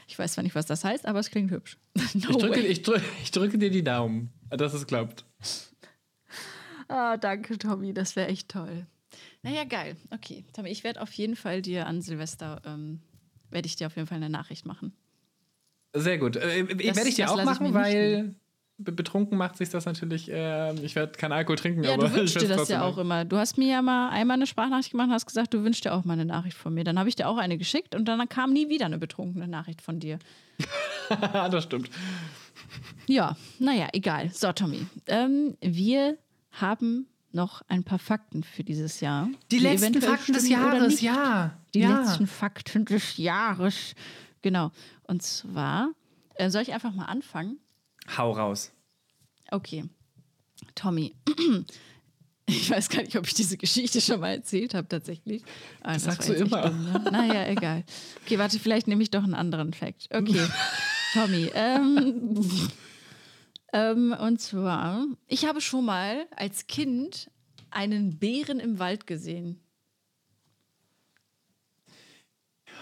Ich 0.06 0.18
weiß 0.18 0.34
zwar 0.34 0.44
nicht, 0.44 0.54
was 0.54 0.66
das 0.66 0.84
heißt, 0.84 1.06
aber 1.06 1.18
es 1.18 1.30
klingt 1.30 1.50
hübsch. 1.50 1.76
no 1.94 2.02
Ich 2.14 2.22
drücke, 2.36 2.50
way. 2.50 2.66
ich, 2.66 2.82
drücke, 2.82 3.02
ich 3.22 3.30
drücke 3.30 3.58
dir 3.58 3.70
die 3.70 3.82
Daumen, 3.82 4.30
dass 4.50 4.74
es 4.74 4.86
klappt. 4.86 5.24
Ah, 6.88 7.16
danke, 7.16 7.58
Tommy. 7.58 7.92
Das 7.94 8.16
wäre 8.16 8.28
echt 8.28 8.48
toll. 8.48 8.86
Naja, 9.42 9.64
geil. 9.64 9.96
Okay, 10.10 10.44
Tommy, 10.52 10.70
ich 10.70 10.84
werde 10.84 11.00
auf 11.02 11.12
jeden 11.12 11.36
Fall 11.36 11.62
dir 11.62 11.86
an 11.86 12.00
Silvester, 12.00 12.62
ähm, 12.64 13.00
werde 13.50 13.66
ich 13.66 13.76
dir 13.76 13.86
auf 13.88 13.96
jeden 13.96 14.08
Fall 14.08 14.16
eine 14.16 14.30
Nachricht 14.30 14.64
machen. 14.66 14.92
Sehr 15.94 16.18
gut. 16.18 16.36
Äh, 16.36 16.68
werde 16.68 17.08
ich 17.08 17.16
dir 17.16 17.30
auch 17.30 17.44
machen, 17.44 17.74
weil 17.74 18.34
be- 18.78 18.92
betrunken 18.92 19.36
macht 19.36 19.58
sich 19.58 19.68
das 19.68 19.84
natürlich. 19.84 20.30
Äh, 20.30 20.72
ich 20.82 20.94
werde 20.96 21.12
keinen 21.18 21.32
Alkohol 21.32 21.56
trinken, 21.56 21.84
Ja, 21.84 21.92
aber 21.94 22.08
du 22.08 22.14
wünschst 22.14 22.36
ich 22.36 22.42
dir 22.42 22.48
das 22.48 22.68
ja 22.70 22.78
trotzdem 22.78 22.80
auch 22.80 22.96
immer. 22.98 23.26
Du 23.26 23.36
hast 23.36 23.58
mir 23.58 23.68
ja 23.68 23.82
mal 23.82 24.08
einmal 24.08 24.36
eine 24.36 24.46
Sprachnachricht 24.46 24.92
gemacht 24.92 25.08
und 25.08 25.12
hast 25.12 25.26
gesagt, 25.26 25.52
du 25.52 25.62
wünschst 25.62 25.84
dir 25.84 25.92
auch 25.92 26.04
mal 26.04 26.14
eine 26.14 26.24
Nachricht 26.24 26.56
von 26.56 26.72
mir. 26.72 26.84
Dann 26.84 26.98
habe 26.98 27.10
ich 27.10 27.16
dir 27.16 27.28
auch 27.28 27.36
eine 27.36 27.58
geschickt 27.58 27.94
und 27.94 28.06
dann 28.06 28.26
kam 28.30 28.52
nie 28.54 28.70
wieder 28.70 28.86
eine 28.86 28.98
betrunkene 28.98 29.46
Nachricht 29.48 29.82
von 29.82 30.00
dir. 30.00 30.18
das 31.10 31.64
stimmt. 31.64 31.90
Ja, 33.06 33.36
naja, 33.58 33.88
egal. 33.92 34.30
So, 34.32 34.52
Tommy, 34.52 34.86
ähm, 35.08 35.56
wir 35.60 36.16
haben 36.52 37.06
noch 37.32 37.62
ein 37.68 37.84
paar 37.84 37.98
Fakten 37.98 38.44
für 38.44 38.62
dieses 38.62 39.00
Jahr. 39.00 39.28
eventuell 39.50 40.18
stimmen 40.18 40.64
oder 40.66 40.86
nicht. 40.86 41.02
ja. 41.02 41.58
Die 41.74 41.80
ja. 41.80 42.00
letzten 42.00 42.26
Fakten 42.26 42.84
des 42.84 43.16
Jahres. 43.16 43.94
Genau. 44.42 44.70
Und 45.04 45.22
zwar, 45.22 45.92
äh, 46.34 46.50
soll 46.50 46.62
ich 46.62 46.72
einfach 46.72 46.92
mal 46.92 47.06
anfangen? 47.06 47.58
Hau 48.16 48.32
raus. 48.32 48.72
Okay. 49.50 49.84
Tommy. 50.74 51.14
Ich 52.44 52.68
weiß 52.70 52.88
gar 52.88 53.02
nicht, 53.02 53.16
ob 53.16 53.26
ich 53.26 53.34
diese 53.34 53.56
Geschichte 53.56 54.00
schon 54.00 54.20
mal 54.20 54.34
erzählt 54.34 54.74
habe, 54.74 54.88
tatsächlich. 54.88 55.42
Ah, 55.80 55.94
das 55.94 56.04
sagst 56.04 56.28
war 56.28 56.34
du 56.36 56.42
immer. 56.42 56.62
Dumm, 56.68 56.92
ne? 56.92 57.10
Naja, 57.10 57.46
egal. 57.46 57.84
Okay, 58.24 58.36
warte, 58.36 58.58
vielleicht 58.58 58.88
nehme 58.88 59.02
ich 59.02 59.10
doch 59.10 59.22
einen 59.22 59.34
anderen 59.34 59.72
Fact. 59.72 60.08
Okay. 60.12 60.44
Tommy, 61.14 61.50
ähm, 61.54 62.34
ähm, 63.72 64.14
und 64.18 64.40
zwar, 64.40 65.06
ich 65.26 65.46
habe 65.46 65.60
schon 65.60 65.84
mal 65.84 66.26
als 66.36 66.66
Kind 66.66 67.30
einen 67.70 68.18
Bären 68.18 68.60
im 68.60 68.78
Wald 68.78 69.06
gesehen. 69.06 69.60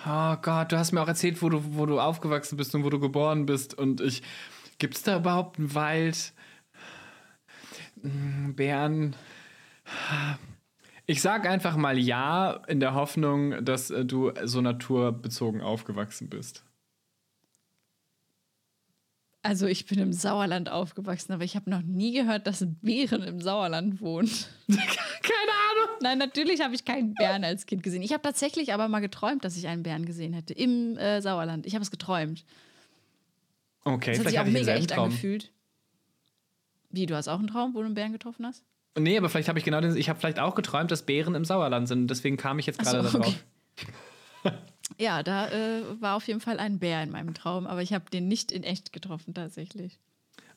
Oh 0.07 0.37
Gott, 0.41 0.73
du 0.73 0.79
hast 0.79 0.93
mir 0.93 1.03
auch 1.03 1.09
erzählt, 1.09 1.43
wo 1.43 1.51
du, 1.51 1.77
wo 1.77 1.85
du 1.85 2.01
aufgewachsen 2.01 2.57
bist 2.57 2.75
und 2.75 2.85
wo 2.85 2.91
du 2.91 2.99
geboren 2.99 3.47
bist. 3.47 3.75
Und 3.75 4.01
ich. 4.01 4.23
Gibt 4.79 4.97
es 4.97 5.03
da 5.03 5.19
überhaupt 5.19 5.59
einen 5.59 5.75
Wald? 5.75 6.33
Hm, 8.01 8.55
Bären. 8.57 9.15
Ich 11.05 11.21
sag 11.21 11.47
einfach 11.47 11.77
mal 11.77 11.99
ja, 11.99 12.63
in 12.67 12.81
der 12.81 12.95
Hoffnung, 12.95 13.63
dass 13.63 13.91
äh, 13.91 14.07
du 14.07 14.33
so 14.45 14.63
naturbezogen 14.63 15.61
aufgewachsen 15.61 16.31
bist. 16.31 16.65
Also 19.43 19.67
ich 19.67 19.87
bin 19.87 19.99
im 19.99 20.13
Sauerland 20.13 20.69
aufgewachsen, 20.69 21.33
aber 21.33 21.45
ich 21.45 21.57
habe 21.57 21.71
noch 21.71 21.81
nie 21.81 22.13
gehört, 22.13 22.47
dass 22.47 22.63
Bären 22.83 23.23
im 23.23 23.41
Sauerland 23.41 24.01
wohnen. 24.03 24.29
Keine 24.69 24.79
Ahnung. 24.83 25.97
Nein, 26.03 26.19
natürlich 26.19 26.61
habe 26.61 26.75
ich 26.75 26.85
keinen 26.85 27.15
Bären 27.15 27.43
als 27.45 27.65
Kind 27.65 27.83
gesehen. 27.83 28.03
Ich 28.03 28.13
habe 28.13 28.23
tatsächlich 28.23 28.75
aber 28.75 28.89
mal 28.89 29.01
geträumt, 29.01 29.43
dass 29.45 29.57
ich 29.57 29.67
einen 29.67 29.83
Bären 29.83 30.05
gesehen 30.05 30.35
hätte 30.35 30.53
im 30.53 30.97
äh, 30.99 31.23
Sauerland. 31.23 31.65
Ich 31.67 31.75
habe 31.75 31.83
es 31.83 31.91
geträumt. 31.91 32.45
Okay, 33.85 34.11
Das 34.11 34.21
hat 34.21 34.29
sich 34.29 34.39
auch 34.41 34.45
mega 34.45 34.75
echt 34.75 34.91
Traum. 34.91 35.05
angefühlt. 35.05 35.51
Wie, 36.91 37.07
du 37.07 37.17
hast 37.17 37.29
auch 37.29 37.39
einen 37.39 37.49
Traum, 37.49 37.73
wo 37.75 37.79
du 37.81 37.87
einen 37.87 37.95
Bären 37.95 38.13
getroffen 38.13 38.45
hast? 38.45 38.63
Nee, 38.99 39.17
aber 39.17 39.31
vielleicht 39.31 39.49
habe 39.49 39.59
ich 39.59 39.65
genau 39.65 39.81
den. 39.81 39.97
Ich 39.97 40.09
habe 40.11 40.19
vielleicht 40.19 40.39
auch 40.39 40.55
geträumt, 40.55 40.91
dass 40.91 41.03
Bären 41.07 41.35
im 41.35 41.45
Sauerland 41.47 41.89
sind. 41.89 42.09
Deswegen 42.09 42.37
kam 42.37 42.59
ich 42.59 42.67
jetzt 42.67 42.81
Ach 42.81 42.85
so, 42.85 42.91
gerade 42.99 43.11
darauf. 43.11 43.45
okay. 44.45 44.53
Ja, 44.99 45.23
da 45.23 45.49
äh, 45.51 46.01
war 46.01 46.17
auf 46.17 46.27
jeden 46.29 46.41
Fall 46.41 46.59
ein 46.61 46.79
Bär 46.79 47.03
in 47.03 47.11
meinem 47.11 47.35
Traum, 47.35 47.67
aber 47.67 47.83
ich 47.83 47.93
habe 47.93 48.11
den 48.11 48.29
nicht 48.29 48.53
in 48.53 48.63
echt 48.65 48.93
getroffen 48.93 49.35
tatsächlich. 49.35 49.99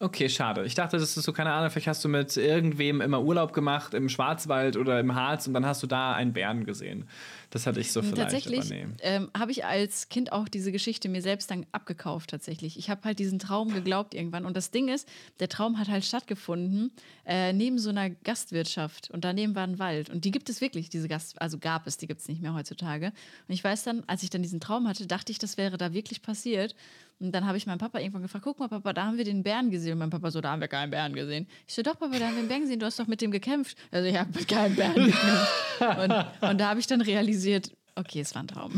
Okay, 0.04 0.28
schade. 0.28 0.66
Ich 0.66 0.76
dachte, 0.76 0.98
das 0.98 1.16
ist 1.16 1.24
so, 1.24 1.32
keine 1.32 1.54
Ahnung, 1.54 1.72
vielleicht 1.72 1.88
hast 1.88 2.04
du 2.04 2.10
mit 2.10 2.36
irgendwem 2.36 3.00
immer 3.00 3.22
Urlaub 3.22 3.54
gemacht 3.54 3.94
im 3.94 4.10
Schwarzwald 4.10 4.76
oder 4.76 5.00
im 5.00 5.16
Harz 5.16 5.48
und 5.48 5.54
dann 5.54 5.66
hast 5.66 5.82
du 5.82 5.88
da 5.88 6.14
einen 6.14 6.34
Bären 6.34 6.66
gesehen. 6.66 7.08
Das 7.52 7.66
hatte 7.66 7.80
ich 7.80 7.94
so 7.94 8.02
vielleicht. 8.02 8.18
tatsächlich 8.18 8.70
ähm, 9.00 9.32
habe 9.38 9.52
ich 9.52 9.64
als 9.64 10.10
Kind 10.10 10.34
auch 10.34 10.50
diese 10.50 10.74
Geschichte 10.74 11.08
mir 11.08 11.22
selbst 11.22 11.50
dann 11.52 11.66
abgekauft 11.72 12.32
tatsächlich. 12.32 12.78
Ich 12.78 12.90
habe 12.90 13.02
halt 13.06 13.18
diesen 13.18 13.40
Traum 13.40 13.74
geglaubt 13.74 14.14
irgendwann. 14.14 14.46
Und 14.46 14.58
das 14.58 14.72
Ding 14.72 14.90
ist, 14.90 15.08
der 15.40 15.48
Traum 15.48 15.80
hat 15.80 15.88
halt 15.88 16.04
stattgefunden 16.04 16.92
äh, 17.26 17.54
neben 17.54 17.80
so 17.80 17.90
einer 17.90 18.10
Gastwirtschaft. 18.10 19.10
Und 19.10 19.24
daneben 19.24 19.56
war 19.56 19.64
ein 19.64 19.80
Wald. 19.80 20.10
Und 20.10 20.26
die 20.26 20.32
gibt 20.32 20.50
es 20.50 20.60
wirklich, 20.60 20.90
diese 20.90 21.08
Gast, 21.08 21.42
also 21.42 21.60
gab 21.60 21.88
es, 21.88 21.96
die 21.96 22.08
gibt 22.08 22.20
es 22.20 22.28
nicht 22.28 22.42
mehr 22.42 22.54
heutzutage. 22.54 23.14
Und 23.48 23.54
ich 23.54 23.64
weiß 23.64 23.84
dann, 23.84 24.04
als 24.08 24.22
ich 24.24 24.30
dann 24.30 24.42
diesen 24.42 24.60
Traum 24.60 24.86
hatte, 24.86 25.08
dachte 25.08 25.32
ich, 25.32 25.40
das 25.40 25.56
wäre 25.56 25.78
da 25.78 25.94
wirklich 25.94 26.22
passiert. 26.22 26.76
Und 27.24 27.32
dann 27.32 27.48
habe 27.48 27.58
ich 27.58 27.66
meinen 27.66 27.78
Papa 27.78 28.00
irgendwann 28.00 28.24
gefragt, 28.24 28.44
guck 28.44 28.60
mal, 28.60 28.68
Papa, 28.68 28.92
da 28.92 29.06
haben 29.06 29.18
wir 29.18 29.24
den 29.24 29.44
Bären 29.44 29.72
gesehen. 29.72 29.94
Und 29.94 30.00
mein 30.00 30.10
Papa 30.10 30.30
so, 30.30 30.42
da 30.42 30.52
haben 30.52 30.60
wir 30.60 30.68
keinen 30.68 30.92
Bären 30.92 31.14
gesehen. 31.14 31.48
Ich 31.66 31.74
so, 31.74 31.82
doch, 31.82 31.98
Papa, 31.98 32.20
da 32.20 32.26
haben 32.26 32.34
wir 32.34 32.40
einen 32.40 32.48
Bären 32.50 32.64
gesehen. 32.64 32.80
Du 32.80 32.86
hast 32.86 33.00
doch 33.00 33.08
mit 33.08 33.22
dem 33.22 33.32
gekämpft. 33.32 33.78
Also 33.92 34.10
ich 34.10 34.18
habe 34.20 34.30
mit 34.38 34.46
keinem 34.46 34.76
Bären 34.76 34.94
gekämpft. 35.06 35.52
Und, 35.80 36.50
und 36.50 36.58
da 36.60 36.70
habe 36.70 36.82
ich 36.82 36.88
dann 36.88 37.00
realisiert, 37.00 37.72
okay, 37.96 38.20
es 38.20 38.36
war 38.36 38.44
ein 38.44 38.48
Traum. 38.50 38.74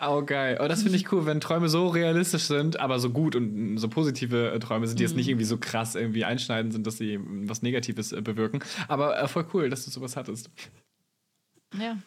Oh, 0.00 0.22
geil. 0.22 0.58
Oh, 0.62 0.68
das 0.68 0.82
finde 0.82 0.96
ich 0.96 1.10
cool, 1.12 1.26
wenn 1.26 1.40
Träume 1.40 1.68
so 1.68 1.88
realistisch 1.88 2.44
sind, 2.44 2.78
aber 2.78 3.00
so 3.00 3.10
gut 3.10 3.34
und 3.34 3.78
so 3.78 3.88
positive 3.88 4.52
äh, 4.52 4.58
Träume 4.60 4.86
sind, 4.86 4.98
die 4.98 5.02
jetzt 5.02 5.12
Mhm. 5.12 5.16
nicht 5.18 5.28
irgendwie 5.28 5.44
so 5.44 5.58
krass 5.58 5.96
irgendwie 5.96 6.24
einschneidend 6.24 6.72
sind, 6.72 6.86
dass 6.86 6.98
sie 6.98 7.18
was 7.20 7.62
Negatives 7.62 8.12
äh, 8.12 8.22
bewirken. 8.22 8.60
Aber 8.88 9.20
äh, 9.20 9.26
voll 9.28 9.46
cool, 9.52 9.68
dass 9.68 9.84
du 9.84 9.90
sowas 9.90 10.16
hattest. 10.16 10.50
Ja. 11.78 11.98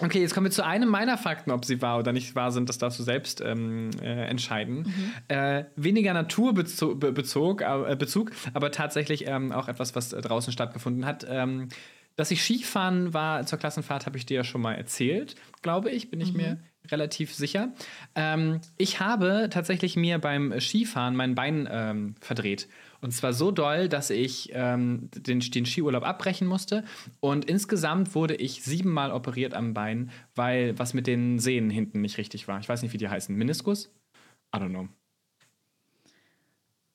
Okay, 0.00 0.20
jetzt 0.20 0.34
kommen 0.34 0.46
wir 0.46 0.50
zu 0.50 0.64
einem 0.64 0.88
meiner 0.88 1.16
Fakten, 1.18 1.50
ob 1.50 1.64
sie 1.64 1.80
wahr 1.82 1.98
oder 1.98 2.12
nicht 2.12 2.34
wahr 2.34 2.52
sind. 2.52 2.68
Das 2.68 2.78
darfst 2.78 2.98
du 2.98 3.02
selbst 3.02 3.40
ähm, 3.40 3.90
äh, 4.02 4.26
entscheiden. 4.26 4.78
Mhm. 4.78 5.12
Äh, 5.28 5.64
weniger 5.76 6.12
Naturbezug, 6.12 7.00
Be 7.00 7.12
Bezug, 7.12 7.62
äh, 7.62 7.96
Bezug, 7.98 8.32
aber 8.54 8.70
tatsächlich 8.70 9.26
ähm, 9.26 9.52
auch 9.52 9.68
etwas, 9.68 9.94
was 9.94 10.12
äh, 10.12 10.20
draußen 10.20 10.52
stattgefunden 10.52 11.06
hat. 11.06 11.26
Ähm, 11.28 11.68
dass 12.16 12.30
ich 12.30 12.42
Skifahren 12.42 13.12
war 13.12 13.44
zur 13.44 13.58
Klassenfahrt, 13.58 14.06
habe 14.06 14.16
ich 14.16 14.24
dir 14.24 14.36
ja 14.36 14.44
schon 14.44 14.62
mal 14.62 14.74
erzählt, 14.74 15.34
glaube 15.62 15.90
ich, 15.90 16.10
bin 16.10 16.20
ich 16.20 16.32
Mhm. 16.32 16.36
mir 16.38 16.58
relativ 16.90 17.34
sicher. 17.34 17.72
Ähm, 18.14 18.60
ich 18.76 19.00
habe 19.00 19.48
tatsächlich 19.50 19.96
mir 19.96 20.18
beim 20.18 20.58
Skifahren 20.60 21.16
mein 21.16 21.34
Bein 21.34 21.68
ähm, 21.70 22.14
verdreht. 22.20 22.68
Und 23.00 23.12
zwar 23.12 23.32
so 23.32 23.50
doll, 23.50 23.88
dass 23.88 24.10
ich 24.10 24.50
ähm, 24.52 25.10
den, 25.14 25.40
den 25.40 25.66
Skiurlaub 25.66 26.04
abbrechen 26.04 26.46
musste. 26.46 26.84
Und 27.20 27.44
insgesamt 27.44 28.14
wurde 28.14 28.34
ich 28.34 28.62
siebenmal 28.62 29.12
operiert 29.12 29.54
am 29.54 29.74
Bein, 29.74 30.10
weil 30.34 30.78
was 30.78 30.94
mit 30.94 31.06
den 31.06 31.38
Sehnen 31.38 31.70
hinten 31.70 32.00
nicht 32.00 32.18
richtig 32.18 32.48
war. 32.48 32.58
Ich 32.60 32.68
weiß 32.68 32.82
nicht, 32.82 32.92
wie 32.92 32.98
die 32.98 33.08
heißen. 33.08 33.34
Meniskus? 33.34 33.92
I 34.54 34.58
don't 34.58 34.70
know. 34.70 34.88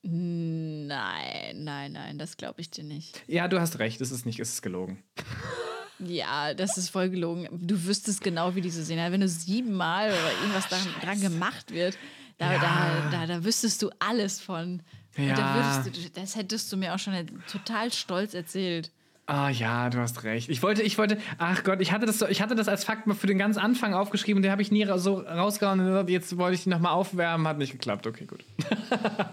Nein, 0.03 1.63
nein, 1.63 1.91
nein, 1.91 2.17
das 2.17 2.35
glaube 2.35 2.59
ich 2.59 2.71
dir 2.71 2.83
nicht. 2.83 3.23
Ja, 3.27 3.47
du 3.47 3.59
hast 3.59 3.77
recht, 3.77 4.01
es 4.01 4.11
ist 4.11 4.25
nicht, 4.25 4.39
es 4.39 4.53
ist 4.53 4.61
gelogen. 4.63 5.03
Ja, 6.05 6.53
das 6.53 6.77
ist 6.77 6.89
voll 6.89 7.09
gelogen. 7.09 7.47
Du 7.51 7.85
wüsstest 7.85 8.23
genau, 8.23 8.55
wie 8.55 8.61
diese 8.61 8.83
Szene. 8.83 9.11
Wenn 9.11 9.21
du 9.21 9.27
siebenmal 9.27 10.09
oder 10.09 10.31
irgendwas 10.41 10.67
dran, 10.67 10.81
dran 11.01 11.21
gemacht 11.21 11.71
wird, 11.71 11.97
da, 12.37 12.57
da, 12.57 13.09
da, 13.11 13.25
da 13.27 13.43
wüsstest 13.43 13.81
du 13.81 13.89
alles 13.99 14.39
von. 14.41 14.81
Und 15.17 15.27
da 15.29 15.35
Ja. 15.37 15.53
würdest 15.83 16.05
du, 16.05 16.09
das 16.19 16.35
hättest 16.35 16.71
du 16.71 16.77
mir 16.77 16.93
auch 16.95 16.99
schon 16.99 17.13
total 17.51 17.91
stolz 17.91 18.33
erzählt. 18.33 18.89
Ah 19.27 19.49
ja, 19.49 19.89
du 19.89 19.99
hast 19.99 20.23
recht. 20.23 20.49
Ich 20.49 20.61
wollte, 20.63 20.81
ich 20.81 20.97
wollte, 20.97 21.17
ach 21.37 21.63
Gott, 21.63 21.79
ich 21.79 21.91
hatte 21.91 22.05
das, 22.05 22.21
ich 22.23 22.41
hatte 22.41 22.55
das 22.55 22.67
als 22.67 22.83
Fakt 22.83 23.07
mal 23.07 23.13
für 23.13 23.27
den 23.27 23.37
ganz 23.37 23.57
Anfang 23.57 23.93
aufgeschrieben 23.93 24.37
und 24.39 24.41
den 24.43 24.51
habe 24.51 24.61
ich 24.61 24.71
nie 24.71 24.85
so 24.97 25.19
rausgehauen. 25.19 26.07
Jetzt 26.07 26.37
wollte 26.37 26.55
ich 26.55 26.65
ihn 26.65 26.71
nochmal 26.71 26.93
aufwärmen, 26.93 27.47
hat 27.47 27.57
nicht 27.57 27.71
geklappt. 27.71 28.07
Okay, 28.07 28.25
gut. 28.25 28.43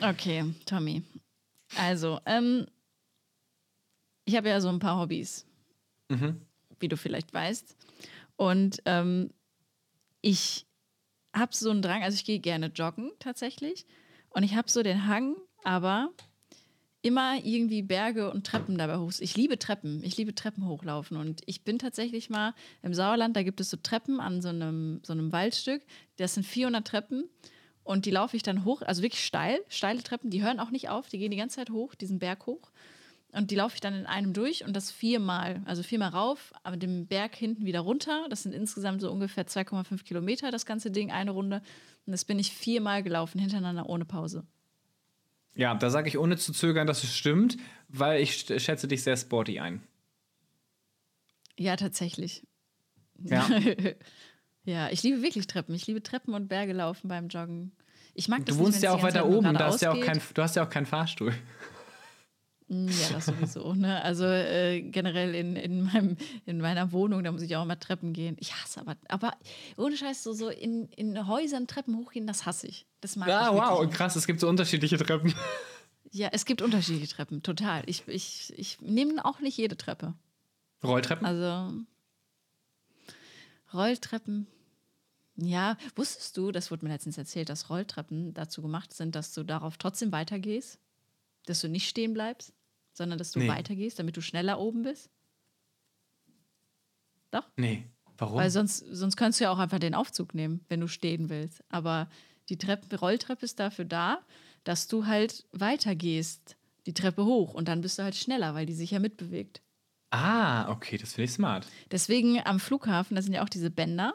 Okay, 0.00 0.44
Tommy. 0.66 1.02
Also, 1.76 2.18
ähm, 2.26 2.66
ich 4.24 4.36
habe 4.36 4.48
ja 4.48 4.60
so 4.60 4.68
ein 4.68 4.78
paar 4.78 5.00
Hobbys, 5.00 5.46
wie 6.80 6.88
du 6.88 6.96
vielleicht 6.96 7.32
weißt. 7.32 7.76
Und 8.36 8.82
ähm, 8.86 9.30
ich 10.20 10.66
habe 11.34 11.54
so 11.54 11.70
einen 11.70 11.82
Drang, 11.82 12.02
also 12.02 12.14
ich 12.14 12.24
gehe 12.24 12.38
gerne 12.38 12.66
joggen 12.66 13.12
tatsächlich. 13.18 13.86
Und 14.30 14.42
ich 14.42 14.54
habe 14.54 14.70
so 14.70 14.82
den 14.82 15.06
Hang, 15.06 15.36
aber 15.64 16.10
immer 17.02 17.44
irgendwie 17.44 17.82
Berge 17.82 18.30
und 18.30 18.46
Treppen 18.46 18.78
dabei 18.78 18.98
hoch. 18.98 19.12
Ich 19.18 19.36
liebe 19.36 19.58
Treppen. 19.58 20.02
Ich 20.04 20.16
liebe 20.16 20.34
Treppen 20.34 20.66
hochlaufen. 20.66 21.16
Und 21.16 21.42
ich 21.46 21.64
bin 21.64 21.78
tatsächlich 21.78 22.30
mal 22.30 22.54
im 22.82 22.94
Sauerland, 22.94 23.36
da 23.36 23.42
gibt 23.42 23.60
es 23.60 23.70
so 23.70 23.76
Treppen 23.76 24.20
an 24.20 24.40
so 24.40 24.48
einem, 24.48 25.00
so 25.02 25.12
einem 25.12 25.32
Waldstück. 25.32 25.82
Das 26.16 26.34
sind 26.34 26.44
400 26.44 26.86
Treppen. 26.86 27.28
Und 27.84 28.06
die 28.06 28.12
laufe 28.12 28.36
ich 28.36 28.44
dann 28.44 28.64
hoch, 28.64 28.82
also 28.82 29.02
wirklich 29.02 29.24
steil, 29.24 29.58
steile 29.68 30.02
Treppen, 30.04 30.30
die 30.30 30.42
hören 30.42 30.60
auch 30.60 30.70
nicht 30.70 30.88
auf, 30.88 31.08
die 31.08 31.18
gehen 31.18 31.32
die 31.32 31.36
ganze 31.36 31.56
Zeit 31.56 31.70
hoch, 31.70 31.96
diesen 31.96 32.20
Berg 32.20 32.46
hoch. 32.46 32.70
Und 33.32 33.50
die 33.50 33.54
laufe 33.54 33.74
ich 33.74 33.80
dann 33.80 33.94
in 33.94 34.04
einem 34.06 34.34
durch 34.34 34.64
und 34.64 34.74
das 34.76 34.90
viermal, 34.90 35.62
also 35.64 35.82
viermal 35.82 36.10
rauf, 36.10 36.52
aber 36.64 36.76
den 36.76 37.06
Berg 37.06 37.34
hinten 37.34 37.64
wieder 37.64 37.80
runter. 37.80 38.26
Das 38.28 38.42
sind 38.42 38.52
insgesamt 38.54 39.00
so 39.00 39.10
ungefähr 39.10 39.46
2,5 39.46 40.04
Kilometer, 40.04 40.50
das 40.50 40.66
ganze 40.66 40.90
Ding, 40.90 41.10
eine 41.10 41.30
Runde. 41.30 41.62
Und 42.06 42.12
das 42.12 42.24
bin 42.26 42.38
ich 42.38 42.52
viermal 42.52 43.02
gelaufen, 43.02 43.38
hintereinander, 43.40 43.88
ohne 43.88 44.04
Pause. 44.04 44.44
Ja, 45.54 45.74
da 45.74 45.88
sage 45.90 46.08
ich 46.08 46.18
ohne 46.18 46.36
zu 46.36 46.52
zögern, 46.52 46.86
dass 46.86 47.04
es 47.04 47.14
stimmt, 47.16 47.56
weil 47.88 48.20
ich 48.22 48.32
sch- 48.32 48.58
schätze 48.60 48.86
dich 48.86 49.02
sehr 49.02 49.16
sporty 49.16 49.60
ein. 49.60 49.82
Ja, 51.58 51.76
tatsächlich. 51.76 52.46
Ja. 53.22 53.48
Ja, 54.64 54.90
ich 54.90 55.02
liebe 55.02 55.22
wirklich 55.22 55.48
Treppen. 55.48 55.74
Ich 55.74 55.88
liebe 55.88 56.04
Treppen 56.04 56.34
und 56.34 56.46
Berge 56.46 56.72
laufen 56.72 57.08
beim 57.08 57.26
Joggen. 57.26 57.72
Ich 58.14 58.28
mag 58.28 58.46
das 58.46 58.56
Du 58.56 58.62
wohnst 58.62 58.74
nicht, 58.76 58.84
ja 58.84 58.92
auch 58.92 59.02
weiter 59.02 59.26
oben, 59.26 59.54
da 59.54 59.64
hast 59.66 59.82
ja 59.82 59.90
auch 59.90 60.00
kein, 60.00 60.20
du 60.34 60.40
hast 60.40 60.54
ja 60.54 60.64
auch 60.64 60.70
keinen 60.70 60.86
Fahrstuhl. 60.86 61.34
Ja, 62.72 63.10
das 63.12 63.26
sowieso. 63.26 63.74
Ne? 63.74 64.02
Also 64.02 64.24
äh, 64.24 64.80
generell 64.80 65.34
in, 65.34 65.56
in, 65.56 65.82
meinem, 65.82 66.16
in 66.46 66.58
meiner 66.58 66.90
Wohnung, 66.92 67.22
da 67.22 67.30
muss 67.30 67.42
ich 67.42 67.54
auch 67.56 67.62
immer 67.64 67.78
Treppen 67.78 68.12
gehen. 68.14 68.36
Ich 68.40 68.54
hasse 68.54 68.80
aber, 68.80 68.96
aber 69.08 69.36
ohne 69.76 69.96
Scheiß, 69.96 70.22
so, 70.22 70.32
so 70.32 70.48
in, 70.48 70.88
in 70.88 71.26
Häusern 71.26 71.66
Treppen 71.66 71.96
hochgehen, 71.98 72.26
das 72.26 72.46
hasse 72.46 72.66
ich. 72.68 72.86
Das 73.02 73.16
mag 73.16 73.28
Ah, 73.28 73.50
ich 73.52 73.60
wow, 73.60 73.80
und 73.80 73.92
krass, 73.92 74.16
es 74.16 74.26
gibt 74.26 74.40
so 74.40 74.48
unterschiedliche 74.48 74.96
Treppen. 74.96 75.26
nicht. 75.28 75.38
Ja, 76.14 76.28
es 76.30 76.44
gibt 76.44 76.60
unterschiedliche 76.60 77.14
Treppen, 77.14 77.42
total. 77.42 77.84
Ich, 77.86 78.06
ich, 78.06 78.52
ich 78.58 78.82
nehme 78.82 79.24
auch 79.24 79.40
nicht 79.40 79.56
jede 79.56 79.78
Treppe. 79.78 80.12
Rolltreppen? 80.84 81.24
Also 81.26 81.72
Rolltreppen. 83.72 84.46
Ja, 85.36 85.78
wusstest 85.96 86.36
du, 86.36 86.52
das 86.52 86.70
wurde 86.70 86.84
mir 86.84 86.92
letztens 86.92 87.16
erzählt, 87.16 87.48
dass 87.48 87.70
Rolltreppen 87.70 88.34
dazu 88.34 88.60
gemacht 88.60 88.92
sind, 88.92 89.14
dass 89.14 89.32
du 89.32 89.42
darauf 89.42 89.78
trotzdem 89.78 90.12
weitergehst? 90.12 90.78
Dass 91.46 91.60
du 91.60 91.68
nicht 91.68 91.88
stehen 91.88 92.12
bleibst, 92.12 92.52
sondern 92.92 93.18
dass 93.18 93.32
du 93.32 93.38
Nee. 93.40 93.48
weitergehst, 93.48 93.98
damit 93.98 94.16
du 94.16 94.20
schneller 94.20 94.58
oben 94.60 94.82
bist? 94.82 95.10
Doch? 97.30 97.48
nee. 97.56 97.86
Warum? 98.18 98.36
Weil 98.36 98.50
sonst, 98.50 98.78
sonst 98.90 99.16
könntest 99.16 99.40
du 99.40 99.44
ja 99.44 99.50
auch 99.50 99.58
einfach 99.58 99.78
den 99.80 99.94
Aufzug 99.94 100.34
nehmen, 100.34 100.64
wenn 100.68 100.80
du 100.80 100.86
stehen 100.86 101.28
willst. 101.28 101.64
Aber 101.70 102.08
die 102.50 102.58
Treppe, 102.58 102.94
Rolltreppe 103.00 103.44
ist 103.44 103.58
dafür 103.58 103.84
da, 103.86 104.20
dass 104.64 104.86
du 104.86 105.06
halt 105.06 105.46
weitergehst, 105.50 106.56
die 106.86 106.94
Treppe 106.94 107.24
hoch 107.24 107.54
und 107.54 107.66
dann 107.68 107.80
bist 107.80 107.98
du 107.98 108.02
halt 108.04 108.14
schneller, 108.14 108.54
weil 108.54 108.66
die 108.66 108.74
sich 108.74 108.90
ja 108.92 108.98
mitbewegt. 109.00 109.60
ah, 110.10 110.68
okay, 110.70 110.98
das 110.98 111.14
finde 111.14 111.24
ich 111.24 111.32
smart. 111.32 111.66
Deswegen 111.90 112.38
am 112.44 112.60
Flughafen, 112.60 113.16
da 113.16 113.22
sind 113.22 113.32
ja 113.32 113.42
auch 113.42 113.48
diese 113.48 113.70
Bänder, 113.70 114.14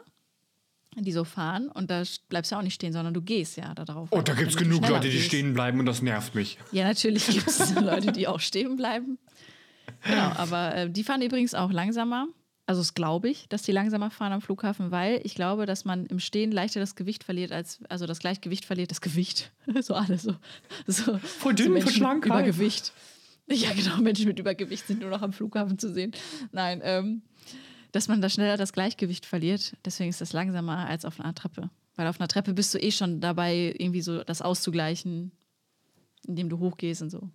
die 0.96 1.12
so 1.12 1.24
fahren 1.24 1.68
und 1.68 1.90
da 1.90 2.02
bleibst 2.28 2.52
du 2.52 2.56
auch 2.56 2.62
nicht 2.62 2.74
stehen, 2.74 2.92
sondern 2.92 3.14
du 3.14 3.22
gehst 3.22 3.56
ja 3.56 3.74
da 3.74 3.84
drauf. 3.84 4.08
Oh, 4.10 4.20
da 4.20 4.34
gibt 4.34 4.50
es 4.50 4.56
genug 4.56 4.88
Leute, 4.88 5.08
die 5.08 5.16
gehst. 5.16 5.26
stehen 5.26 5.54
bleiben 5.54 5.78
und 5.78 5.86
das 5.86 6.02
nervt 6.02 6.34
mich. 6.34 6.58
Ja, 6.72 6.84
natürlich 6.84 7.26
gibt 7.28 7.46
es 7.46 7.74
Leute, 7.74 8.12
die 8.12 8.26
auch 8.26 8.40
stehen 8.40 8.76
bleiben. 8.76 9.18
Genau, 10.04 10.32
aber 10.36 10.74
äh, 10.74 10.90
die 10.90 11.04
fahren 11.04 11.22
übrigens 11.22 11.54
auch 11.54 11.72
langsamer. 11.72 12.28
Also 12.66 12.82
das 12.82 12.92
glaube 12.92 13.30
ich, 13.30 13.48
dass 13.48 13.62
die 13.62 13.72
langsamer 13.72 14.10
fahren 14.10 14.32
am 14.32 14.42
Flughafen, 14.42 14.90
weil 14.90 15.20
ich 15.24 15.34
glaube, 15.34 15.64
dass 15.64 15.86
man 15.86 16.04
im 16.06 16.18
Stehen 16.18 16.52
leichter 16.52 16.80
das 16.80 16.96
Gewicht 16.96 17.24
verliert, 17.24 17.50
als 17.50 17.80
also 17.88 18.04
das 18.04 18.18
Gleichgewicht 18.18 18.66
verliert, 18.66 18.90
das 18.90 19.00
Gewicht. 19.00 19.52
so 19.80 19.94
alles 19.94 20.22
so. 20.24 20.34
so 20.86 21.16
Voll 21.18 21.54
dünn, 21.54 21.68
so 21.68 21.72
Menschen 21.72 21.92
schlank. 21.92 22.26
Übergewicht. 22.26 22.92
Ja, 23.50 23.72
genau, 23.72 23.96
Menschen 24.02 24.26
mit 24.26 24.38
Übergewicht 24.38 24.86
sind 24.86 25.00
nur 25.00 25.08
noch 25.08 25.22
am 25.22 25.32
Flughafen 25.32 25.78
zu 25.78 25.90
sehen. 25.90 26.12
Nein, 26.52 26.82
ähm, 26.84 27.22
dass 27.92 28.08
man 28.08 28.20
da 28.20 28.28
schneller 28.28 28.56
das 28.56 28.72
Gleichgewicht 28.72 29.26
verliert. 29.26 29.76
Deswegen 29.84 30.10
ist 30.10 30.20
das 30.20 30.32
langsamer 30.32 30.86
als 30.86 31.04
auf 31.04 31.20
einer 31.20 31.34
Treppe. 31.34 31.70
Weil 31.96 32.06
auf 32.06 32.20
einer 32.20 32.28
Treppe 32.28 32.52
bist 32.54 32.74
du 32.74 32.78
eh 32.78 32.90
schon 32.92 33.20
dabei, 33.20 33.74
irgendwie 33.78 34.02
so 34.02 34.22
das 34.22 34.42
auszugleichen, 34.42 35.32
indem 36.26 36.48
du 36.48 36.58
hochgehst 36.58 37.02
und 37.02 37.10
so. 37.10 37.28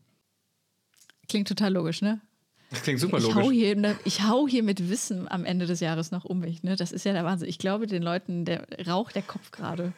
Klingt 1.28 1.48
total 1.48 1.74
logisch, 1.74 2.02
ne? 2.02 2.22
Das 2.70 2.82
klingt 2.82 3.00
super 3.00 3.18
ich, 3.18 3.26
hau 3.36 3.42
logisch. 3.42 3.58
hier, 3.58 3.76
ne, 3.76 3.96
ich 4.04 4.24
hau 4.24 4.48
hier 4.48 4.64
mit 4.64 4.90
Wissen 4.90 5.28
am 5.30 5.46
Ende 5.46 5.66
des 5.68 5.80
Jahres 5.80 6.12
noch 6.12 6.26
um 6.26 6.40
mich. 6.40 6.64
Ne? 6.64 6.76
Das 6.76 6.92
ist 6.92 7.06
ja 7.06 7.14
der 7.14 7.24
Wahnsinn. 7.24 7.48
Ich 7.50 7.60
glaube, 7.60 7.86
den 7.88 8.02
Leuten, 8.02 8.46
der 8.46 8.66
raucht 8.88 9.16
der 9.16 9.22
Kopf 9.22 9.52
gerade. 9.52 9.94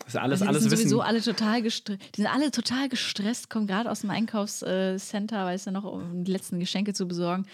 Das 0.00 0.08
ist 0.14 0.16
alles, 0.16 0.40
Also 0.42 0.50
alles 0.50 0.62
sind 0.62 0.72
Wissen. 0.72 0.82
sowieso 0.82 1.00
alle 1.00 1.20
total 1.22 1.62
gestresst. 1.62 2.00
Die 2.16 2.22
sind 2.22 2.32
alle 2.32 2.50
total 2.50 2.88
gestresst, 2.88 3.48
kommen 3.50 3.66
gerade 3.66 3.90
aus 3.90 4.02
dem 4.02 4.10
Einkaufscenter, 4.10 5.44
weißt 5.46 5.66
du 5.68 5.70
noch, 5.72 5.84
um 5.84 6.24
die 6.24 6.30
letzten 6.32 6.60
Geschenke 6.60 6.92
zu 6.94 7.08
besorgen. 7.08 7.46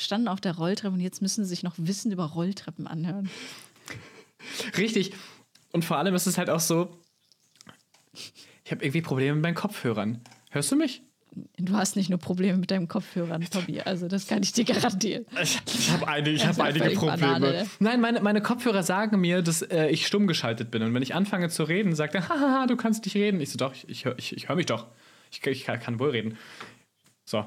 Standen 0.00 0.28
auf 0.28 0.40
der 0.40 0.56
Rolltreppe 0.56 0.94
und 0.94 1.00
jetzt 1.00 1.22
müssen 1.22 1.44
sie 1.44 1.50
sich 1.50 1.62
noch 1.62 1.74
Wissen 1.76 2.10
über 2.12 2.24
Rolltreppen 2.24 2.86
anhören. 2.86 3.28
Richtig. 4.76 5.12
Und 5.72 5.84
vor 5.84 5.98
allem 5.98 6.14
ist 6.14 6.26
es 6.26 6.38
halt 6.38 6.50
auch 6.50 6.60
so, 6.60 6.96
ich 8.12 8.72
habe 8.72 8.84
irgendwie 8.84 9.02
Probleme 9.02 9.34
mit 9.34 9.42
meinen 9.42 9.54
Kopfhörern. 9.54 10.20
Hörst 10.50 10.72
du 10.72 10.76
mich? 10.76 11.02
Du 11.58 11.74
hast 11.74 11.94
nicht 11.94 12.10
nur 12.10 12.18
Probleme 12.18 12.58
mit 12.58 12.72
deinem 12.72 12.88
Kopfhörern, 12.88 13.44
Tobi. 13.50 13.80
Also 13.80 14.08
das 14.08 14.26
kann 14.26 14.42
ich 14.42 14.52
dir 14.52 14.64
garantieren. 14.64 15.26
Ich, 15.40 15.60
ich 15.64 15.90
habe 15.90 16.08
eine, 16.08 16.28
ich 16.30 16.44
hab 16.44 16.58
einige 16.58 16.90
Probleme. 16.90 17.18
Banane, 17.18 17.52
ne? 17.52 17.66
Nein, 17.78 18.00
meine, 18.00 18.20
meine 18.20 18.42
Kopfhörer 18.42 18.82
sagen 18.82 19.20
mir, 19.20 19.40
dass 19.40 19.62
äh, 19.62 19.88
ich 19.88 20.06
stumm 20.06 20.26
geschaltet 20.26 20.72
bin. 20.72 20.82
Und 20.82 20.92
wenn 20.92 21.02
ich 21.02 21.14
anfange 21.14 21.48
zu 21.48 21.62
reden, 21.62 21.94
sagt 21.94 22.16
er, 22.16 22.28
haha, 22.28 22.66
du 22.66 22.76
kannst 22.76 23.04
nicht 23.04 23.14
reden. 23.14 23.40
Ich 23.40 23.50
so, 23.50 23.58
doch, 23.58 23.74
ich, 23.74 23.88
ich 23.88 24.04
höre 24.04 24.18
ich, 24.18 24.36
ich 24.36 24.48
hör 24.48 24.56
mich 24.56 24.66
doch. 24.66 24.86
Ich, 25.30 25.46
ich 25.46 25.64
kann, 25.64 25.78
kann 25.78 26.00
wohl 26.00 26.10
reden. 26.10 26.36
So. 27.30 27.44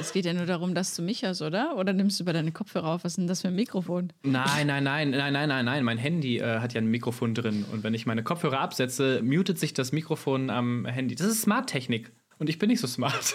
Es 0.00 0.14
geht 0.14 0.24
ja 0.24 0.32
nur 0.32 0.46
darum, 0.46 0.74
dass 0.74 0.96
du 0.96 1.02
mich 1.02 1.20
hörst, 1.22 1.42
oder? 1.42 1.76
Oder 1.76 1.92
nimmst 1.92 2.18
du 2.18 2.24
über 2.24 2.32
deine 2.32 2.52
Kopfhörer 2.52 2.86
auf? 2.88 3.04
Was 3.04 3.12
ist 3.12 3.16
denn 3.18 3.26
das 3.26 3.42
für 3.42 3.48
ein 3.48 3.54
Mikrofon? 3.54 4.14
Nein, 4.22 4.66
nein, 4.66 4.82
nein, 4.82 5.10
nein, 5.10 5.34
nein, 5.34 5.46
nein, 5.50 5.64
nein. 5.66 5.84
Mein 5.84 5.98
Handy 5.98 6.38
äh, 6.38 6.60
hat 6.60 6.72
ja 6.72 6.80
ein 6.80 6.86
Mikrofon 6.86 7.34
drin. 7.34 7.66
Und 7.70 7.84
wenn 7.84 7.92
ich 7.92 8.06
meine 8.06 8.22
Kopfhörer 8.22 8.60
absetze, 8.60 9.20
mutet 9.22 9.58
sich 9.58 9.74
das 9.74 9.92
Mikrofon 9.92 10.48
am 10.48 10.86
Handy. 10.86 11.16
Das 11.16 11.26
ist 11.26 11.42
Smart-Technik. 11.42 12.10
Und 12.38 12.48
ich 12.48 12.58
bin 12.58 12.70
nicht 12.70 12.80
so 12.80 12.86
smart. 12.86 13.34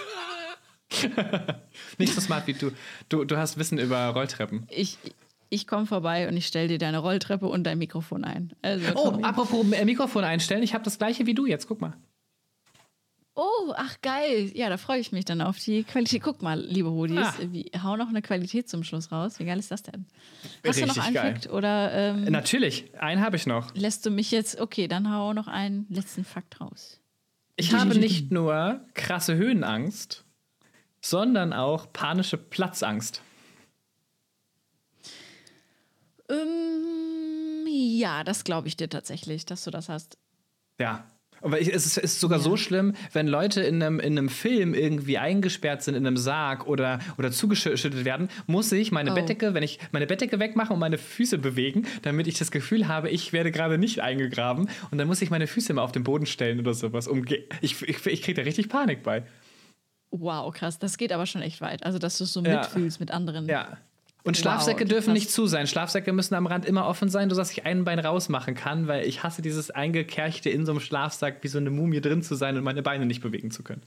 nicht 1.99 2.15
so 2.15 2.19
smart 2.19 2.47
wie 2.47 2.53
du. 2.53 2.71
du. 3.09 3.23
Du 3.23 3.37
hast 3.37 3.59
Wissen 3.59 3.77
über 3.77 4.07
Rolltreppen. 4.07 4.65
Ich, 4.71 4.97
ich 5.51 5.67
komme 5.67 5.85
vorbei 5.85 6.27
und 6.27 6.35
ich 6.35 6.47
stelle 6.47 6.67
dir 6.67 6.79
deine 6.79 6.97
Rolltreppe 6.97 7.45
und 7.45 7.63
dein 7.63 7.77
Mikrofon 7.77 8.23
ein. 8.23 8.53
Also, 8.63 8.87
Oh, 8.95 9.19
apropos 9.21 9.71
äh, 9.71 9.85
Mikrofon 9.85 10.23
einstellen. 10.23 10.63
Ich 10.63 10.73
habe 10.73 10.83
das 10.83 10.97
gleiche 10.97 11.27
wie 11.27 11.35
du 11.35 11.45
jetzt. 11.45 11.67
Guck 11.67 11.79
mal. 11.79 11.93
Oh, 13.35 13.73
ach 13.75 13.99
geil. 14.01 14.51
Ja, 14.55 14.69
da 14.69 14.77
freue 14.77 14.99
ich 14.99 15.11
mich 15.11 15.25
dann 15.25 15.41
auf 15.41 15.57
die 15.59 15.83
Qualität. 15.83 16.21
Guck 16.23 16.41
mal, 16.41 16.59
liebe 16.59 16.89
Hodis, 16.91 17.17
Ah. 17.19 17.33
wie, 17.51 17.69
hau 17.83 17.95
noch 17.97 18.07
eine 18.09 18.21
Qualität 18.21 18.67
zum 18.69 18.83
Schluss 18.83 19.11
raus. 19.11 19.39
Wie 19.39 19.45
geil 19.45 19.59
ist 19.59 19.71
das 19.71 19.83
denn? 19.83 20.05
Hast 20.65 20.79
du 20.81 20.85
noch 20.85 20.95
Richtig 20.97 21.19
einen. 21.19 21.33
Fakt 21.35 21.49
oder 21.51 21.91
ähm, 21.93 22.23
Natürlich, 22.25 22.85
einen 22.99 23.21
habe 23.21 23.35
ich 23.35 23.45
noch. 23.45 23.73
lässt 23.75 24.05
du 24.05 24.09
mich 24.09 24.31
jetzt? 24.31 24.59
Okay, 24.59 24.87
dann 24.87 25.11
hau 25.11 25.33
noch 25.33 25.47
einen 25.47 25.85
letzten 25.89 26.23
Fakt 26.25 26.59
raus. 26.61 26.99
Ich 27.57 27.73
habe 27.73 27.97
nicht 27.97 28.31
nur 28.31 28.81
krasse 28.95 29.35
Höhenangst, 29.35 30.25
sondern 31.01 31.53
auch 31.53 31.91
panische 31.93 32.37
Platzangst. 32.37 33.21
Ähm, 36.29 37.65
ja, 37.67 38.23
das 38.23 38.43
glaube 38.43 38.67
ich 38.67 38.77
dir 38.77 38.89
tatsächlich, 38.89 39.45
dass 39.45 39.63
du 39.63 39.71
das 39.71 39.89
hast. 39.89 40.17
Ja. 40.79 41.05
Aber 41.41 41.61
ich, 41.61 41.71
es 41.73 41.97
ist, 41.97 42.19
sogar 42.19 42.39
so 42.39 42.57
schlimm, 42.57 42.93
wenn 43.13 43.27
Leute 43.27 43.61
in 43.61 43.81
einem, 43.83 43.99
in 43.99 44.17
einem 44.17 44.29
Film 44.29 44.73
irgendwie 44.73 45.17
eingesperrt 45.17 45.83
sind 45.83 45.95
in 45.95 46.05
einem 46.07 46.17
Sarg 46.17 46.65
oder, 46.67 46.99
oder 47.17 47.31
zugeschüttet 47.31 48.03
werden, 48.05 48.29
muss 48.47 48.71
ich 48.71 48.91
meine 48.91 49.11
Oh. 49.11 49.15
Bettdecke, 49.15 49.53
wenn 49.53 49.61
ich 49.63 49.79
meine 49.91 50.07
Bettdecke 50.07 50.39
wegmache 50.39 50.73
und 50.73 50.79
meine 50.79 50.97
Füße 50.97 51.37
bewegen, 51.37 51.85
damit 52.01 52.27
ich 52.27 52.37
das 52.39 52.49
Gefühl 52.51 52.87
habe, 52.87 53.09
ich 53.09 53.31
werde 53.33 53.51
gerade 53.51 53.77
nicht 53.77 53.99
eingegraben. 54.01 54.69
Und 54.91 54.97
dann 54.97 55.07
muss 55.07 55.21
ich 55.21 55.29
meine 55.29 55.45
Füße 55.47 55.71
immer 55.71 55.83
auf 55.83 55.91
den 55.91 56.03
Boden 56.03 56.25
stellen 56.25 56.59
oder 56.59 56.73
sowas. 56.73 57.07
Um, 57.07 57.23
ich 57.61 57.81
ich, 57.81 58.05
ich 58.07 58.21
kriege 58.21 58.33
da 58.33 58.41
richtig 58.41 58.69
Panik 58.69 59.03
bei. 59.03 59.23
Wow, 60.11 60.53
krass. 60.53 60.79
Das 60.79 60.97
geht 60.97 61.11
aber 61.11 61.25
schon 61.25 61.41
echt 61.41 61.61
weit. 61.61 61.85
Also, 61.85 61.99
dass 61.99 62.17
du 62.17 62.23
es 62.23 62.33
so 62.33 62.41
Ja. 62.43 62.61
mitfühlst 62.61 62.99
mit 62.99 63.11
anderen. 63.11 63.47
Ja. 63.47 63.77
Und 64.25 64.35
Wow, 64.35 64.41
Schlafsäcke 64.41 64.83
okay, 64.83 64.89
dürfen 64.89 65.13
nicht 65.13 65.29
zu 65.29 65.45
sein. 65.45 65.67
Schlafsäcke 65.67 66.11
müssen 66.11 66.33
am 66.33 66.47
Rand 66.47 66.65
immer 66.65 66.87
offen 66.87 67.09
sein, 67.09 67.29
sodass 67.29 67.51
ich 67.51 67.63
ein 67.65 67.83
Bein 67.83 67.99
rausmachen 67.99 68.55
kann, 68.55 68.87
weil 68.87 69.05
ich 69.07 69.21
hasse 69.21 69.43
dieses 69.43 69.69
eingekerchte 69.69 70.49
in 70.49 70.65
so 70.65 70.71
einem 70.71 70.81
Schlafsack 70.81 71.43
wie 71.43 71.47
so 71.47 71.59
eine 71.59 71.69
Mumie 71.69 72.01
drin 72.01 72.23
zu 72.23 72.33
sein 72.33 72.57
und 72.57 72.63
meine 72.63 72.81
Beine 72.81 73.05
nicht 73.05 73.21
bewegen 73.21 73.51
zu 73.51 73.61
können. 73.61 73.83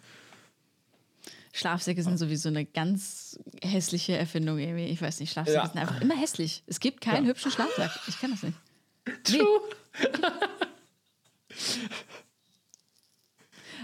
Schlafsäcke 1.53 2.05
sind 2.05 2.18
sowieso 2.18 2.51
eine 2.51 2.64
ganz 2.64 3.41
hässliche 3.62 4.16
Erfindung 4.16 4.59
irgendwie. 4.59 4.84
Ich 4.86 5.03
weiß 5.03 5.18
nicht, 5.18 5.32
Schlafsäcke 5.32 5.59
Ja. 5.59 5.66
sind 5.66 5.80
einfach 5.80 6.01
immer 6.01 6.14
hässlich. 6.16 6.62
Es 6.68 6.78
gibt 6.78 7.01
keinen 7.01 7.26
hübschen 7.26 7.51
Schlafsack. 7.51 7.99
Ich 8.07 8.20
kann 8.20 8.30
das 8.30 8.45
nicht. 8.45 8.57
True. 9.24 9.61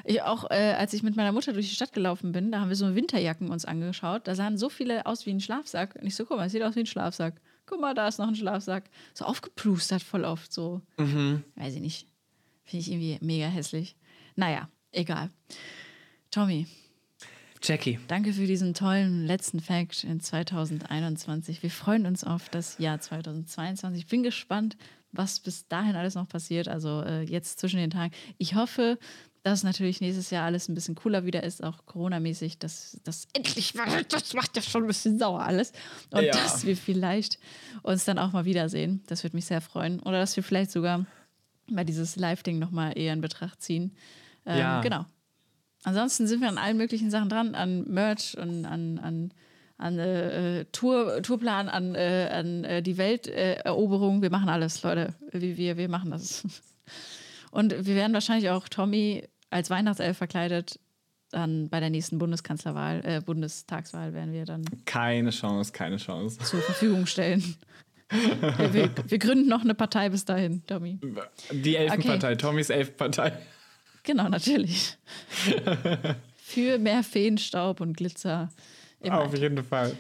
Ich 0.05 0.23
auch, 0.23 0.51
äh, 0.51 0.75
als 0.79 0.93
ich 0.93 1.03
mit 1.03 1.17
meiner 1.17 1.33
Mutter 1.33 1.53
durch 1.53 1.69
die 1.69 1.75
Stadt 1.75 1.93
gelaufen 1.93 2.33
bin, 2.33 2.53
da 2.53 2.61
haben 2.61 2.69
wir 2.69 2.77
so 2.77 2.95
Winterjacken 2.95 3.51
uns 3.51 3.65
angeschaut. 3.65 4.29
Da 4.29 4.35
sahen 4.35 4.59
so 4.59 4.69
viele 4.69 5.07
aus 5.07 5.25
wie 5.25 5.31
ein 5.31 5.41
Schlafsack. 5.41 5.97
Und 5.97 6.07
ich 6.07 6.15
so, 6.15 6.27
guck 6.27 6.37
mal, 6.37 6.47
es 6.47 6.53
sieht 6.53 6.63
aus 6.63 6.77
wie 6.77 6.81
ein 6.81 6.87
Schlafsack. 6.87 7.41
Guck 7.67 7.81
mal, 7.81 7.95
da 7.95 8.07
ist 8.07 8.19
noch 8.19 8.29
ein 8.29 8.37
Schlafsack. 8.37 8.91
So 9.15 9.25
aufgeplustert 9.25 10.03
voll 10.03 10.25
oft 10.25 10.53
so. 10.53 10.83
Weiß 11.57 11.75
ich 11.75 11.81
nicht. 11.81 12.07
Finde 12.65 12.81
ich 12.81 12.93
irgendwie 12.93 13.19
mega 13.23 13.47
hässlich. 13.47 13.97
Naja, 14.37 14.69
egal. 14.93 15.31
Tommy, 16.31 16.67
Jackie. 17.63 17.99
danke 18.09 18.33
für 18.33 18.47
diesen 18.47 18.75
tollen 18.75 19.27
letzten 19.27 19.61
Fact 19.61 20.05
in 20.05 20.21
2021. 20.21 21.63
Wir 21.63 21.71
freuen 21.71 22.05
uns 22.05 22.25
auf 22.25 22.49
das 22.49 22.79
Jahr 22.79 23.01
2022. 23.01 24.03
Ich 24.03 24.09
bin 24.09 24.23
gespannt, 24.23 24.77
was 25.13 25.41
bis 25.41 25.67
dahin 25.69 25.97
alles 25.97 26.15
noch 26.15 26.29
passiert. 26.29 26.69
Also 26.69 27.03
äh, 27.03 27.23
jetzt 27.23 27.61
zwischen 27.61 27.79
den 27.79 27.91
Tagen. 27.91 28.13
Ich 28.37 28.55
hoffe, 28.55 28.99
dass 29.45 29.63
natürlich 29.63 30.01
nächstes 30.01 30.31
Jahr 30.31 30.45
alles 30.47 30.69
ein 30.69 30.75
bisschen 30.75 30.95
cooler 30.95 31.27
wieder 31.27 31.43
ist, 31.43 31.63
auch 31.63 31.85
Corona-mäßig, 31.85 32.59
dass 32.59 32.99
das 33.05 33.29
endlich 33.35 33.75
das 34.09 34.33
macht 34.33 34.57
ja 34.57 34.63
schon 34.63 34.85
ein 34.85 34.87
bisschen 34.87 35.19
sauer 35.19 35.43
alles. 35.43 35.73
Und 36.11 36.25
Ja. 36.25 36.33
dass 36.33 36.65
wir 36.65 36.77
vielleicht 36.77 37.39
uns 37.83 38.07
dann 38.07 38.19
auch 38.19 38.33
mal 38.33 38.47
wiedersehen. 38.47 39.03
Das 39.07 39.23
würde 39.23 39.37
mich 39.37 39.45
sehr 39.45 39.61
freuen. 39.61 40.01
Oder 40.01 40.19
dass 40.19 40.35
wir 40.35 40.43
vielleicht 40.43 40.71
sogar 40.71 41.05
mal 41.71 41.85
dieses 41.85 42.17
Live-Ding 42.17 42.59
nochmal 42.59 42.97
eher 42.99 43.13
in 43.13 43.21
Betracht 43.21 43.61
ziehen. 43.63 43.95
Ähm, 44.47 44.59
Ja. 44.59 44.81
Genau. 44.81 45.05
Ansonsten 45.83 46.27
sind 46.27 46.41
wir 46.41 46.49
an 46.49 46.57
allen 46.57 46.79
möglichen 46.79 47.11
Sachen 47.11 47.29
dran, 47.29 47.55
an 47.55 47.85
Merch 47.85 48.39
und 48.39 48.65
an, 48.65 48.99
an, 48.99 49.35
an 49.77 49.99
äh, 49.99 50.61
äh, 50.61 50.65
Tour, 50.73 51.21
Tourplan, 51.23 51.69
an, 51.69 51.95
äh, 51.95 52.31
an 52.33 52.65
äh, 52.65 52.83
die 52.83 52.97
Welteroberung. 52.97 54.23
wir 54.23 54.31
machen 54.31 54.49
alles, 54.49 54.83
Leute. 54.83 55.15
Wir, 55.33 55.59
wir, 55.59 55.77
wir 55.77 55.89
machen 55.91 56.13
das. 56.13 56.45
Und 57.51 57.71
wir 57.87 57.95
werden 57.95 58.13
wahrscheinlich 58.15 58.51
auch 58.51 58.69
Tommy 58.69 59.29
als 59.55 59.71
Weihnachtself 59.71 60.19
verkleidet 60.19 60.81
dann 61.31 61.69
bei 61.69 61.81
der 61.81 61.91
nächsten 61.91 62.19
Bundeskanzlerwahl, 62.19 63.03
äh, 63.05 63.21
Bundestagswahl 63.21 64.13
werden 64.13 64.33
wir 64.33 64.45
dann 64.45 64.65
Keine 64.85 65.31
Chance, 65.31 65.73
keine 65.73 65.97
Chance. 65.97 66.39
zur 66.41 66.61
Verfügung 66.61 67.07
stellen. 67.07 67.57
wir, 68.11 68.91
wir, 69.09 69.19
gründen 69.19 69.49
noch 69.49 69.63
eine 69.63 69.75
Partei 69.75 70.09
bis 70.09 70.25
dahin, 70.25 70.65
Tommy. 70.67 71.01
Die 71.53 71.77
Elfenpartei, 71.77 72.35
Tommys 72.35 72.71
Elfenpartei. 72.71 73.33
Genau, 74.03 74.29
natürlich. 74.29 74.99
Für 76.37 76.79
mehr 76.79 77.03
Feenstaub 77.03 77.81
und 77.81 77.97
Glitzer. 77.97 78.51
Im 79.01 79.13
Auf 79.13 79.33
Alltag. 79.33 79.41
jeden 79.41 79.65
Fall. 79.65 79.97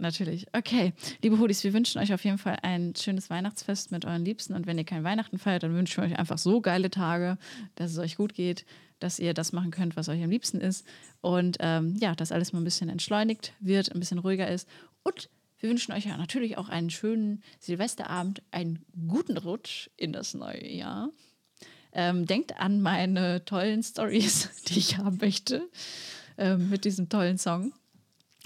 Natürlich. 0.00 0.46
Okay, 0.52 0.92
liebe 1.22 1.40
Hoodies, 1.40 1.64
wir 1.64 1.72
wünschen 1.72 2.00
euch 2.00 2.14
auf 2.14 2.24
jeden 2.24 2.38
Fall 2.38 2.56
ein 2.62 2.94
schönes 2.94 3.30
Weihnachtsfest 3.30 3.90
mit 3.90 4.04
euren 4.04 4.24
Liebsten. 4.24 4.54
Und 4.54 4.68
wenn 4.68 4.78
ihr 4.78 4.84
kein 4.84 5.02
Weihnachten 5.02 5.38
feiert, 5.38 5.64
dann 5.64 5.74
wünschen 5.74 6.00
wir 6.00 6.08
euch 6.08 6.18
einfach 6.18 6.38
so 6.38 6.60
geile 6.60 6.88
Tage, 6.88 7.36
dass 7.74 7.90
es 7.90 7.98
euch 7.98 8.16
gut 8.16 8.32
geht, 8.32 8.64
dass 9.00 9.18
ihr 9.18 9.34
das 9.34 9.52
machen 9.52 9.72
könnt, 9.72 9.96
was 9.96 10.08
euch 10.08 10.22
am 10.22 10.30
liebsten 10.30 10.60
ist. 10.60 10.86
Und 11.20 11.56
ähm, 11.58 11.96
ja, 11.98 12.14
dass 12.14 12.30
alles 12.30 12.52
mal 12.52 12.60
ein 12.60 12.64
bisschen 12.64 12.88
entschleunigt 12.88 13.54
wird, 13.58 13.92
ein 13.92 13.98
bisschen 13.98 14.20
ruhiger 14.20 14.48
ist. 14.48 14.68
Und 15.02 15.30
wir 15.58 15.68
wünschen 15.68 15.92
euch 15.92 16.06
ja 16.06 16.16
natürlich 16.16 16.58
auch 16.58 16.68
einen 16.68 16.90
schönen 16.90 17.42
Silvesterabend, 17.58 18.42
einen 18.52 18.84
guten 19.08 19.36
Rutsch 19.36 19.90
in 19.96 20.12
das 20.12 20.32
neue 20.32 20.64
Jahr. 20.64 21.10
Ähm, 21.92 22.24
denkt 22.24 22.56
an 22.60 22.80
meine 22.80 23.44
tollen 23.44 23.82
Stories, 23.82 24.48
die 24.68 24.78
ich 24.78 24.98
haben 24.98 25.18
möchte, 25.20 25.68
ähm, 26.36 26.70
mit 26.70 26.84
diesem 26.84 27.08
tollen 27.08 27.36
Song. 27.38 27.72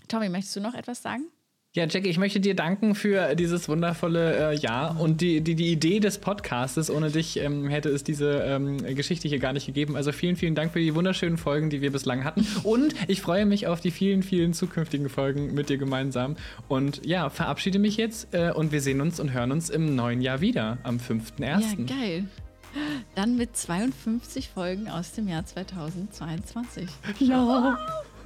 Tommy, 0.09 0.31
möchtest 0.31 0.57
du 0.57 0.61
noch 0.61 0.75
etwas 0.75 1.03
sagen? 1.03 1.27
Ja, 1.75 1.87
Jackie, 1.87 2.11
ich 2.11 2.19
möchte 2.19 2.39
dir 2.39 2.55
danken 2.55 2.95
für 2.95 3.35
dieses 3.35 3.67
wundervolle 3.67 4.51
äh, 4.51 4.55
Jahr 4.55 5.01
und 5.01 5.23
die, 5.23 5.41
die, 5.41 5.55
die 5.55 5.73
Idee 5.73 6.01
des 6.01 6.19
Podcastes. 6.19 6.91
Ohne 6.91 7.11
dich 7.11 7.39
ähm, 7.39 7.67
hätte 7.67 7.89
es 7.89 8.05
diese 8.05 8.43
ähm, 8.43 8.77
Geschichte 8.95 9.27
hier 9.27 9.39
gar 9.39 9.55
nicht 9.55 9.65
gegeben. 9.65 9.97
Also 9.97 10.13
vielen, 10.13 10.37
vielen 10.37 10.55
Dank 10.55 10.75
für 10.75 10.81
die 10.81 10.95
wunderschönen 10.95 11.39
Folgen, 11.39 11.71
die 11.71 11.81
wir 11.81 11.91
bislang 11.91 12.25
hatten. 12.25 12.47
Und 12.63 12.95
ich 13.09 13.23
freue 13.23 13.47
mich 13.47 13.69
auf 13.69 13.81
die 13.81 13.91
vielen, 13.91 14.23
vielen 14.23 14.53
zukünftigen 14.53 15.09
Folgen 15.09 15.55
mit 15.55 15.71
dir 15.71 15.79
gemeinsam. 15.79 16.37
Und 16.69 17.07
ja, 17.07 17.31
verabschiede 17.31 17.79
mich 17.79 17.97
jetzt 17.97 18.35
äh, 18.35 18.53
und 18.53 18.71
wir 18.71 18.83
sehen 18.83 19.01
uns 19.01 19.19
und 19.19 19.33
hören 19.33 19.51
uns 19.51 19.71
im 19.71 19.97
neuen 19.97 20.21
Jahr 20.21 20.43
wieder, 20.43 20.77
am 20.83 20.99
5.1. 20.99 21.41
Ja, 21.41 21.59
geil. 21.87 22.25
Dann 23.15 23.39
mit 23.39 23.57
52 23.57 24.51
Folgen 24.51 24.91
aus 24.91 25.13
dem 25.13 25.27
Jahr 25.27 25.47
2022. 25.47 26.87
Ja. 27.21 27.79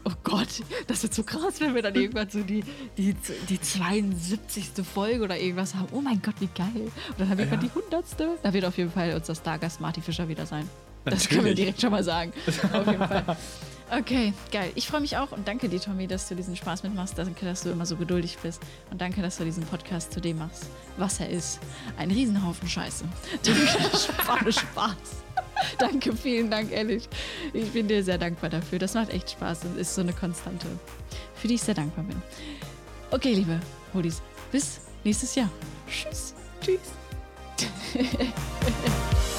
Oh 0.09 0.13
Gott, 0.23 0.63
das 0.87 1.03
wird 1.03 1.15
so 1.15 1.25
krass, 1.25 1.61
wenn 1.61 1.75
wir 1.75 1.83
dann 1.83 1.97
irgendwann 1.97 2.31
so 2.31 2.41
die, 2.41 2.63
die, 2.97 3.17
die 3.49 3.61
72. 3.61 4.67
Folge 4.85 5.25
oder 5.25 5.37
irgendwas 5.37 5.75
haben. 5.75 5.89
Oh 5.91 6.01
mein 6.01 6.23
Gott, 6.23 6.37
wie 6.39 6.47
geil. 6.47 6.69
Und 6.77 7.19
dann 7.19 7.29
haben 7.29 7.39
wir 7.39 7.47
irgendwann 7.47 7.69
die 7.69 7.77
100. 7.77 8.05
Da 8.41 8.53
wird 8.53 8.65
auf 8.67 8.79
jeden 8.79 8.93
Fall 8.93 9.15
unser 9.17 9.35
Stargast 9.35 9.81
Marty 9.81 10.01
Fischer 10.01 10.29
wieder 10.29 10.47
sein. 10.47 10.71
Das 11.05 11.29
können 11.29 11.45
wir 11.45 11.51
Natürlich. 11.51 11.57
direkt 11.57 11.81
schon 11.81 11.91
mal 11.91 12.05
sagen. 12.05 12.33
Auf 12.73 12.87
jeden 12.87 12.99
Fall. 12.99 13.37
Okay, 13.89 14.33
geil. 14.51 14.73
Ich 14.75 14.89
freue 14.89 15.01
mich 15.01 15.17
auch 15.17 15.31
und 15.31 15.47
danke 15.47 15.69
dir, 15.69 15.81
Tommy, 15.81 16.09
dass 16.09 16.29
du 16.29 16.35
diesen 16.35 16.57
Spaß 16.57 16.83
mitmachst. 16.83 17.17
Danke, 17.17 17.45
dass 17.45 17.63
du 17.63 17.71
immer 17.71 17.87
so 17.87 17.97
geduldig 17.97 18.37
bist. 18.43 18.61
Und 18.91 19.01
danke, 19.01 19.23
dass 19.23 19.37
du 19.37 19.45
diesen 19.45 19.65
Podcast 19.65 20.13
zu 20.13 20.21
dem 20.21 20.39
machst, 20.39 20.67
was 20.97 21.21
er 21.21 21.31
ist. 21.31 21.61
Ein 21.97 22.11
Riesenhaufen 22.11 22.69
Scheiße. 22.69 23.05
Danke, 23.45 23.67
Spaß, 23.97 24.55
Spaß. 24.57 24.97
Danke, 25.79 26.17
vielen 26.17 26.51
Dank, 26.51 26.73
ehrlich. 26.73 27.09
Ich 27.53 27.71
bin 27.71 27.87
dir 27.87 28.03
sehr 28.03 28.19
dankbar 28.19 28.51
dafür. 28.51 28.81
Das 28.81 28.95
macht 28.95 29.11
echt 29.11 29.31
Spaß 29.31 29.65
und 29.67 29.79
ist 29.79 29.95
so 29.95 30.01
eine 30.01 30.13
Konstante, 30.13 30.67
für 31.37 31.47
die 31.47 31.55
ich 31.55 31.63
sehr 31.63 31.75
dankbar 31.75 32.05
bin. 32.05 32.21
Okay, 33.13 33.35
liebe 33.35 33.61
Hoodies, 33.95 34.21
bis 34.51 34.81
nächstes 35.05 35.35
Jahr. 35.37 35.49
Tschüss. 35.89 36.35
Tschüss. 36.61 36.93